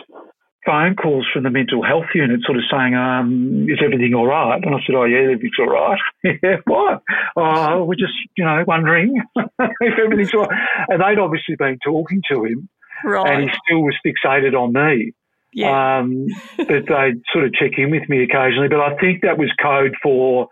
phone 0.66 0.96
calls 0.96 1.26
from 1.34 1.44
the 1.44 1.50
mental 1.50 1.84
health 1.84 2.12
unit, 2.14 2.42
sort 2.46 2.58
of 2.58 2.64
saying, 2.70 2.94
um, 2.94 3.68
"Is 3.70 3.80
everything 3.84 4.14
all 4.14 4.28
right?" 4.28 4.62
And 4.64 4.76
I 4.76 4.80
said, 4.86 4.96
"Oh 4.96 5.06
yeah, 5.06 5.32
everything's 5.32 5.60
all 5.60 5.70
right." 5.70 6.00
yeah, 6.24 6.58
what? 6.66 7.02
Oh, 7.36 7.86
we're 7.86 7.96
just 7.96 8.14
you 8.38 8.46
know 8.46 8.64
wondering 8.68 9.22
if 9.36 10.00
everything's 10.00 10.34
all 10.34 10.46
right. 10.46 10.60
And 10.90 11.02
they'd 11.02 11.20
obviously 11.20 11.56
been 11.56 11.80
talking 11.84 12.22
to 12.32 12.44
him, 12.46 12.70
Right. 13.04 13.34
And 13.34 13.44
he 13.44 13.50
still 13.66 13.82
was 13.82 13.96
fixated 14.06 14.54
on 14.54 14.74
me. 14.74 15.14
Yeah. 15.54 16.00
Um, 16.00 16.28
but 16.58 16.86
they'd 16.88 17.22
sort 17.32 17.46
of 17.46 17.54
check 17.54 17.72
in 17.78 17.92
with 17.92 18.08
me 18.10 18.24
occasionally. 18.24 18.68
But 18.70 18.82
I 18.82 18.96
think 18.98 19.22
that 19.22 19.38
was 19.38 19.52
code 19.62 19.96
for 20.04 20.50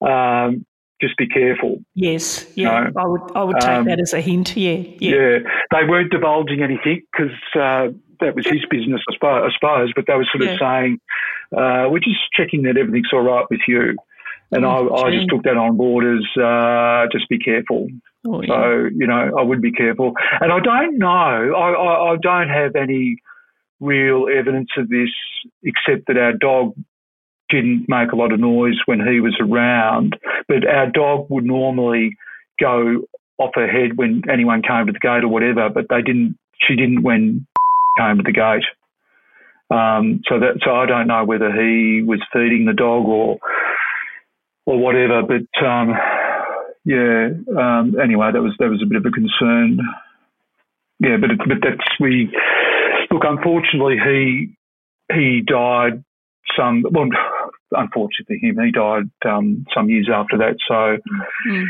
um, 0.00 0.64
just 1.00 1.16
be 1.16 1.28
careful. 1.28 1.78
Yes, 1.94 2.46
yeah, 2.54 2.86
you 2.86 2.90
know? 2.90 3.00
I 3.00 3.06
would 3.06 3.36
I 3.36 3.42
would 3.44 3.60
take 3.60 3.70
um, 3.70 3.84
that 3.86 4.00
as 4.00 4.12
a 4.12 4.20
hint. 4.20 4.56
Yeah, 4.56 4.72
yeah, 4.98 5.14
yeah. 5.14 5.38
They 5.70 5.84
weren't 5.88 6.10
divulging 6.10 6.62
anything 6.62 7.02
because 7.12 7.36
uh, 7.54 7.88
that 8.20 8.34
was 8.34 8.46
his 8.46 8.64
business, 8.70 9.00
I 9.08 9.14
suppose. 9.14 9.50
I 9.50 9.54
suppose 9.54 9.92
but 9.94 10.06
they 10.06 10.14
were 10.14 10.26
sort 10.32 10.44
yeah. 10.44 10.52
of 10.52 10.58
saying, 10.58 10.98
uh, 11.56 11.88
"We're 11.90 12.00
just 12.00 12.20
checking 12.32 12.62
that 12.62 12.76
everything's 12.76 13.12
all 13.12 13.22
right 13.22 13.44
with 13.50 13.60
you." 13.68 13.96
And 14.50 14.64
oh, 14.64 14.88
I, 14.88 15.08
I, 15.08 15.10
just 15.10 15.28
took 15.28 15.42
that 15.42 15.58
on 15.58 15.76
board 15.76 16.04
as 16.06 16.24
uh, 16.42 17.06
just 17.12 17.28
be 17.28 17.38
careful. 17.38 17.88
Oh, 18.26 18.40
yeah. 18.40 18.48
So 18.48 18.88
you 18.94 19.06
know, 19.06 19.32
I 19.38 19.42
would 19.42 19.60
be 19.60 19.72
careful. 19.72 20.14
And 20.40 20.52
I 20.52 20.60
don't 20.60 20.98
know. 20.98 21.08
I, 21.08 21.70
I, 21.72 22.12
I 22.12 22.16
don't 22.16 22.48
have 22.48 22.74
any 22.74 23.16
real 23.80 24.26
evidence 24.34 24.70
of 24.76 24.88
this, 24.88 25.10
except 25.62 26.06
that 26.08 26.16
our 26.16 26.32
dog 26.32 26.74
didn't 27.50 27.86
make 27.88 28.12
a 28.12 28.16
lot 28.16 28.32
of 28.32 28.40
noise 28.40 28.78
when 28.86 29.00
he 29.00 29.20
was 29.20 29.36
around. 29.40 30.16
But 30.46 30.66
our 30.66 30.90
dog 30.90 31.26
would 31.30 31.44
normally 31.44 32.16
go 32.60 33.04
off 33.38 33.50
her 33.54 33.68
head 33.68 33.96
when 33.96 34.22
anyone 34.30 34.62
came 34.62 34.86
to 34.86 34.92
the 34.92 34.98
gate 34.98 35.24
or 35.24 35.28
whatever, 35.28 35.68
but 35.70 35.86
they 35.88 36.02
didn't. 36.02 36.38
She 36.66 36.74
didn't 36.74 37.02
when 37.02 37.46
came 37.98 38.16
to 38.16 38.22
the 38.22 38.32
gate. 38.32 38.64
Um, 39.70 40.22
so 40.26 40.40
that 40.40 40.60
so 40.64 40.74
I 40.74 40.86
don't 40.86 41.08
know 41.08 41.24
whether 41.24 41.52
he 41.52 42.02
was 42.02 42.20
feeding 42.32 42.64
the 42.64 42.72
dog 42.72 43.06
or 43.06 43.38
or 44.66 44.78
whatever. 44.78 45.22
But 45.22 45.66
um, 45.66 45.94
yeah. 46.84 47.28
Um, 47.56 47.96
anyway, 48.02 48.30
that 48.32 48.42
was 48.42 48.54
that 48.58 48.70
was 48.70 48.82
a 48.82 48.86
bit 48.86 48.96
of 48.96 49.06
a 49.06 49.10
concern. 49.10 49.78
Yeah, 51.00 51.16
but 51.20 51.30
it, 51.30 51.38
but 51.38 51.58
that's 51.62 51.88
we 52.00 52.30
look. 53.10 53.22
Unfortunately, 53.24 53.96
he 54.02 54.48
he 55.12 55.42
died 55.46 56.02
some 56.56 56.82
well. 56.90 57.08
Unfortunately, 57.72 58.38
him 58.40 58.58
he 58.64 58.70
died 58.72 59.10
um, 59.24 59.66
some 59.74 59.88
years 59.90 60.08
after 60.12 60.38
that. 60.38 60.56
So. 60.66 60.98
Mm 61.50 61.66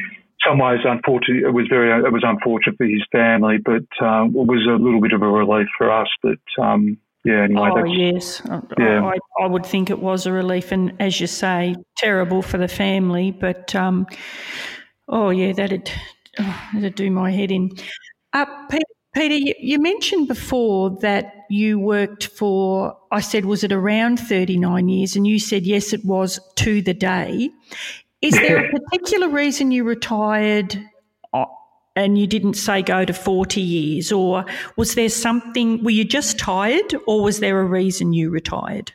some 0.46 0.58
ways, 0.58 0.80
unfortunately, 0.84 1.42
it 1.42 1.52
was 1.52 1.66
very 1.68 1.90
it 2.04 2.12
was 2.12 2.22
unfortunate 2.24 2.76
for 2.76 2.84
his 2.84 3.02
family, 3.10 3.58
but 3.58 3.84
um, 4.04 4.28
it 4.28 4.46
was 4.46 4.66
a 4.68 4.82
little 4.82 5.00
bit 5.00 5.12
of 5.12 5.22
a 5.22 5.26
relief 5.26 5.66
for 5.76 5.90
us. 5.90 6.08
But 6.22 6.38
um, 6.62 6.96
yeah, 7.24 7.44
anyway. 7.44 7.70
Oh 7.72 7.84
yes, 7.84 8.42
yeah. 8.78 9.04
I, 9.04 9.18
I, 9.42 9.46
would 9.46 9.66
think 9.66 9.90
it 9.90 9.98
was 9.98 10.26
a 10.26 10.32
relief, 10.32 10.70
and 10.70 10.94
as 11.00 11.20
you 11.20 11.26
say, 11.26 11.74
terrible 11.96 12.42
for 12.42 12.58
the 12.58 12.68
family. 12.68 13.32
But 13.32 13.74
um, 13.74 14.06
oh 15.08 15.30
yeah, 15.30 15.52
that'd 15.52 15.90
oh, 16.38 16.68
that'd 16.74 16.94
do 16.94 17.10
my 17.10 17.30
head 17.30 17.50
in. 17.50 17.70
Uh, 18.32 18.46
Peter, 18.68 18.84
Peter, 19.18 19.34
you, 19.34 19.52
you 19.58 19.80
mentioned 19.80 20.28
before 20.28 20.90
that 21.00 21.44
you 21.50 21.76
worked 21.76 22.28
for. 22.28 22.96
I 23.10 23.18
said, 23.18 23.46
was 23.46 23.64
it 23.64 23.72
around 23.72 24.20
thirty 24.20 24.56
nine 24.56 24.88
years? 24.88 25.16
And 25.16 25.26
you 25.26 25.40
said 25.40 25.66
yes, 25.66 25.92
it 25.92 26.04
was 26.04 26.38
to 26.54 26.80
the 26.80 26.94
day. 26.94 27.50
Is 28.22 28.34
there 28.34 28.64
a 28.64 28.70
particular 28.70 29.28
reason 29.28 29.72
you 29.72 29.82
retired 29.82 30.80
uh, 31.32 31.46
and 31.96 32.16
you 32.16 32.28
didn't 32.28 32.54
say 32.54 32.80
go 32.80 33.04
to 33.04 33.12
40 33.12 33.60
years? 33.60 34.12
Or 34.12 34.44
was 34.76 34.94
there 34.94 35.08
something, 35.08 35.82
were 35.82 35.90
you 35.90 36.04
just 36.04 36.38
tired 36.38 36.94
or 37.08 37.22
was 37.22 37.40
there 37.40 37.60
a 37.60 37.64
reason 37.64 38.12
you 38.12 38.30
retired? 38.30 38.92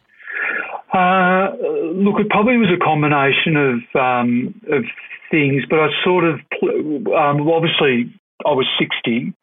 Uh, 0.94 1.52
look, 1.96 2.20
it 2.20 2.30
probably 2.30 2.58
was 2.58 2.70
a 2.70 2.84
combination 2.84 3.56
of, 3.56 4.02
um, 4.02 4.62
of 4.72 4.84
things, 5.32 5.64
but 5.70 5.80
I 5.80 5.88
sort 6.04 6.24
of, 6.26 6.40
um, 6.64 7.48
obviously, 7.50 8.14
I 8.46 8.52
was 8.52 8.68
60, 8.78 9.34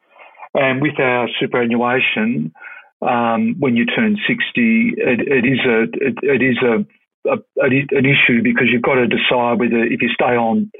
and 0.53 0.81
with 0.81 0.99
our 0.99 1.27
superannuation, 1.39 2.53
um, 3.01 3.55
when 3.59 3.75
you 3.75 3.85
turn 3.85 4.17
60, 4.27 4.93
it, 4.97 5.19
it 5.21 5.45
is 5.45 5.59
a 5.65 5.83
it, 5.83 6.15
it 6.21 6.41
is 6.41 6.57
a 6.61 6.85
a, 7.29 7.37
an 7.57 8.05
issue 8.05 8.41
because 8.43 8.67
you've 8.71 8.81
got 8.81 8.95
to 8.95 9.07
decide 9.07 9.59
whether 9.59 9.83
if 9.83 10.01
you 10.01 10.09
stay 10.09 10.35
on 10.35 10.71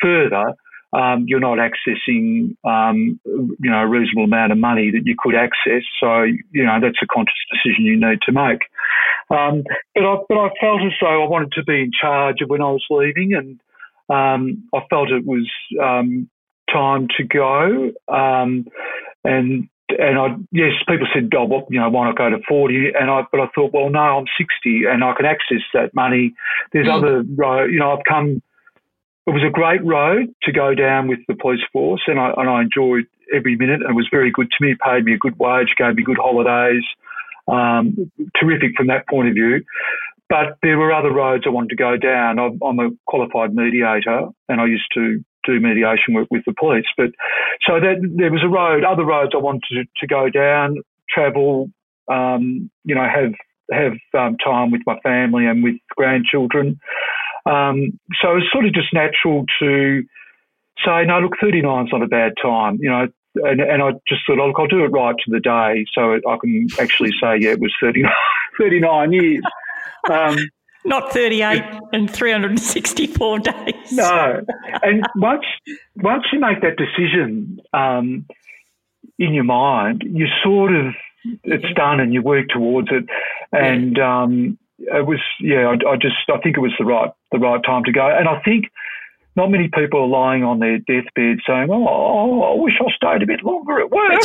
further, 0.00 0.54
um, 0.92 1.24
you're 1.26 1.40
not 1.40 1.58
accessing, 1.58 2.56
um, 2.64 3.20
you 3.24 3.70
know, 3.70 3.80
a 3.82 3.86
reasonable 3.86 4.24
amount 4.24 4.52
of 4.52 4.58
money 4.58 4.90
that 4.90 5.02
you 5.04 5.16
could 5.18 5.34
access. 5.34 5.82
So, 6.00 6.22
you 6.22 6.64
know, 6.64 6.78
that's 6.80 7.02
a 7.02 7.06
conscious 7.06 7.34
decision 7.52 7.84
you 7.84 8.00
need 8.00 8.20
to 8.22 8.32
make. 8.32 8.62
Um, 9.30 9.64
but 9.94 10.04
I, 10.04 10.16
but 10.28 10.38
I 10.38 10.48
felt 10.60 10.80
as 10.82 10.92
though 11.00 11.24
I 11.24 11.28
wanted 11.28 11.52
to 11.52 11.64
be 11.64 11.80
in 11.80 11.90
charge 11.92 12.40
of 12.40 12.48
when 12.48 12.62
I 12.62 12.70
was 12.70 12.84
leaving, 12.88 13.34
and 13.34 13.60
um, 14.08 14.64
I 14.74 14.80
felt 14.88 15.10
it 15.10 15.26
was 15.26 15.50
um, 15.82 16.30
time 16.72 17.08
to 17.16 17.24
go. 17.24 17.92
Um, 18.08 18.66
and 19.24 19.68
and 19.90 20.18
I 20.18 20.36
yes, 20.52 20.72
people 20.86 21.06
said, 21.14 21.30
"Oh, 21.36 21.44
well, 21.44 21.66
you 21.70 21.80
know, 21.80 21.88
why 21.88 22.06
not 22.06 22.16
go 22.16 22.28
to 22.30 22.38
40? 22.46 22.92
And 22.98 23.10
I, 23.10 23.22
but 23.30 23.40
I 23.40 23.46
thought, 23.54 23.72
well, 23.72 23.88
no, 23.88 24.00
I'm 24.00 24.26
60, 24.36 24.84
and 24.86 25.02
I 25.02 25.14
can 25.14 25.26
access 25.26 25.62
that 25.72 25.94
money. 25.94 26.34
There's 26.72 26.86
mm. 26.86 26.96
other 26.96 27.24
road, 27.36 27.70
you 27.72 27.78
know, 27.78 27.92
I've 27.92 28.04
come. 28.06 28.42
It 29.26 29.32
was 29.32 29.44
a 29.46 29.50
great 29.50 29.84
road 29.84 30.34
to 30.44 30.52
go 30.52 30.74
down 30.74 31.06
with 31.08 31.18
the 31.28 31.34
police 31.34 31.60
force, 31.72 32.02
and 32.06 32.18
I 32.18 32.32
and 32.36 32.48
I 32.48 32.62
enjoyed 32.62 33.04
every 33.34 33.56
minute. 33.56 33.80
And 33.80 33.90
it 33.90 33.94
was 33.94 34.08
very 34.10 34.30
good 34.30 34.48
to 34.50 34.64
me. 34.64 34.72
It 34.72 34.78
paid 34.80 35.04
me 35.04 35.14
a 35.14 35.18
good 35.18 35.38
wage, 35.38 35.68
gave 35.76 35.94
me 35.94 36.02
good 36.02 36.18
holidays. 36.18 36.84
Um, 37.46 38.10
terrific 38.38 38.72
from 38.76 38.88
that 38.88 39.08
point 39.08 39.28
of 39.28 39.34
view. 39.34 39.64
But 40.28 40.58
there 40.62 40.76
were 40.76 40.92
other 40.92 41.10
roads 41.10 41.44
I 41.46 41.50
wanted 41.50 41.70
to 41.70 41.76
go 41.76 41.96
down. 41.96 42.38
I'm, 42.38 42.58
I'm 42.62 42.78
a 42.78 42.90
qualified 43.06 43.54
mediator, 43.54 44.28
and 44.50 44.60
I 44.60 44.66
used 44.66 44.90
to 44.92 45.24
do 45.48 45.60
mediation 45.60 46.14
work 46.14 46.28
with 46.30 46.44
the 46.46 46.54
police. 46.58 46.86
But 46.96 47.10
so 47.66 47.80
that 47.80 47.96
there 48.16 48.30
was 48.30 48.42
a 48.44 48.48
road, 48.48 48.84
other 48.84 49.04
roads 49.04 49.32
I 49.34 49.38
wanted 49.38 49.62
to, 49.70 49.84
to 50.00 50.06
go 50.06 50.28
down, 50.28 50.76
travel, 51.08 51.70
um, 52.08 52.70
you 52.84 52.94
know, 52.94 53.06
have 53.08 53.32
have 53.70 53.92
um, 54.18 54.36
time 54.38 54.70
with 54.70 54.82
my 54.86 54.98
family 55.00 55.46
and 55.46 55.62
with 55.62 55.76
grandchildren. 55.96 56.80
Um, 57.44 57.98
so 58.22 58.36
it's 58.36 58.50
sort 58.52 58.66
of 58.66 58.72
just 58.72 58.92
natural 58.92 59.44
to 59.60 60.02
say, 60.84 61.04
no, 61.04 61.20
look, 61.20 61.32
39 61.40 61.86
is 61.86 61.92
not 61.92 62.02
a 62.02 62.06
bad 62.06 62.32
time, 62.40 62.78
you 62.80 62.90
know. 62.90 63.08
And, 63.34 63.60
and 63.60 63.82
I 63.82 63.92
just 64.08 64.22
thought, 64.26 64.40
oh, 64.40 64.46
look, 64.46 64.56
I'll 64.58 64.66
do 64.66 64.84
it 64.84 64.88
right 64.88 65.14
to 65.14 65.30
the 65.30 65.38
day 65.38 65.84
so 65.94 66.14
I 66.14 66.36
can 66.40 66.66
actually 66.80 67.10
say, 67.20 67.36
yeah, 67.38 67.50
it 67.50 67.60
was 67.60 67.74
39, 67.80 68.10
39 68.58 69.12
years. 69.12 69.42
Um, 70.10 70.38
not 70.88 71.12
38 71.12 71.62
and 71.92 72.10
364 72.10 73.38
days. 73.38 73.92
No. 73.92 74.42
And 74.82 75.04
once, 75.16 75.44
once 75.96 76.24
you 76.32 76.40
make 76.40 76.60
that 76.62 76.76
decision 76.76 77.60
um, 77.72 78.26
in 79.18 79.34
your 79.34 79.44
mind, 79.44 80.04
you 80.06 80.26
sort 80.42 80.74
of, 80.74 80.94
it's 81.44 81.72
done 81.74 82.00
and 82.00 82.12
you 82.12 82.22
work 82.22 82.48
towards 82.48 82.88
it. 82.90 83.04
And 83.52 83.98
um, 83.98 84.58
it 84.78 85.06
was, 85.06 85.20
yeah, 85.40 85.68
I, 85.68 85.90
I 85.90 85.96
just, 85.96 86.16
I 86.28 86.38
think 86.38 86.56
it 86.56 86.60
was 86.60 86.72
the 86.78 86.84
right, 86.84 87.12
the 87.32 87.38
right 87.38 87.62
time 87.62 87.84
to 87.84 87.92
go. 87.92 88.08
And 88.08 88.28
I 88.28 88.40
think 88.40 88.66
not 89.38 89.50
many 89.52 89.70
people 89.72 90.00
are 90.00 90.08
lying 90.08 90.42
on 90.42 90.58
their 90.58 90.78
deathbed 90.78 91.38
saying, 91.46 91.68
"Oh, 91.70 92.42
I 92.42 92.60
wish 92.60 92.74
I 92.80 92.90
stayed 92.94 93.22
a 93.22 93.26
bit 93.26 93.44
longer 93.44 93.78
at 93.80 93.90
work." 93.90 94.20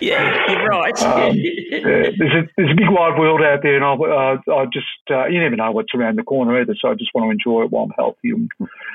yeah, 0.00 0.52
you're 0.52 0.66
right. 0.68 1.02
Um, 1.02 1.34
yeah, 1.34 2.10
there's 2.16 2.32
a 2.32 2.48
there's 2.56 2.70
a 2.70 2.76
big 2.76 2.88
wide 2.88 3.18
world 3.18 3.42
out 3.42 3.58
there, 3.64 3.74
and 3.74 3.84
I 3.84 3.92
uh, 3.92 4.38
I 4.54 4.66
just 4.72 4.86
uh, 5.10 5.26
you 5.26 5.40
never 5.40 5.56
know 5.56 5.72
what's 5.72 5.92
around 5.94 6.16
the 6.16 6.22
corner 6.22 6.60
either. 6.60 6.76
So 6.80 6.88
I 6.90 6.94
just 6.94 7.10
want 7.12 7.26
to 7.26 7.30
enjoy 7.32 7.64
it 7.64 7.72
while 7.72 7.84
I'm 7.84 7.90
healthy 7.98 8.30
and 8.30 8.48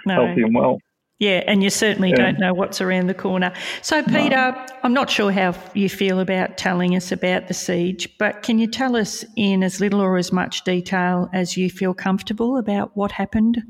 no. 0.05 0.25
healthy 0.25 0.41
and 0.43 0.55
well. 0.55 0.79
Yeah, 1.19 1.43
and 1.47 1.63
you 1.63 1.69
certainly 1.69 2.09
yeah. 2.09 2.17
don't 2.17 2.39
know 2.39 2.53
what's 2.53 2.81
around 2.81 3.07
the 3.07 3.13
corner. 3.13 3.53
So, 3.81 4.03
Peter, 4.03 4.51
no. 4.51 4.65
I'm 4.83 4.93
not 4.93 5.09
sure 5.09 5.31
how 5.31 5.55
you 5.73 5.87
feel 5.87 6.19
about 6.19 6.57
telling 6.57 6.93
us 6.93 7.09
about 7.11 7.47
the 7.47 7.53
siege, 7.53 8.09
but 8.17 8.43
can 8.43 8.59
you 8.59 8.67
tell 8.67 8.97
us 8.97 9.23
in 9.37 9.63
as 9.63 9.79
little 9.79 10.01
or 10.01 10.17
as 10.17 10.33
much 10.33 10.65
detail 10.65 11.29
as 11.31 11.55
you 11.55 11.69
feel 11.69 11.93
comfortable 11.93 12.57
about 12.57 12.97
what 12.97 13.13
happened 13.13 13.63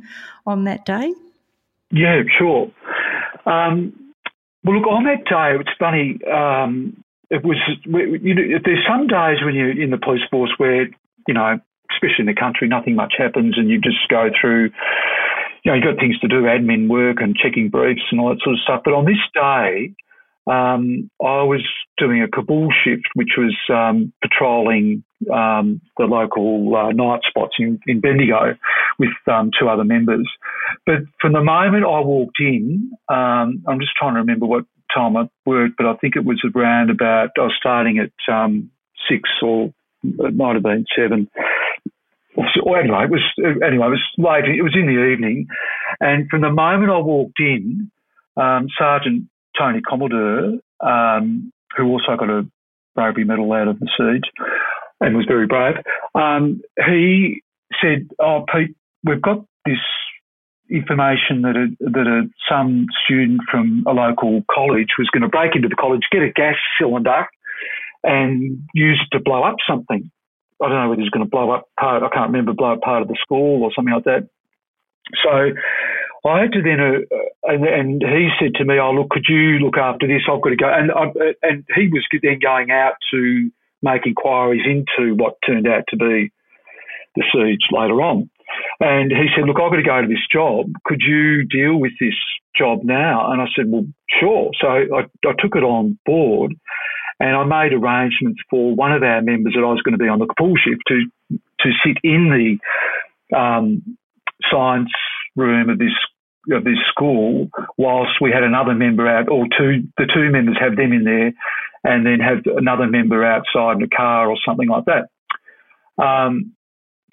on 0.47 0.63
that 0.63 0.85
day? 0.85 1.13
Yeah, 1.91 2.23
sure. 2.35 2.71
Um, 3.45 3.93
well, 4.63 4.79
look, 4.79 4.87
on 4.87 5.03
that 5.03 5.25
day, 5.25 5.55
it's 5.59 5.77
funny. 5.77 6.19
Um, 6.25 7.03
it 7.29 7.43
was 7.43 7.57
you 7.85 8.33
know, 8.33 8.59
there's 8.63 8.85
some 8.87 9.05
days 9.05 9.37
when 9.43 9.53
you're 9.53 9.79
in 9.79 9.91
the 9.91 9.97
police 9.97 10.23
force 10.31 10.51
where 10.57 10.87
you 11.27 11.33
know, 11.33 11.59
especially 11.91 12.21
in 12.21 12.25
the 12.25 12.33
country, 12.33 12.67
nothing 12.67 12.95
much 12.95 13.13
happens, 13.17 13.55
and 13.57 13.69
you 13.69 13.79
just 13.79 14.09
go 14.09 14.29
through 14.41 14.71
you 15.65 15.71
know, 15.71 15.75
you've 15.75 15.95
got 15.95 15.99
things 15.99 16.19
to 16.19 16.27
do, 16.27 16.43
admin 16.43 16.87
work 16.87 17.17
and 17.19 17.35
checking 17.35 17.69
briefs 17.69 18.03
and 18.11 18.21
all 18.21 18.29
that 18.29 18.41
sort 18.43 18.53
of 18.53 18.61
stuff. 18.61 18.81
But 18.85 18.93
on 18.93 19.05
this 19.05 19.17
day, 19.33 19.95
um, 20.47 21.09
I 21.19 21.41
was 21.41 21.65
doing 21.97 22.21
a 22.21 22.27
Kabul 22.27 22.69
shift, 22.83 23.07
which 23.15 23.31
was 23.35 23.55
um, 23.73 24.13
patrolling 24.21 25.03
um, 25.33 25.81
the 25.97 26.05
local 26.05 26.75
uh, 26.75 26.91
night 26.91 27.21
spots 27.27 27.55
in, 27.57 27.79
in 27.87 27.99
Bendigo 27.99 28.55
with 28.99 29.09
um, 29.27 29.49
two 29.59 29.67
other 29.67 29.83
members. 29.83 30.29
But 30.85 30.99
from 31.19 31.33
the 31.33 31.43
moment 31.43 31.83
I 31.83 31.99
walked 32.01 32.39
in, 32.39 32.91
um, 33.09 33.63
I'm 33.67 33.79
just 33.79 33.93
trying 33.97 34.13
to 34.13 34.19
remember 34.19 34.45
what 34.45 34.65
time 34.93 35.17
I 35.17 35.27
worked, 35.47 35.77
but 35.77 35.87
I 35.87 35.95
think 35.95 36.15
it 36.15 36.25
was 36.25 36.39
around 36.55 36.91
about, 36.91 37.29
I 37.39 37.41
was 37.41 37.55
starting 37.59 37.97
at 37.97 38.31
um, 38.31 38.69
six 39.09 39.27
or 39.41 39.73
it 40.03 40.35
might 40.35 40.53
have 40.53 40.61
been 40.61 40.85
seven 40.95 41.27
well, 42.35 42.75
anyway, 42.75 43.05
it 43.05 43.11
was 43.11 43.23
anyway. 43.65 43.87
It 43.87 43.89
was 43.89 44.03
late. 44.17 44.45
It 44.45 44.61
was 44.61 44.75
in 44.75 44.87
the 44.87 45.11
evening, 45.11 45.47
and 45.99 46.29
from 46.29 46.41
the 46.41 46.51
moment 46.51 46.91
I 46.91 46.99
walked 46.99 47.39
in, 47.39 47.91
um, 48.37 48.67
Sergeant 48.77 49.29
Tony 49.57 49.81
Commodore, 49.81 50.59
um, 50.81 51.51
who 51.75 51.85
also 51.85 52.15
got 52.17 52.29
a 52.29 52.47
bravery 52.95 53.23
medal 53.23 53.51
out 53.53 53.67
of 53.67 53.79
the 53.79 53.89
siege 53.97 54.29
and 55.01 55.15
was 55.15 55.25
very 55.27 55.47
brave, 55.47 55.75
um, 56.13 56.61
he 56.85 57.41
said, 57.81 58.09
"Oh, 58.19 58.45
Pete, 58.53 58.75
we've 59.03 59.21
got 59.21 59.45
this 59.65 59.79
information 60.69 61.43
that 61.43 61.55
a, 61.55 61.91
that 61.91 62.07
a, 62.07 62.29
some 62.49 62.87
student 63.05 63.41
from 63.49 63.83
a 63.87 63.91
local 63.91 64.43
college 64.51 64.89
was 64.97 65.09
going 65.13 65.21
to 65.21 65.29
break 65.29 65.55
into 65.55 65.67
the 65.67 65.75
college, 65.75 66.01
get 66.11 66.21
a 66.21 66.31
gas 66.31 66.55
cylinder." 66.79 67.25
and 68.05 68.59
use 68.73 69.01
it 69.03 69.17
to 69.17 69.23
blow 69.23 69.43
up 69.43 69.55
something. 69.67 70.11
I 70.61 70.69
don't 70.69 70.77
know 70.83 70.89
whether 70.89 71.01
he's 71.01 71.09
going 71.09 71.25
to 71.25 71.29
blow 71.29 71.51
up 71.51 71.69
part. 71.79 72.03
I 72.03 72.09
can't 72.09 72.31
remember 72.31 72.53
blow 72.53 72.73
up 72.73 72.81
part 72.81 73.01
of 73.01 73.07
the 73.07 73.17
school 73.21 73.63
or 73.63 73.71
something 73.75 73.93
like 73.93 74.05
that. 74.05 74.29
So 75.23 75.53
I 76.27 76.41
had 76.41 76.53
to 76.53 76.61
then, 76.61 76.79
uh, 76.79 77.51
and, 77.51 77.65
and, 77.65 78.01
he 78.01 78.29
said 78.39 78.55
to 78.55 78.65
me, 78.65 78.79
"Oh, 78.79 78.91
look, 78.91 79.09
could 79.09 79.25
you 79.29 79.59
look 79.59 79.77
after 79.77 80.07
this? 80.07 80.23
I've 80.29 80.41
got 80.41 80.49
to 80.49 80.55
go." 80.55 80.67
And 80.67 80.91
I, 80.91 81.05
and 81.43 81.63
he 81.75 81.87
was 81.87 82.03
then 82.21 82.39
going 82.41 82.71
out 82.71 82.95
to 83.11 83.51
make 83.83 84.07
inquiries 84.07 84.65
into 84.65 85.13
what 85.15 85.35
turned 85.45 85.67
out 85.67 85.83
to 85.89 85.97
be 85.97 86.31
the 87.15 87.23
siege 87.31 87.67
later 87.71 88.01
on. 88.01 88.29
And 88.79 89.11
he 89.11 89.27
said, 89.35 89.45
"Look, 89.45 89.57
I've 89.61 89.71
got 89.71 89.77
to 89.77 89.83
go 89.83 90.01
to 90.01 90.07
this 90.07 90.25
job. 90.31 90.65
Could 90.85 91.01
you 91.01 91.45
deal 91.45 91.77
with 91.77 91.93
this 91.99 92.17
job 92.57 92.79
now?" 92.83 93.31
And 93.31 93.41
I 93.41 93.45
said, 93.55 93.65
"Well, 93.69 93.85
sure." 94.19 94.49
So 94.59 94.67
I, 94.67 95.05
I 95.27 95.33
took 95.37 95.55
it 95.55 95.63
on 95.63 95.99
board, 96.07 96.55
and 97.19 97.35
I 97.35 97.43
made 97.43 97.73
arrangements 97.73 98.41
for 98.49 98.75
one 98.75 98.91
of 98.91 99.03
our 99.03 99.21
members 99.21 99.53
that 99.55 99.63
I 99.63 99.71
was 99.71 99.81
going 99.83 99.97
to 99.97 100.03
be 100.03 100.09
on 100.09 100.19
the 100.19 100.33
pool 100.37 100.53
shift 100.55 100.81
to 100.87 101.05
to 101.61 101.71
sit 101.85 101.97
in 102.03 102.59
the 103.31 103.35
um, 103.35 103.97
science 104.51 104.91
room 105.35 105.69
of 105.69 105.79
this 105.79 105.93
of 106.51 106.63
this 106.63 106.77
school, 106.91 107.49
whilst 107.77 108.21
we 108.21 108.31
had 108.31 108.43
another 108.43 108.75
member 108.75 109.07
out, 109.07 109.29
or 109.29 109.45
two, 109.57 109.87
the 109.97 110.05
two 110.05 110.29
members 110.31 110.57
have 110.59 110.75
them 110.75 110.93
in 110.93 111.03
there, 111.03 111.33
and 111.83 112.05
then 112.05 112.19
have 112.19 112.43
another 112.57 112.87
member 112.87 113.25
outside 113.25 113.77
in 113.77 113.83
a 113.83 113.87
car 113.87 114.29
or 114.29 114.37
something 114.45 114.69
like 114.69 114.85
that, 114.85 115.09
um, 116.03 116.53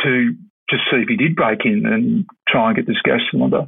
to 0.03 0.35
just 0.69 0.83
see 0.91 0.99
if 0.99 1.09
he 1.09 1.17
did 1.17 1.37
break 1.37 1.61
in 1.65 1.87
and 1.87 2.27
try 2.49 2.69
and 2.69 2.77
get 2.77 2.87
this 2.87 3.01
gas 3.05 3.21
cylinder. 3.31 3.67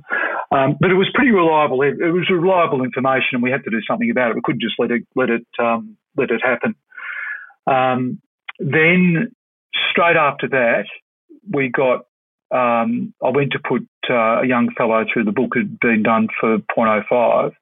Um, 0.51 0.77
but 0.79 0.91
it 0.91 0.95
was 0.95 1.09
pretty 1.15 1.31
reliable. 1.31 1.83
It, 1.83 2.01
it, 2.01 2.13
was 2.13 2.29
reliable 2.31 2.85
information, 2.85 3.35
and 3.35 3.43
we 3.43 3.51
had 3.51 3.65
to 3.65 3.71
do 3.71 3.81
something 3.89 4.11
about 4.11 4.31
it. 4.31 4.37
We 4.37 4.43
couldn't 4.45 4.63
just 4.63 4.77
let 4.79 4.91
it 4.91 5.03
let 5.17 5.31
it 5.31 5.47
um, 5.59 5.97
let 6.17 6.31
it 6.31 6.43
happen. 6.43 6.75
Um, 7.67 8.21
then 8.59 9.33
straight 9.91 10.17
after 10.17 10.49
that, 10.49 10.85
we 11.51 11.69
got 11.69 12.07
um, 12.55 13.13
I 13.25 13.31
went 13.31 13.53
to 13.53 13.59
put 13.59 13.87
uh, 14.09 14.43
a 14.43 14.47
young 14.47 14.71
fellow 14.77 15.05
through 15.13 15.25
the 15.25 15.33
book 15.33 15.53
had 15.57 15.81
been 15.81 16.03
done 16.03 16.29
for 16.39 16.59
0.05. 16.77 17.53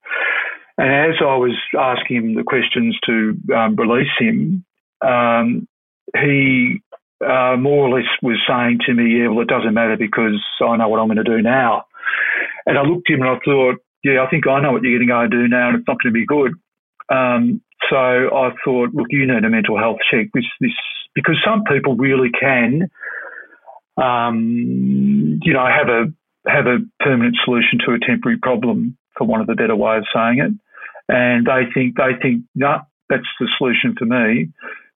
And 0.76 0.88
as 0.88 1.16
I 1.20 1.36
was 1.36 1.56
asking 1.78 2.16
him 2.16 2.34
the 2.34 2.42
questions 2.42 2.98
to 3.06 3.36
um, 3.54 3.76
release 3.76 4.12
him, 4.18 4.64
um, 5.00 5.66
he 6.14 6.82
uh, 7.24 7.56
more 7.56 7.86
or 7.86 7.96
less 7.96 8.08
was 8.22 8.38
saying 8.48 8.80
to 8.86 8.94
me, 8.94 9.20
Yeah, 9.20 9.28
well, 9.28 9.40
it 9.40 9.48
doesn't 9.48 9.74
matter 9.74 9.96
because 9.96 10.42
I 10.60 10.76
know 10.76 10.88
what 10.88 11.00
I'm 11.00 11.06
going 11.06 11.16
to 11.16 11.24
do 11.24 11.40
now. 11.40 11.84
And 12.66 12.78
I 12.78 12.82
looked 12.82 13.10
at 13.10 13.14
him 13.14 13.22
and 13.22 13.30
I 13.30 13.38
thought, 13.44 13.76
Yeah, 14.04 14.24
I 14.24 14.28
think 14.28 14.46
I 14.46 14.60
know 14.60 14.72
what 14.72 14.82
you're 14.82 14.98
going 14.98 15.06
to 15.06 15.12
go 15.12 15.20
and 15.20 15.30
do 15.30 15.48
now, 15.48 15.68
and 15.68 15.78
it's 15.78 15.88
not 15.88 16.02
going 16.02 16.12
to 16.12 16.18
be 16.18 16.26
good. 16.26 16.52
Um, 17.08 17.62
so 17.90 17.96
I 17.96 18.50
thought, 18.64 18.94
look, 18.94 19.08
you 19.10 19.26
need 19.26 19.44
a 19.44 19.50
mental 19.50 19.78
health 19.78 19.98
check. 20.10 20.28
This, 20.34 20.44
this, 20.60 20.72
because 21.14 21.36
some 21.44 21.64
people 21.64 21.96
really 21.96 22.30
can 22.30 22.90
um, 23.96 25.38
you 25.42 25.52
know, 25.52 25.66
have 25.66 25.88
a 25.88 26.12
have 26.48 26.66
a 26.66 26.78
permanent 27.00 27.36
solution 27.44 27.78
to 27.86 27.92
a 27.92 27.98
temporary 27.98 28.38
problem, 28.38 28.96
for 29.16 29.26
one 29.26 29.40
of 29.40 29.46
the 29.46 29.54
better 29.54 29.76
way 29.76 29.98
of 29.98 30.04
saying 30.14 30.38
it. 30.38 30.52
And 31.08 31.46
they 31.46 31.70
think 31.72 31.96
they 31.96 32.12
think 32.20 32.44
no, 32.54 32.80
that's 33.08 33.28
the 33.38 33.48
solution 33.58 33.94
for 33.98 34.06
me. 34.06 34.48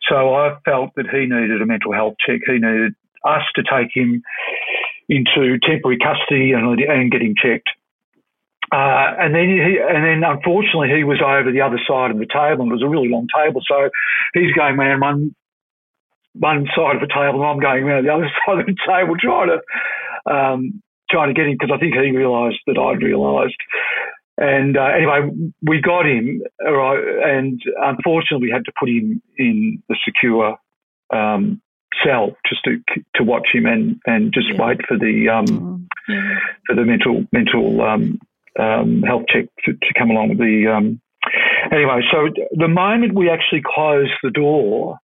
So 0.09 0.35
I 0.35 0.57
felt 0.65 0.91
that 0.97 1.07
he 1.11 1.27
needed 1.27 1.61
a 1.61 1.67
mental 1.67 1.93
health 1.93 2.15
check. 2.25 2.41
He 2.47 2.55
needed 2.55 2.95
us 3.25 3.43
to 3.57 3.63
take 3.63 3.95
him 3.95 4.23
into 5.09 5.59
temporary 5.59 5.99
custody 5.99 6.53
and, 6.53 6.81
and 6.81 7.11
get 7.11 7.23
him 7.23 7.35
checked. 7.37 7.69
Uh, 8.73 9.15
and 9.19 9.35
then 9.35 9.49
he, 9.49 9.79
and 9.79 10.03
then 10.03 10.25
unfortunately 10.27 10.91
he 10.91 11.05
was 11.05 11.23
over 11.23 11.53
the 11.53 11.61
other 11.61 11.79
side 11.87 12.11
of 12.11 12.19
the 12.19 12.27
table 12.27 12.63
and 12.63 12.71
it 12.71 12.75
was 12.75 12.83
a 12.83 12.89
really 12.89 13.09
long 13.09 13.29
table. 13.31 13.61
So 13.67 13.91
he's 14.35 14.53
going 14.53 14.79
around 14.79 15.01
one 15.01 15.35
one 16.35 16.67
side 16.77 16.97
of 16.97 17.01
the 17.01 17.09
table 17.09 17.41
and 17.41 17.49
I'm 17.49 17.61
going 17.61 17.85
around 17.85 18.05
the 18.05 18.13
other 18.13 18.31
side 18.47 18.61
of 18.61 18.67
the 18.67 18.77
table 18.87 19.15
trying 19.19 19.55
to 19.55 19.61
um, 20.31 20.83
trying 21.11 21.33
to 21.33 21.35
get 21.35 21.47
him 21.47 21.57
because 21.59 21.71
I 21.73 21.79
think 21.79 21.95
he 21.95 22.11
realised 22.11 22.59
that 22.67 22.79
I'd 22.79 23.03
realised. 23.03 23.57
And 24.39 24.77
uh, 24.77 24.93
anyway, 24.95 25.31
we 25.63 25.81
got 25.81 26.05
him, 26.05 26.43
right, 26.61 27.01
and 27.25 27.59
unfortunately, 27.79 28.49
we 28.49 28.53
had 28.53 28.67
to 28.67 28.73
put 28.79 28.91
him 28.91 29.23
in 29.39 29.83
the 29.89 29.97
secure 30.05 30.59
um, 31.11 31.63
cell 32.05 32.37
just 32.47 32.63
to 32.65 32.79
to 33.15 33.25
watch 33.25 33.49
him 33.55 33.65
and, 33.65 33.99
and 34.05 34.35
just 34.35 34.49
yeah. 34.53 34.63
wait 34.63 34.81
for 34.87 34.99
the 34.99 35.29
um, 35.31 35.47
mm-hmm. 35.47 36.35
for 36.67 36.75
the 36.75 36.85
mental 36.85 37.25
mental 37.33 37.81
um, 37.81 38.19
um, 38.59 39.03
health 39.03 39.25
check 39.29 39.47
to, 39.65 39.73
to, 39.73 39.95
come 39.99 40.11
along 40.11 40.31
with 40.31 40.39
the. 40.39 40.73
Um, 40.75 41.01
anyway, 41.73 42.01
so 42.11 42.29
the 42.53 42.69
moment 42.69 43.15
we 43.15 43.31
actually 43.31 43.63
closed 43.65 44.13
the 44.23 44.31
door, 44.31 44.99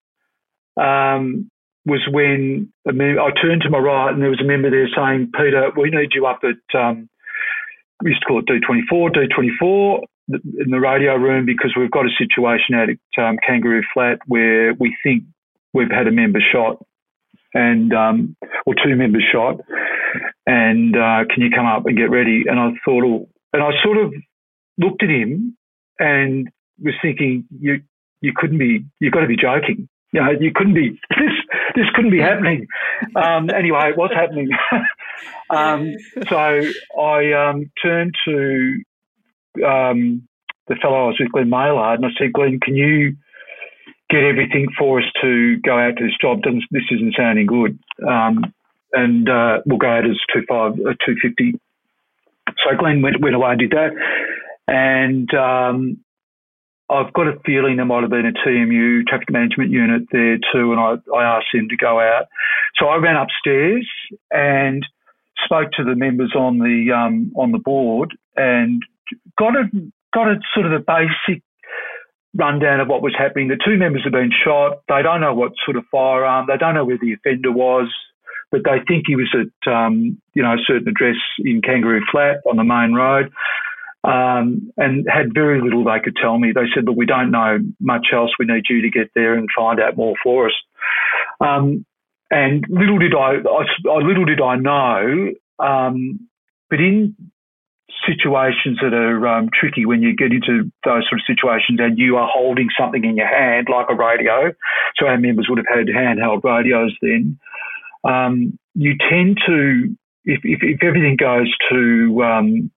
um, 0.76 1.50
was 1.86 2.06
when 2.10 2.72
I 2.86 3.30
turned 3.40 3.62
to 3.62 3.70
my 3.70 3.78
right 3.78 4.12
and 4.12 4.22
there 4.22 4.30
was 4.30 4.40
a 4.40 4.46
member 4.46 4.70
there 4.70 4.88
saying, 4.94 5.32
Peter, 5.34 5.70
we 5.76 5.90
need 5.90 6.10
you 6.14 6.26
up 6.26 6.40
at, 6.44 6.78
um, 6.78 7.08
we 8.02 8.10
used 8.10 8.22
to 8.22 8.26
call 8.26 8.40
it 8.40 8.46
D24, 8.46 9.10
D24 9.16 10.00
in 10.28 10.70
the 10.70 10.78
radio 10.78 11.16
room 11.16 11.46
because 11.46 11.74
we've 11.76 11.90
got 11.90 12.06
a 12.06 12.10
situation 12.18 12.74
out 12.74 12.88
at 12.90 13.22
um, 13.22 13.36
Kangaroo 13.46 13.82
Flat 13.92 14.18
where 14.26 14.74
we 14.74 14.96
think 15.02 15.24
we've 15.72 15.90
had 15.90 16.06
a 16.06 16.12
member 16.12 16.40
shot 16.52 16.84
and 17.54 17.92
um, 17.92 18.36
or 18.66 18.74
two 18.74 18.94
members 18.94 19.24
shot 19.32 19.56
and 20.46 20.94
uh, 20.94 21.24
can 21.32 21.42
you 21.42 21.50
come 21.50 21.66
up 21.66 21.86
and 21.86 21.96
get 21.96 22.10
ready 22.10 22.44
and 22.46 22.60
I 22.60 22.70
thought 22.84 23.04
oh, 23.04 23.28
and 23.52 23.62
I 23.62 23.70
sort 23.82 23.98
of 23.98 24.12
looked 24.78 25.02
at 25.02 25.10
him 25.10 25.56
and 25.98 26.48
was 26.82 26.94
thinking 27.02 27.46
you 27.60 27.82
you 28.20 28.32
couldn't 28.34 28.58
be 28.58 28.84
you've 29.00 29.12
got 29.12 29.20
to 29.20 29.26
be 29.26 29.36
joking 29.36 29.88
you 30.12 30.20
know, 30.20 30.30
you 30.38 30.50
couldn't 30.54 30.74
be 30.74 30.90
this. 31.10 31.32
This 31.74 31.86
couldn't 31.94 32.10
be 32.10 32.20
happening. 32.20 32.66
Um, 33.14 33.50
anyway, 33.50 33.90
it 33.90 33.96
was 33.96 34.10
happening. 34.14 34.48
um, 35.50 35.94
so 36.28 36.36
I 37.00 37.32
um, 37.32 37.70
turned 37.82 38.14
to 38.24 38.82
um, 39.64 40.28
the 40.68 40.76
fellow 40.82 41.04
I 41.04 41.06
was 41.08 41.16
with, 41.20 41.32
Glenn 41.32 41.50
Maillard, 41.50 42.00
and 42.00 42.06
I 42.06 42.10
said, 42.18 42.32
Glenn, 42.32 42.58
can 42.60 42.74
you 42.74 43.16
get 44.08 44.24
everything 44.24 44.66
for 44.76 45.00
us 45.00 45.06
to 45.22 45.58
go 45.60 45.78
out 45.78 45.96
to 45.98 46.04
this 46.04 46.16
job? 46.20 46.42
Doesn't, 46.42 46.64
this 46.70 46.82
isn't 46.90 47.14
sounding 47.16 47.46
good. 47.46 47.78
Um, 48.06 48.52
and 48.92 49.28
uh, 49.28 49.58
we'll 49.66 49.78
go 49.78 49.88
out 49.88 50.04
as 50.04 50.16
two 50.32 50.42
five, 50.48 50.72
uh, 50.72 50.94
two 51.06 51.14
fifty. 51.22 51.54
So 52.64 52.76
Glenn 52.76 53.02
went, 53.02 53.20
went 53.20 53.34
away 53.34 53.50
and 53.50 53.58
did 53.58 53.70
that, 53.70 53.90
and 54.68 55.32
um, 55.34 56.04
I've 56.90 57.12
got 57.12 57.28
a 57.28 57.38
feeling 57.46 57.76
there 57.76 57.86
might 57.86 58.02
have 58.02 58.10
been 58.10 58.26
a 58.26 58.32
TMU 58.32 59.06
traffic 59.06 59.30
management 59.30 59.70
unit 59.70 60.02
there 60.10 60.38
too, 60.52 60.72
and 60.72 60.80
I, 60.80 60.96
I 61.16 61.36
asked 61.36 61.54
him 61.54 61.68
to 61.68 61.76
go 61.76 62.00
out. 62.00 62.26
So 62.76 62.86
I 62.86 62.96
ran 62.96 63.16
upstairs 63.16 63.88
and 64.30 64.84
spoke 65.44 65.70
to 65.72 65.84
the 65.84 65.94
members 65.94 66.34
on 66.36 66.58
the 66.58 66.92
um, 66.92 67.32
on 67.36 67.52
the 67.52 67.58
board 67.58 68.16
and 68.36 68.82
got 69.38 69.56
a 69.56 69.64
got 70.12 70.28
a 70.28 70.40
sort 70.52 70.66
of 70.66 70.72
a 70.72 70.80
basic 70.80 71.42
rundown 72.34 72.80
of 72.80 72.88
what 72.88 73.02
was 73.02 73.14
happening. 73.16 73.48
The 73.48 73.60
two 73.64 73.76
members 73.76 74.02
have 74.04 74.12
been 74.12 74.32
shot. 74.44 74.82
They 74.88 75.02
don't 75.02 75.20
know 75.20 75.34
what 75.34 75.52
sort 75.64 75.76
of 75.76 75.84
firearm. 75.90 76.46
They 76.48 76.56
don't 76.56 76.74
know 76.74 76.84
where 76.84 76.98
the 77.00 77.14
offender 77.14 77.52
was, 77.52 77.88
but 78.50 78.62
they 78.64 78.78
think 78.86 79.04
he 79.06 79.16
was 79.16 79.34
at 79.34 79.72
um, 79.72 80.20
you 80.34 80.42
know 80.42 80.54
a 80.54 80.64
certain 80.66 80.88
address 80.88 81.16
in 81.38 81.62
Kangaroo 81.62 82.02
Flat 82.10 82.40
on 82.48 82.56
the 82.56 82.64
main 82.64 82.94
road 82.94 83.32
um, 84.04 84.72
and 84.76 85.06
had 85.08 85.34
very 85.34 85.60
little 85.60 85.84
they 85.84 86.00
could 86.02 86.16
tell 86.16 86.38
me. 86.38 86.52
They 86.52 86.68
said, 86.74 86.84
"Look, 86.84 86.96
we 86.96 87.06
don't 87.06 87.30
know 87.30 87.58
much 87.80 88.08
else. 88.12 88.30
We 88.38 88.46
need 88.46 88.64
you 88.68 88.82
to 88.82 88.90
get 88.90 89.10
there 89.14 89.34
and 89.34 89.48
find 89.54 89.80
out 89.80 89.96
more 89.96 90.14
for 90.22 90.46
us." 90.46 90.54
Um, 91.40 91.84
and 92.30 92.64
little 92.68 92.98
did 92.98 93.14
I, 93.14 93.36
I, 93.42 93.98
little 93.98 94.24
did 94.24 94.40
I 94.40 94.56
know, 94.56 95.32
um, 95.58 96.28
but 96.70 96.80
in 96.80 97.16
situations 98.06 98.78
that 98.80 98.94
are 98.94 99.26
um, 99.26 99.50
tricky 99.52 99.84
when 99.84 100.00
you 100.00 100.16
get 100.16 100.32
into 100.32 100.70
those 100.84 101.04
sort 101.08 101.20
of 101.20 101.26
situations 101.26 101.78
and 101.80 101.98
you 101.98 102.16
are 102.16 102.28
holding 102.32 102.68
something 102.78 103.04
in 103.04 103.16
your 103.16 103.28
hand 103.28 103.68
like 103.70 103.86
a 103.90 103.94
radio, 103.94 104.52
so 104.96 105.06
our 105.06 105.18
members 105.18 105.46
would 105.50 105.58
have 105.58 105.66
had 105.68 105.88
handheld 105.88 106.42
radios 106.42 106.96
then. 107.02 107.38
Um, 108.04 108.58
you 108.74 108.94
tend 109.10 109.38
to, 109.46 109.96
if, 110.24 110.40
if, 110.44 110.60
if 110.62 110.82
everything 110.82 111.16
goes 111.16 111.52
to 111.70 112.22
um, 112.22 112.70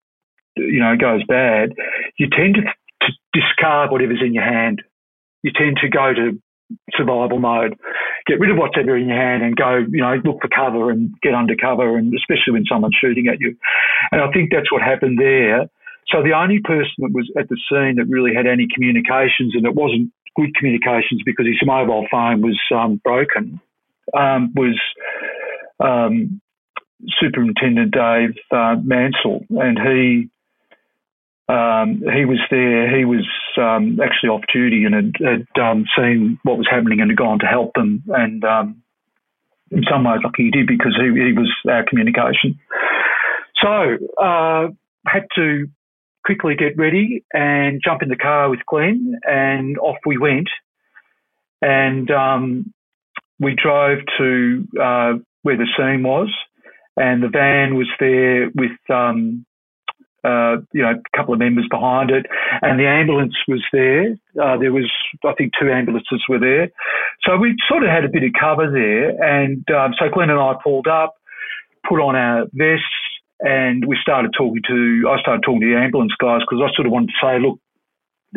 you 0.55 0.79
know 0.79 0.95
goes 0.97 1.23
bad, 1.27 1.73
you 2.17 2.27
tend 2.29 2.55
to, 2.55 2.61
to 2.61 3.13
discard 3.33 3.91
whatever's 3.91 4.21
in 4.25 4.33
your 4.33 4.43
hand. 4.43 4.81
You 5.43 5.51
tend 5.55 5.77
to 5.81 5.89
go 5.89 6.13
to 6.13 6.41
survival 6.95 7.39
mode, 7.39 7.77
get 8.25 8.39
rid 8.39 8.51
of 8.51 8.57
what's 8.57 8.75
ever 8.79 8.97
in 8.97 9.07
your 9.07 9.17
hand 9.17 9.43
and 9.43 9.55
go, 9.55 9.83
you 9.89 10.01
know, 10.01 10.15
look 10.23 10.41
for 10.41 10.47
cover 10.47 10.89
and 10.89 11.13
get 11.21 11.33
under 11.33 11.55
cover, 11.55 11.97
and 11.97 12.13
especially 12.13 12.53
when 12.53 12.65
someone's 12.65 12.95
shooting 12.99 13.27
at 13.27 13.39
you. 13.39 13.55
And 14.11 14.21
I 14.21 14.31
think 14.31 14.51
that's 14.51 14.71
what 14.71 14.81
happened 14.81 15.19
there. 15.19 15.69
So 16.07 16.21
the 16.21 16.33
only 16.33 16.59
person 16.59 16.93
that 16.99 17.11
was 17.13 17.31
at 17.37 17.49
the 17.49 17.57
scene 17.69 17.95
that 17.97 18.05
really 18.07 18.33
had 18.35 18.47
any 18.47 18.67
communications, 18.73 19.55
and 19.55 19.65
it 19.65 19.75
wasn't 19.75 20.11
good 20.35 20.55
communications 20.55 21.21
because 21.25 21.45
his 21.45 21.61
mobile 21.63 22.07
phone 22.11 22.41
was 22.41 22.59
um, 22.73 22.99
broken, 23.03 23.59
um, 24.17 24.53
was 24.55 24.79
um, 25.79 26.41
Superintendent 27.19 27.91
Dave 27.91 28.35
uh, 28.51 28.75
Mansell, 28.83 29.45
and 29.49 29.77
he 29.79 30.29
um, 31.49 32.01
he 32.15 32.25
was 32.25 32.39
there. 32.49 32.97
He 32.97 33.05
was 33.05 33.27
um, 33.57 33.99
actually 34.01 34.29
off 34.29 34.43
duty 34.51 34.85
and 34.85 34.95
had, 34.95 35.13
had 35.19 35.61
um, 35.61 35.85
seen 35.97 36.39
what 36.43 36.57
was 36.57 36.67
happening 36.69 37.01
and 37.01 37.11
had 37.11 37.17
gone 37.17 37.39
to 37.39 37.45
help 37.45 37.73
them. 37.75 38.03
And 38.07 38.43
um, 38.45 38.81
in 39.69 39.83
some 39.89 40.05
ways, 40.05 40.21
lucky 40.23 40.45
he 40.45 40.51
did 40.51 40.67
because 40.67 40.97
he, 40.97 41.07
he 41.07 41.33
was 41.33 41.51
our 41.69 41.83
communication. 41.83 42.59
So 43.61 43.97
uh, 44.21 44.67
had 45.05 45.27
to 45.35 45.67
quickly 46.25 46.55
get 46.55 46.77
ready 46.77 47.25
and 47.33 47.81
jump 47.83 48.01
in 48.01 48.09
the 48.09 48.15
car 48.15 48.49
with 48.49 48.59
Glenn, 48.65 49.19
and 49.23 49.77
off 49.77 49.97
we 50.05 50.17
went. 50.17 50.49
And 51.61 52.09
um, 52.09 52.73
we 53.39 53.55
drove 53.55 53.99
to 54.17 54.67
uh, 54.81 55.13
where 55.41 55.57
the 55.57 55.67
scene 55.77 56.03
was, 56.03 56.29
and 56.97 57.23
the 57.23 57.29
van 57.29 57.75
was 57.75 57.87
there 57.99 58.49
with 58.55 58.77
um, 58.89 59.45
uh, 60.23 60.57
you 60.71 60.81
know, 60.81 60.91
a 60.91 61.17
couple 61.17 61.33
of 61.33 61.39
members 61.39 61.65
behind 61.69 62.09
it, 62.09 62.25
and 62.61 62.79
the 62.79 62.87
ambulance 62.87 63.35
was 63.47 63.61
there. 63.73 64.11
Uh, 64.41 64.57
there 64.57 64.71
was, 64.71 64.89
I 65.25 65.33
think, 65.33 65.51
two 65.59 65.69
ambulances 65.69 66.23
were 66.29 66.39
there, 66.39 66.69
so 67.25 67.37
we 67.37 67.55
sort 67.67 67.83
of 67.83 67.89
had 67.89 68.05
a 68.05 68.09
bit 68.09 68.23
of 68.23 68.31
cover 68.39 68.71
there. 68.71 69.11
And 69.21 69.65
um, 69.69 69.93
so 69.99 70.07
Glenn 70.13 70.29
and 70.29 70.39
I 70.39 70.53
pulled 70.63 70.87
up, 70.87 71.15
put 71.87 71.99
on 71.99 72.15
our 72.15 72.45
vests, 72.53 72.85
and 73.41 73.85
we 73.85 73.97
started 74.01 74.31
talking 74.37 74.61
to. 74.67 75.09
I 75.11 75.19
started 75.19 75.43
talking 75.43 75.61
to 75.61 75.67
the 75.67 75.79
ambulance 75.79 76.13
guys 76.19 76.39
because 76.47 76.63
I 76.63 76.73
sort 76.73 76.87
of 76.87 76.93
wanted 76.93 77.11
to 77.11 77.19
say, 77.21 77.39
look, 77.39 77.59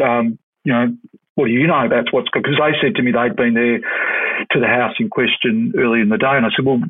um, 0.03 0.39
you 0.65 0.73
know, 0.73 0.97
what 1.37 1.47
do 1.47 1.53
you 1.53 1.67
know 1.69 1.87
about 1.87 2.13
what's 2.13 2.29
because 2.33 2.59
they 2.59 2.73
said 2.83 2.97
to 2.97 3.03
me 3.03 3.13
they'd 3.13 3.37
been 3.37 3.55
there 3.55 3.79
to 4.51 4.61
the 4.61 4.67
house 4.67 4.95
in 4.99 5.09
question 5.09 5.73
early 5.77 6.01
in 6.01 6.09
the 6.09 6.19
day, 6.19 6.37
and 6.37 6.47
I 6.47 6.51
said, 6.55 6.65
well, 6.65 6.81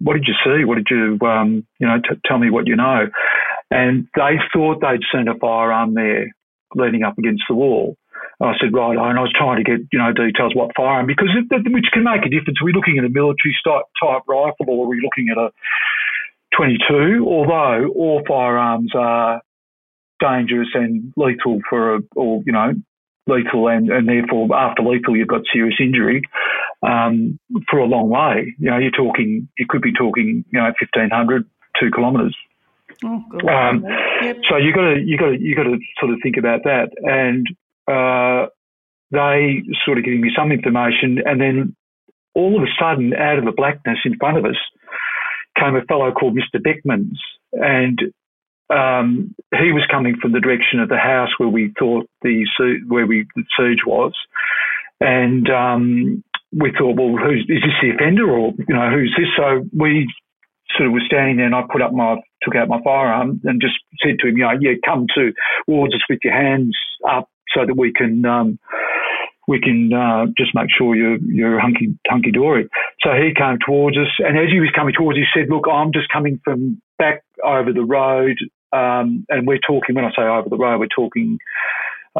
what 0.00 0.14
did 0.14 0.26
you 0.26 0.34
see? 0.44 0.64
What 0.64 0.76
did 0.76 0.88
you, 0.90 1.18
um, 1.26 1.66
you 1.78 1.86
know, 1.86 1.98
t- 1.98 2.20
tell 2.24 2.38
me 2.38 2.50
what 2.50 2.66
you 2.66 2.76
know? 2.76 3.08
And 3.70 4.08
they 4.14 4.38
thought 4.52 4.80
they'd 4.80 5.06
seen 5.12 5.28
a 5.28 5.38
firearm 5.38 5.94
there 5.94 6.34
leaning 6.74 7.02
up 7.02 7.18
against 7.18 7.44
the 7.48 7.54
wall. 7.54 7.96
I 8.42 8.54
said, 8.58 8.72
right, 8.72 8.96
and 8.96 9.18
I 9.18 9.22
was 9.22 9.32
trying 9.36 9.62
to 9.62 9.70
get, 9.70 9.80
you 9.92 9.98
know, 9.98 10.12
details 10.12 10.54
what 10.54 10.74
firearm, 10.74 11.06
because 11.06 11.28
it, 11.36 11.72
which 11.72 11.92
can 11.92 12.04
make 12.04 12.24
a 12.24 12.30
difference. 12.30 12.58
Are 12.60 12.64
we 12.64 12.72
looking 12.72 12.96
at 12.98 13.04
a 13.04 13.10
military 13.10 13.54
type 13.64 14.22
rifle 14.26 14.66
or 14.68 14.86
are 14.86 14.88
we 14.88 15.02
looking 15.04 15.28
at 15.30 15.36
a 15.36 15.50
22? 16.56 17.24
Although 17.26 17.92
all 17.94 18.22
firearms 18.26 18.92
are 18.94 19.42
dangerous 20.20 20.68
and 20.74 21.12
lethal 21.16 21.60
for 21.68 21.96
a, 21.96 22.00
or, 22.16 22.42
you 22.46 22.52
know, 22.52 22.72
lethal 23.30 23.68
and, 23.68 23.90
and 23.90 24.08
therefore 24.08 24.54
after 24.54 24.82
lethal 24.82 25.16
you've 25.16 25.28
got 25.28 25.42
serious 25.52 25.76
injury 25.80 26.22
um, 26.82 27.38
for 27.68 27.78
a 27.78 27.86
long 27.86 28.08
way. 28.08 28.54
You 28.58 28.70
know, 28.70 28.78
you're 28.78 28.90
talking, 28.90 29.48
you 29.58 29.66
could 29.68 29.82
be 29.82 29.92
talking, 29.92 30.44
you 30.50 30.58
know, 30.58 30.72
1500, 30.80 31.44
two 31.78 31.90
kilometres. 31.90 32.36
Oh, 33.04 33.22
um, 33.48 33.84
yep. 34.22 34.36
So 34.48 34.56
you 34.56 34.74
got 34.74 34.94
to 34.94 35.00
you 35.00 35.16
got 35.16 35.30
to 35.30 35.40
you 35.40 35.56
got 35.56 35.62
to 35.62 35.78
sort 35.98 36.12
of 36.12 36.18
think 36.22 36.36
about 36.36 36.64
that, 36.64 36.90
and 37.02 37.46
uh, 37.88 38.50
they 39.10 39.62
sort 39.86 39.96
of 39.96 40.04
giving 40.04 40.20
me 40.20 40.30
some 40.36 40.52
information, 40.52 41.18
and 41.24 41.40
then 41.40 41.76
all 42.34 42.56
of 42.56 42.62
a 42.62 42.72
sudden, 42.78 43.14
out 43.14 43.38
of 43.38 43.44
the 43.44 43.52
blackness 43.52 43.98
in 44.04 44.18
front 44.18 44.36
of 44.36 44.44
us, 44.44 44.56
came 45.58 45.76
a 45.76 45.82
fellow 45.82 46.12
called 46.12 46.36
Mr. 46.36 46.60
Beckmans, 46.60 47.16
and 47.52 47.98
um, 48.70 49.34
he 49.52 49.72
was 49.72 49.86
coming 49.90 50.16
from 50.20 50.32
the 50.32 50.40
direction 50.40 50.80
of 50.80 50.88
the 50.88 50.96
house 50.96 51.30
where 51.38 51.48
we 51.48 51.72
thought 51.78 52.08
the 52.22 52.46
where 52.86 53.06
we 53.06 53.26
the 53.34 53.44
siege 53.58 53.84
was, 53.86 54.12
and 55.00 55.48
um, 55.50 56.24
we 56.52 56.72
thought, 56.76 56.96
well, 56.96 57.16
who's 57.16 57.46
is 57.48 57.62
this 57.62 57.78
the 57.82 57.90
offender, 57.94 58.30
or 58.30 58.52
you 58.56 58.74
know, 58.74 58.90
who's 58.90 59.14
this? 59.16 59.28
So 59.36 59.64
we 59.76 60.08
sort 60.76 60.86
of 60.86 60.92
was 60.92 61.02
standing 61.06 61.36
there 61.36 61.46
and 61.46 61.54
I 61.54 61.62
put 61.70 61.82
up 61.82 61.92
my, 61.92 62.16
took 62.42 62.54
out 62.54 62.68
my 62.68 62.80
firearm 62.82 63.40
and 63.44 63.60
just 63.60 63.74
said 64.02 64.18
to 64.20 64.28
him, 64.28 64.36
you 64.36 64.44
know, 64.44 64.52
yeah, 64.60 64.72
come 64.84 65.06
towards 65.66 65.94
us 65.94 66.00
with 66.08 66.20
your 66.22 66.34
hands 66.34 66.76
up 67.08 67.28
so 67.54 67.66
that 67.66 67.76
we 67.76 67.92
can, 67.92 68.24
um, 68.24 68.58
we 69.48 69.60
can 69.60 69.92
uh, 69.92 70.26
just 70.36 70.54
make 70.54 70.68
sure 70.70 70.94
you're, 70.94 71.18
you're 71.18 71.58
hunky, 71.58 71.98
hunky 72.08 72.30
dory. 72.30 72.68
So 73.02 73.10
he 73.14 73.34
came 73.34 73.58
towards 73.66 73.96
us, 73.96 74.06
and 74.18 74.38
as 74.38 74.52
he 74.52 74.60
was 74.60 74.70
coming 74.76 74.94
towards 74.96 75.18
he 75.18 75.24
said, 75.34 75.48
Look, 75.48 75.64
I'm 75.70 75.92
just 75.92 76.08
coming 76.08 76.40
from 76.44 76.80
back 76.98 77.24
over 77.44 77.72
the 77.72 77.82
road, 77.82 78.38
um, 78.72 79.26
and 79.28 79.46
we're 79.46 79.58
talking, 79.58 79.94
when 79.94 80.04
I 80.04 80.10
say 80.10 80.22
over 80.22 80.48
the 80.48 80.56
road, 80.56 80.78
we're 80.80 80.86
talking 80.86 81.38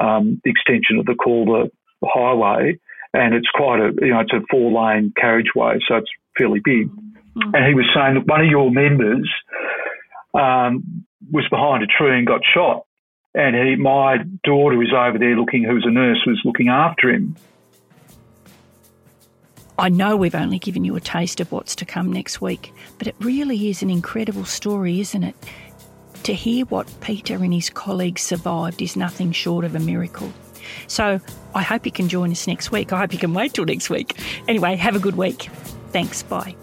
um, 0.01 0.41
the 0.45 0.51
extension 0.51 0.99
of 0.99 1.07
the 1.07 1.15
Calder 1.15 1.69
highway, 2.05 2.79
and 3.13 3.35
it's 3.35 3.49
quite 3.55 3.81
a, 3.81 3.93
you 4.01 4.13
know, 4.13 4.21
it's 4.21 4.33
a 4.33 4.41
four 4.51 4.71
lane 4.73 5.13
carriageway, 5.17 5.79
so 5.89 5.97
it's 5.97 6.11
fairly 6.39 6.61
big. 6.65 6.89
Mm. 6.89 7.55
And 7.55 7.67
he 7.67 7.75
was 7.75 7.87
saying 7.95 8.15
that 8.15 8.27
one 8.27 8.41
of 8.41 8.47
your 8.47 8.71
members 8.71 9.31
um, 10.35 11.05
was 11.31 11.47
behind 11.51 11.83
a 11.83 11.87
tree 11.87 12.17
and 12.17 12.27
got 12.27 12.41
shot. 12.55 12.87
And 13.35 13.55
he, 13.55 13.77
my 13.77 14.19
daughter 14.43 14.77
was 14.77 14.93
over 14.93 15.19
there 15.19 15.37
looking, 15.37 15.65
who 15.65 15.75
was 15.75 15.87
a 15.87 15.91
nurse, 15.91 16.19
was 16.27 16.41
looking 16.45 16.69
after 16.69 17.11
him. 17.11 17.37
I 19.79 19.89
know 19.89 20.17
we've 20.17 20.35
only 20.35 20.59
given 20.59 20.85
you 20.85 20.95
a 20.97 21.01
taste 21.01 21.41
of 21.41 21.51
what's 21.53 21.75
to 21.77 21.87
come 21.87 22.13
next 22.13 22.43
week, 22.43 22.75
but 22.99 23.07
it 23.07 23.15
really 23.21 23.71
is 23.71 23.83
an 23.83 23.89
incredible 23.89 24.45
story, 24.45 25.01
isn't 25.01 25.23
it? 25.23 25.35
To 26.25 26.35
hear 26.35 26.64
what 26.66 26.87
Peter 27.01 27.35
and 27.37 27.53
his 27.53 27.71
colleagues 27.71 28.23
survived 28.23 28.81
is 28.83 28.95
nothing 28.95 29.33
short 29.33 29.64
of 29.64 29.75
a 29.75 29.81
miracle. 29.81 30.33
So 30.87 31.21
I 31.55 31.62
hope 31.62 31.87
you 31.87 31.93
can 31.93 32.09
join 32.09 32.31
us 32.31 32.47
next 32.47 32.71
week. 32.71 32.93
I 32.93 33.01
hope 33.01 33.12
you 33.12 33.18
can 33.18 33.35
wait 33.35 33.55
till 33.55 33.64
next 33.64 33.91
week. 33.91 34.16
Anyway, 34.47 34.77
have 34.77 34.95
a 34.95 35.01
good 35.01 35.16
week. 35.16 35.49
Thanks. 35.93 36.23
Bye. 36.23 36.55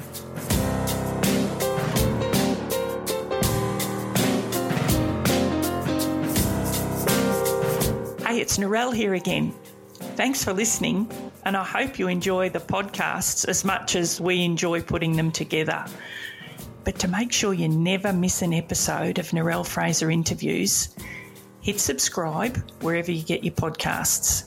Hey, 8.26 8.40
it's 8.40 8.58
Narelle 8.58 8.94
here 8.94 9.16
again. 9.16 9.54
Thanks 10.16 10.44
for 10.44 10.54
listening, 10.54 11.12
and 11.46 11.58
I 11.58 11.64
hope 11.64 12.00
you 12.00 12.08
enjoy 12.08 12.50
the 12.50 12.60
podcasts 12.60 13.48
as 13.48 13.66
much 13.66 13.96
as 13.96 14.22
we 14.22 14.44
enjoy 14.44 14.82
putting 14.82 15.16
them 15.16 15.32
together. 15.32 15.86
But 16.88 17.00
to 17.00 17.10
make 17.10 17.34
sure 17.34 17.54
you 17.54 17.68
never 17.68 18.14
miss 18.14 18.42
an 18.42 18.54
episode 18.54 19.20
of 19.20 19.32
Narelle 19.32 19.68
Fraser 19.68 20.10
interviews, 20.10 20.96
hit 21.60 21.82
subscribe 21.82 22.56
wherever 22.80 23.12
you 23.12 23.24
get 23.24 23.44
your 23.44 23.56
podcasts. 23.56 24.46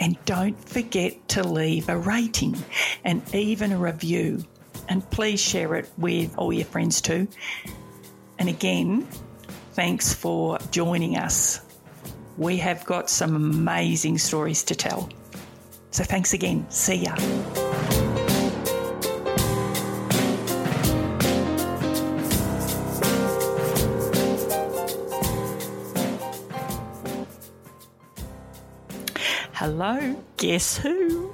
And 0.00 0.16
don't 0.24 0.58
forget 0.66 1.28
to 1.28 1.46
leave 1.46 1.90
a 1.90 1.98
rating 1.98 2.56
and 3.04 3.22
even 3.34 3.70
a 3.70 3.76
review. 3.76 4.42
And 4.88 5.08
please 5.10 5.40
share 5.40 5.74
it 5.74 5.90
with 5.98 6.34
all 6.38 6.54
your 6.54 6.64
friends 6.64 7.02
too. 7.02 7.28
And 8.38 8.48
again, 8.48 9.06
thanks 9.74 10.14
for 10.14 10.56
joining 10.70 11.18
us 11.18 11.60
we 12.38 12.56
have 12.56 12.82
got 12.86 13.10
some 13.10 13.36
amazing 13.36 14.16
stories 14.16 14.64
to 14.64 14.74
tell. 14.74 15.10
So 15.90 16.02
thanks 16.02 16.32
again. 16.32 16.64
See 16.70 17.04
ya. 17.04 17.14
Hello, 29.64 29.96
guess 30.36 30.76
who? 30.76 31.32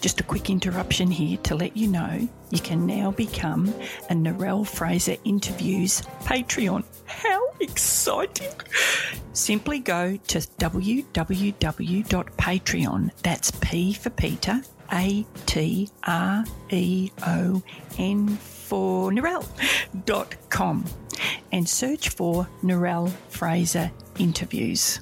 Just 0.00 0.18
a 0.18 0.24
quick 0.24 0.48
interruption 0.48 1.10
here 1.10 1.36
to 1.42 1.54
let 1.54 1.76
you 1.76 1.88
know 1.88 2.26
you 2.48 2.58
can 2.58 2.86
now 2.86 3.10
become 3.10 3.68
a 4.08 4.14
Narelle 4.14 4.66
Fraser 4.66 5.16
Interviews 5.24 6.00
Patreon. 6.22 6.84
How 7.04 7.46
exciting! 7.60 8.48
Simply 9.34 9.80
go 9.80 10.16
to 10.16 10.38
www.patreon, 10.38 11.10
that's 13.22 13.50
P 13.50 13.92
for 13.92 14.08
Peter, 14.08 14.62
A 14.90 15.26
T 15.44 15.90
R 16.04 16.46
E 16.70 17.10
O 17.26 17.62
N 17.98 18.28
for 18.28 19.10
Narelle.com 19.12 20.84
and 21.52 21.68
search 21.68 22.08
for 22.08 22.48
Narelle 22.62 23.10
Fraser 23.28 23.92
Interviews. 24.18 25.00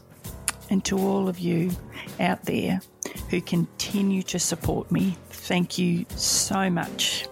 And 0.72 0.82
to 0.86 0.96
all 0.96 1.28
of 1.28 1.38
you 1.38 1.70
out 2.18 2.44
there, 2.44 2.80
who 3.28 3.42
continue 3.42 4.22
to 4.22 4.38
support 4.38 4.90
me. 4.90 5.18
Thank 5.28 5.76
you 5.76 6.06
so 6.16 6.70
much. 6.70 7.26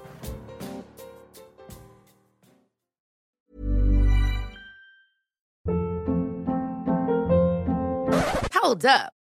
Hold 8.52 8.84
up. 8.84 9.14